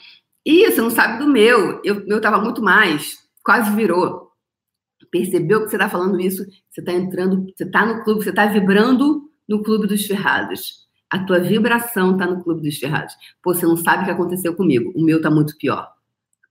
E 0.46 0.66
você 0.66 0.82
não 0.82 0.90
sabe 0.90 1.20
do 1.24 1.30
meu, 1.30 1.82
eu, 1.84 2.06
meu 2.06 2.18
estava 2.18 2.42
muito 2.42 2.62
mais, 2.62 3.20
quase 3.44 3.74
virou. 3.76 4.30
Percebeu 5.12 5.64
que 5.64 5.70
você 5.70 5.76
está 5.76 5.90
falando 5.90 6.20
isso? 6.20 6.46
Você 6.70 6.82
está 6.82 6.94
entrando, 6.94 7.46
você 7.56 7.64
está 7.64 7.86
no 7.86 8.04
clube, 8.04 8.24
você 8.24 8.30
está 8.30 8.46
vibrando 8.46 9.30
no 9.48 9.64
clube 9.64 9.88
dos 9.88 10.06
ferrados. 10.06 10.88
A 11.10 11.20
tua 11.20 11.40
vibração 11.40 12.14
está 12.14 12.28
no 12.28 12.44
clube 12.44 12.62
dos 12.62 12.78
ferrados. 12.78 13.16
Pô, 13.42 13.54
você 13.54 13.66
não 13.66 13.76
sabe 13.76 14.04
o 14.04 14.06
que 14.06 14.12
aconteceu 14.12 14.56
comigo. 14.56 14.92
O 14.96 15.04
meu 15.04 15.18
está 15.18 15.32
muito 15.32 15.58
pior. 15.58 15.92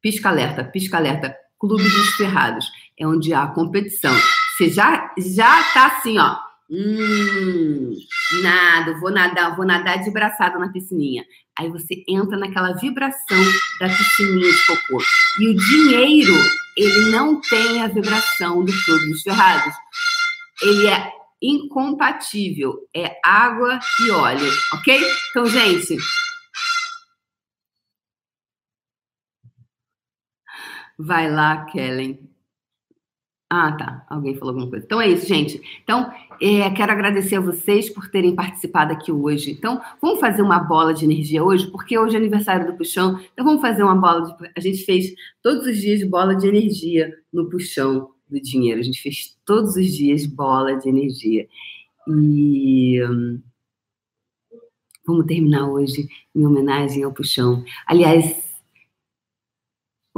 Pisca 0.02 0.28
alerta, 0.28 0.64
pisca 0.64 0.96
alerta. 0.96 1.34
Clube 1.58 1.82
dos 1.82 2.14
Ferrados. 2.14 2.70
É 2.98 3.06
onde 3.06 3.34
há 3.34 3.46
competição. 3.48 4.14
Você 4.56 4.70
já, 4.70 5.12
já 5.18 5.62
tá 5.72 5.86
assim, 5.86 6.18
ó. 6.18 6.36
Hum, 6.70 7.94
nada, 8.42 8.98
vou 9.00 9.10
nadar, 9.10 9.56
vou 9.56 9.64
nadar 9.64 10.02
de 10.02 10.10
braçada 10.10 10.58
na 10.58 10.68
piscininha. 10.70 11.24
Aí 11.58 11.68
você 11.70 12.04
entra 12.06 12.36
naquela 12.36 12.74
vibração 12.74 13.42
da 13.80 13.88
piscininha 13.88 14.52
de 14.52 14.66
cocô. 14.66 15.02
E 15.40 15.48
o 15.48 15.56
dinheiro, 15.56 16.34
ele 16.76 17.10
não 17.10 17.40
tem 17.40 17.82
a 17.82 17.88
vibração 17.88 18.64
do 18.64 18.72
Clube 18.84 19.08
dos 19.08 19.22
Ferrados. 19.22 19.74
Ele 20.62 20.86
é 20.86 21.10
incompatível. 21.42 22.74
É 22.94 23.16
água 23.24 23.78
e 24.00 24.10
óleo, 24.10 24.50
ok? 24.74 25.00
Então, 25.30 25.46
gente, 25.46 25.96
Vai 30.98 31.30
lá, 31.30 31.64
Kellen. 31.66 32.18
Ah, 33.50 33.72
tá. 33.72 34.06
Alguém 34.10 34.34
falou 34.34 34.50
alguma 34.50 34.68
coisa. 34.68 34.84
Então 34.84 35.00
é 35.00 35.08
isso, 35.08 35.26
gente. 35.26 35.60
Então, 35.82 36.12
é, 36.40 36.68
quero 36.70 36.92
agradecer 36.92 37.36
a 37.36 37.40
vocês 37.40 37.88
por 37.88 38.10
terem 38.10 38.34
participado 38.34 38.92
aqui 38.92 39.10
hoje. 39.10 39.52
Então, 39.52 39.80
vamos 40.02 40.20
fazer 40.20 40.42
uma 40.42 40.58
bola 40.58 40.92
de 40.92 41.04
energia 41.06 41.42
hoje, 41.42 41.70
porque 41.70 41.98
hoje 41.98 42.14
é 42.14 42.18
aniversário 42.18 42.66
do 42.66 42.76
Puxão. 42.76 43.18
Então, 43.32 43.44
vamos 43.46 43.62
fazer 43.62 43.82
uma 43.82 43.94
bola 43.94 44.26
de. 44.26 44.50
A 44.54 44.60
gente 44.60 44.84
fez 44.84 45.14
todos 45.42 45.66
os 45.66 45.78
dias 45.78 46.02
bola 46.04 46.34
de 46.36 46.46
energia 46.46 47.10
no 47.32 47.48
Puxão 47.48 48.10
do 48.28 48.38
Dinheiro. 48.38 48.80
A 48.80 48.84
gente 48.84 49.00
fez 49.00 49.38
todos 49.46 49.76
os 49.76 49.86
dias 49.86 50.26
bola 50.26 50.76
de 50.76 50.88
energia. 50.88 51.48
E. 52.06 53.02
Hum, 53.02 53.40
vamos 55.06 55.24
terminar 55.24 55.70
hoje 55.70 56.06
em 56.34 56.44
homenagem 56.44 57.02
ao 57.02 57.14
Puxão. 57.14 57.64
Aliás, 57.86 58.47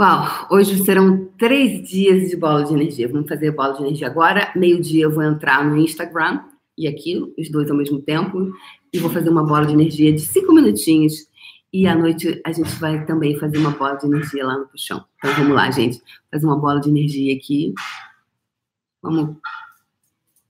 Uau, 0.01 0.47
hoje 0.51 0.83
serão 0.83 1.27
três 1.37 1.87
dias 1.87 2.31
de 2.31 2.35
bola 2.35 2.65
de 2.65 2.73
energia. 2.73 3.07
Vamos 3.07 3.29
fazer 3.29 3.51
bola 3.51 3.75
de 3.75 3.83
energia 3.83 4.07
agora. 4.07 4.51
Meio-dia 4.57 5.05
eu 5.05 5.11
vou 5.11 5.23
entrar 5.23 5.63
no 5.63 5.77
Instagram 5.77 6.43
e 6.79 6.89
aqui, 6.89 7.23
os 7.37 7.51
dois 7.51 7.71
ao 7.71 7.77
mesmo 7.77 8.01
tempo, 8.01 8.51
e 8.91 8.99
vou 8.99 9.11
fazer 9.11 9.29
uma 9.29 9.45
bola 9.45 9.67
de 9.67 9.75
energia 9.75 10.11
de 10.11 10.21
cinco 10.21 10.55
minutinhos. 10.55 11.29
E 11.71 11.87
à 11.87 11.95
noite 11.95 12.41
a 12.47 12.51
gente 12.51 12.71
vai 12.77 13.05
também 13.05 13.39
fazer 13.39 13.59
uma 13.59 13.73
bola 13.73 13.97
de 13.97 14.07
energia 14.07 14.43
lá 14.43 14.57
no 14.57 14.69
puxão. 14.69 15.05
Então 15.19 15.35
vamos 15.35 15.55
lá, 15.55 15.71
gente. 15.71 16.01
Fazer 16.33 16.47
uma 16.47 16.57
bola 16.57 16.81
de 16.81 16.89
energia 16.89 17.37
aqui. 17.37 17.75
Vamos 19.03 19.37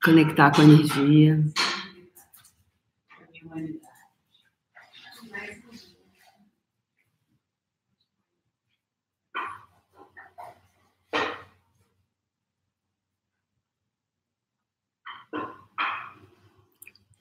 conectar 0.01 0.55
com 0.55 0.61
a 0.61 0.65
energia. 0.65 1.45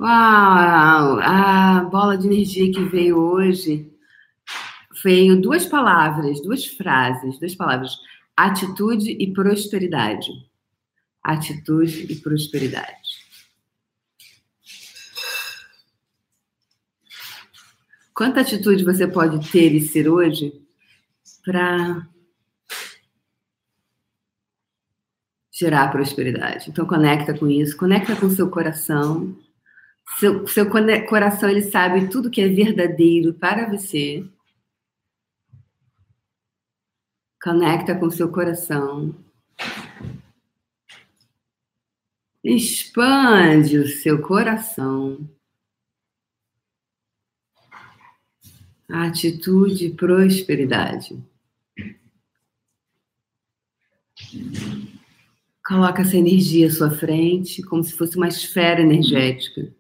Uau! 0.02 1.20
A 1.20 1.84
bola 1.92 2.18
de 2.18 2.28
energia 2.28 2.72
que 2.72 2.86
veio 2.86 3.18
hoje 3.18 3.92
veio 5.04 5.42
duas 5.42 5.66
palavras, 5.66 6.42
duas 6.42 6.66
frases, 6.66 7.38
duas 7.38 7.54
palavras: 7.54 7.98
atitude 8.36 9.12
e 9.12 9.34
prosperidade. 9.34 10.32
Atitude 11.22 12.10
e 12.10 12.16
prosperidade. 12.16 13.28
Quanta 18.14 18.40
atitude 18.40 18.86
você 18.86 19.06
pode 19.06 19.52
ter 19.52 19.74
e 19.74 19.82
ser 19.82 20.08
hoje 20.08 20.54
para 21.44 22.08
gerar 25.52 25.92
prosperidade? 25.92 26.70
Então 26.70 26.86
conecta 26.86 27.38
com 27.38 27.50
isso, 27.50 27.76
conecta 27.76 28.16
com 28.16 28.30
seu 28.30 28.50
coração 28.50 29.38
seu, 30.18 30.48
seu 30.48 30.70
coração 31.08 31.50
ele 31.50 31.62
sabe 31.62 32.10
tudo 32.10 32.32
que 32.32 32.42
é 32.42 32.48
verdadeiro 32.48 33.34
para 33.34 33.70
você. 33.70 34.26
Conecta 37.42 37.96
com 37.96 38.10
seu 38.10 38.30
coração. 38.32 39.16
Expande 42.44 43.78
o 43.78 43.88
seu 43.88 44.22
coração. 44.22 45.30
Atitude 48.90 49.92
prosperidade. 49.92 51.22
Coloca 55.66 56.02
essa 56.02 56.18
energia 56.18 56.68
à 56.68 56.72
sua 56.72 56.92
frente, 56.92 57.62
como 57.62 57.84
se 57.84 57.94
fosse 57.96 58.18
uma 58.18 58.28
esfera 58.28 58.82
energética 58.82 59.72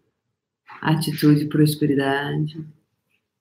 atitude 0.81 1.45
prosperidade. 1.45 2.59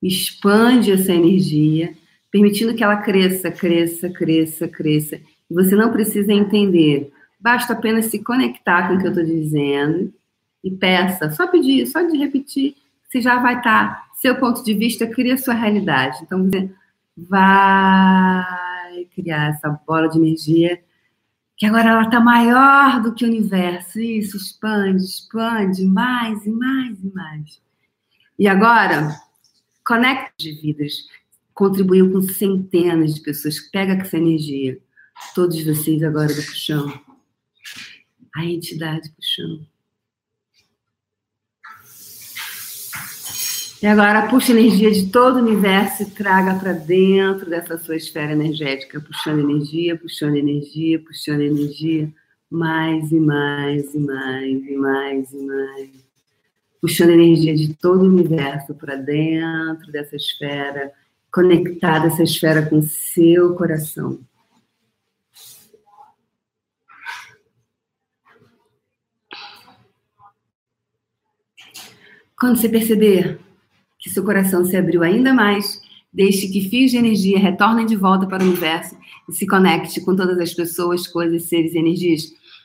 Expande 0.02 0.92
essa 0.92 1.12
energia, 1.12 1.94
permitindo 2.30 2.74
que 2.74 2.84
ela 2.84 2.96
cresça, 2.98 3.50
cresça, 3.50 4.08
cresça, 4.08 4.68
cresça. 4.68 5.16
E 5.50 5.54
você 5.54 5.74
não 5.74 5.90
precisa 5.90 6.32
entender, 6.32 7.10
basta 7.40 7.72
apenas 7.72 8.06
se 8.06 8.22
conectar 8.22 8.88
com 8.88 8.94
o 8.94 8.98
que 8.98 9.06
eu 9.06 9.10
estou 9.10 9.24
dizendo 9.24 10.12
e 10.62 10.70
peça, 10.70 11.30
só 11.30 11.46
pedir, 11.46 11.86
só 11.86 12.02
de 12.02 12.16
repetir, 12.16 12.76
você 13.08 13.20
já 13.20 13.38
vai 13.40 13.58
estar. 13.58 13.94
Tá, 13.94 14.08
seu 14.20 14.36
ponto 14.36 14.64
de 14.64 14.74
vista 14.74 15.06
cria 15.06 15.36
sua 15.36 15.54
realidade. 15.54 16.18
Então 16.22 16.44
você 16.44 16.68
vai 17.16 18.44
criar 19.14 19.50
essa 19.50 19.68
bola 19.86 20.08
de 20.08 20.18
energia 20.18 20.80
que 21.58 21.66
agora 21.66 21.90
ela 21.90 22.02
está 22.04 22.20
maior 22.20 23.02
do 23.02 23.12
que 23.12 23.24
o 23.24 23.28
universo. 23.28 23.98
Isso, 23.98 24.36
expande, 24.36 25.02
expande 25.02 25.84
mais 25.84 26.46
e 26.46 26.50
mais 26.50 27.02
e 27.02 27.12
mais. 27.12 27.60
E 28.38 28.46
agora, 28.46 29.20
conecta 29.84 30.32
de 30.38 30.52
vidas. 30.52 30.94
contribuiu 31.52 32.12
com 32.12 32.22
centenas 32.22 33.16
de 33.16 33.20
pessoas. 33.20 33.58
Pega 33.58 33.94
essa 33.94 34.16
energia. 34.16 34.78
Todos 35.34 35.60
vocês 35.64 36.00
agora 36.04 36.28
do 36.28 36.36
puxão. 36.36 37.00
A 38.36 38.44
entidade 38.44 39.10
puxão. 39.10 39.66
E 43.80 43.86
agora 43.86 44.26
puxa 44.28 44.50
energia 44.50 44.90
de 44.90 45.06
todo 45.06 45.36
o 45.36 45.38
universo 45.38 46.02
e 46.02 46.06
traga 46.10 46.58
para 46.58 46.72
dentro 46.72 47.48
dessa 47.48 47.78
sua 47.78 47.94
esfera 47.94 48.32
energética, 48.32 49.00
puxando 49.00 49.38
energia, 49.38 49.96
puxando 49.96 50.34
energia, 50.34 50.98
puxando 50.98 51.42
energia, 51.42 52.12
mais 52.50 53.12
e 53.12 53.20
mais 53.20 53.94
e 53.94 53.98
mais 54.00 54.66
e 54.66 54.76
mais 54.76 55.32
e 55.32 55.38
mais. 55.44 55.90
Puxando 56.80 57.10
energia 57.10 57.54
de 57.54 57.72
todo 57.72 58.02
o 58.02 58.08
universo 58.08 58.74
para 58.74 58.96
dentro 58.96 59.92
dessa 59.92 60.16
esfera, 60.16 60.92
conectada 61.32 62.08
essa 62.08 62.24
esfera 62.24 62.66
com 62.66 62.82
seu 62.82 63.54
coração. 63.54 64.18
Quando 72.36 72.56
você 72.56 72.68
perceber 72.68 73.38
que 74.08 74.14
seu 74.14 74.24
coração 74.24 74.64
se 74.64 74.74
abriu 74.74 75.02
ainda 75.02 75.34
mais, 75.34 75.80
deixe 76.12 76.48
que 76.48 76.68
fios 76.68 76.90
de 76.90 76.96
energia 76.96 77.38
retornem 77.38 77.84
de 77.84 77.94
volta 77.94 78.26
para 78.26 78.42
o 78.42 78.46
universo 78.46 78.96
e 79.28 79.32
se 79.34 79.46
conecte 79.46 80.00
com 80.00 80.16
todas 80.16 80.38
as 80.38 80.54
pessoas, 80.54 81.06
coisas, 81.06 81.44
seres 81.44 81.74
e 81.74 81.78
energias 81.78 82.22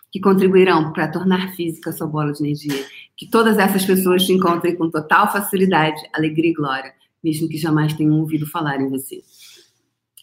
que 0.10 0.22
contribuirão 0.22 0.94
para 0.94 1.08
tornar 1.10 1.54
física 1.54 1.92
sua 1.92 2.08
bola 2.08 2.32
de 2.32 2.42
energia. 2.42 2.86
Que 3.18 3.30
todas 3.30 3.58
essas 3.58 3.86
pessoas 3.86 4.26
te 4.26 4.32
encontrem 4.32 4.76
com 4.76 4.90
total 4.90 5.32
facilidade, 5.32 6.02
alegria 6.14 6.52
e 6.52 6.54
glória, 6.54 6.94
mesmo 7.22 7.50
que 7.50 7.58
jamais 7.58 7.94
tenham 7.94 8.20
ouvido 8.20 8.48
falar 8.48 8.80
em 8.80 8.90
você. 8.90 9.22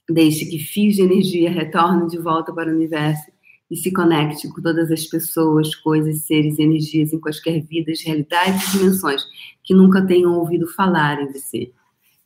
Deixe 0.08 0.46
que 0.46 0.58
fios 0.58 0.96
de 0.96 1.02
energia 1.02 1.50
retornem 1.50 2.06
de 2.06 2.18
volta 2.18 2.52
para 2.52 2.70
o 2.70 2.74
universo 2.74 3.30
e 3.70 3.76
se 3.76 3.92
conecte 3.92 4.48
com 4.48 4.60
todas 4.60 4.90
as 4.90 5.06
pessoas, 5.06 5.74
coisas, 5.76 6.22
seres, 6.22 6.58
energias 6.58 7.12
em 7.12 7.20
quaisquer 7.20 7.62
vidas, 7.62 8.02
realidades 8.02 8.74
e 8.74 8.78
dimensões 8.78 9.24
que 9.62 9.72
nunca 9.72 10.04
tenham 10.04 10.34
ouvido 10.34 10.66
falar 10.66 11.22
em 11.22 11.32
você. 11.32 11.70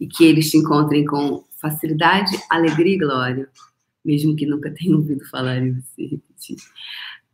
E 0.01 0.07
que 0.07 0.25
eles 0.25 0.51
te 0.51 0.57
encontrem 0.57 1.05
com 1.05 1.45
facilidade, 1.61 2.37
alegria 2.49 2.95
e 2.95 2.99
glória, 2.99 3.49
mesmo 4.05 4.35
que 4.35 4.47
nunca 4.47 4.71
tenham 4.71 4.99
ouvido 4.99 5.25
falar 5.27 5.59
em 5.59 5.73
você. 5.73 6.19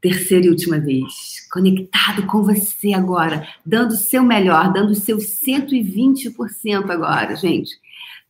Terceira 0.00 0.46
e 0.46 0.50
última 0.50 0.78
vez, 0.78 1.46
conectado 1.52 2.26
com 2.26 2.42
você 2.42 2.92
agora, 2.92 3.46
dando 3.64 3.92
o 3.92 3.96
seu 3.96 4.22
melhor, 4.22 4.72
dando 4.72 4.90
o 4.90 4.94
seu 4.94 5.18
120% 5.18 6.90
agora, 6.90 7.36
gente. 7.36 7.70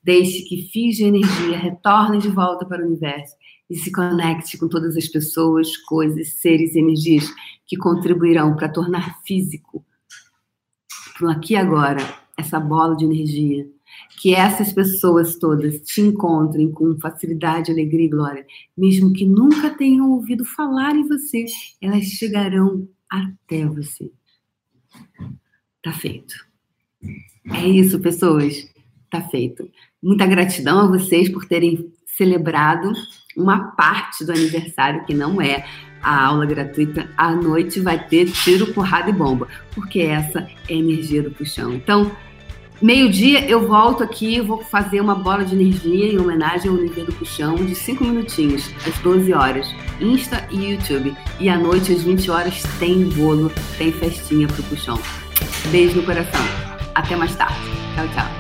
Deixe 0.03 0.43
que 0.43 0.69
fios 0.73 0.97
de 0.97 1.05
energia 1.05 1.59
retornem 1.59 2.19
de 2.19 2.29
volta 2.29 2.67
para 2.67 2.83
o 2.83 2.87
universo 2.87 3.35
e 3.71 3.77
se 3.77 3.93
conecte 3.93 4.59
com 4.59 4.69
todas 4.69 4.97
as 4.97 5.07
pessoas, 5.07 5.77
coisas, 5.77 6.35
seres 6.35 6.75
e 6.75 6.81
energias 6.81 7.33
que 7.65 7.77
contribuirão 7.77 8.57
para 8.57 8.69
tornar 8.69 9.23
físico, 9.23 9.85
aqui 11.29 11.55
agora, 11.55 12.01
essa 12.37 12.59
bola 12.59 12.97
de 12.97 13.05
energia. 13.05 13.69
Que 14.21 14.35
essas 14.35 14.73
pessoas 14.73 15.37
todas 15.37 15.81
te 15.83 16.01
encontrem 16.01 16.71
com 16.71 16.99
facilidade, 16.99 17.71
alegria 17.71 18.07
e 18.07 18.11
glória, 18.11 18.47
mesmo 18.77 19.13
que 19.13 19.25
nunca 19.25 19.71
tenham 19.71 20.11
ouvido 20.11 20.45
falar 20.45 20.95
em 20.95 21.07
você, 21.07 21.45
elas 21.81 22.05
chegarão 22.05 22.89
até 23.09 23.67
você. 23.67 24.11
Tá 25.83 25.93
feito. 25.93 26.35
É 27.53 27.67
isso, 27.67 28.01
pessoas. 28.01 28.69
Tá 29.11 29.23
feito. 29.23 29.69
Muita 30.03 30.27
gratidão 30.27 30.81
a 30.81 30.87
vocês 30.87 31.29
por 31.29 31.47
terem 31.47 31.93
celebrado 32.07 32.93
uma 33.37 33.73
parte 33.73 34.25
do 34.25 34.33
aniversário 34.33 35.05
que 35.05 35.15
não 35.15 35.41
é 35.41 35.65
a 36.03 36.27
aula 36.27 36.47
gratuita, 36.47 37.09
à 37.17 37.31
noite 37.31 37.81
vai 37.81 37.99
ter 37.99 38.31
tiro, 38.31 38.73
porrada 38.73 39.11
e 39.11 39.13
bomba, 39.13 39.49
porque 39.75 40.01
essa 40.01 40.49
é 40.69 40.75
a 40.75 40.77
energia 40.77 41.23
do 41.23 41.31
puxão. 41.31 41.75
Então, 41.75 42.11
meio-dia 42.81 43.47
eu 43.47 43.69
volto 43.69 44.03
aqui, 44.03 44.41
vou 44.41 44.63
fazer 44.65 45.01
uma 45.01 45.15
bola 45.15 45.45
de 45.45 45.55
energia 45.55 46.13
em 46.13 46.19
homenagem 46.19 46.71
ao 46.71 46.79
energia 46.79 47.05
do 47.05 47.13
puxão 47.13 47.55
de 47.57 47.75
5 47.75 48.03
minutinhos, 48.03 48.71
às 48.87 48.99
12 49.01 49.33
horas, 49.35 49.75
Insta 50.01 50.47
e 50.51 50.73
YouTube. 50.73 51.15
E 51.39 51.49
à 51.49 51.59
noite, 51.59 51.93
às 51.93 52.03
20 52.03 52.31
horas, 52.31 52.63
tem 52.79 53.05
bolo, 53.11 53.53
tem 53.77 53.93
festinha 53.93 54.49
pro 54.49 54.63
puxão. 54.65 54.99
Beijo 55.71 55.97
no 55.97 56.03
coração. 56.05 56.41
Até 56.95 57.15
mais 57.17 57.35
tarde. 57.37 57.61
Tchau, 57.95 58.09
tchau. 58.09 58.40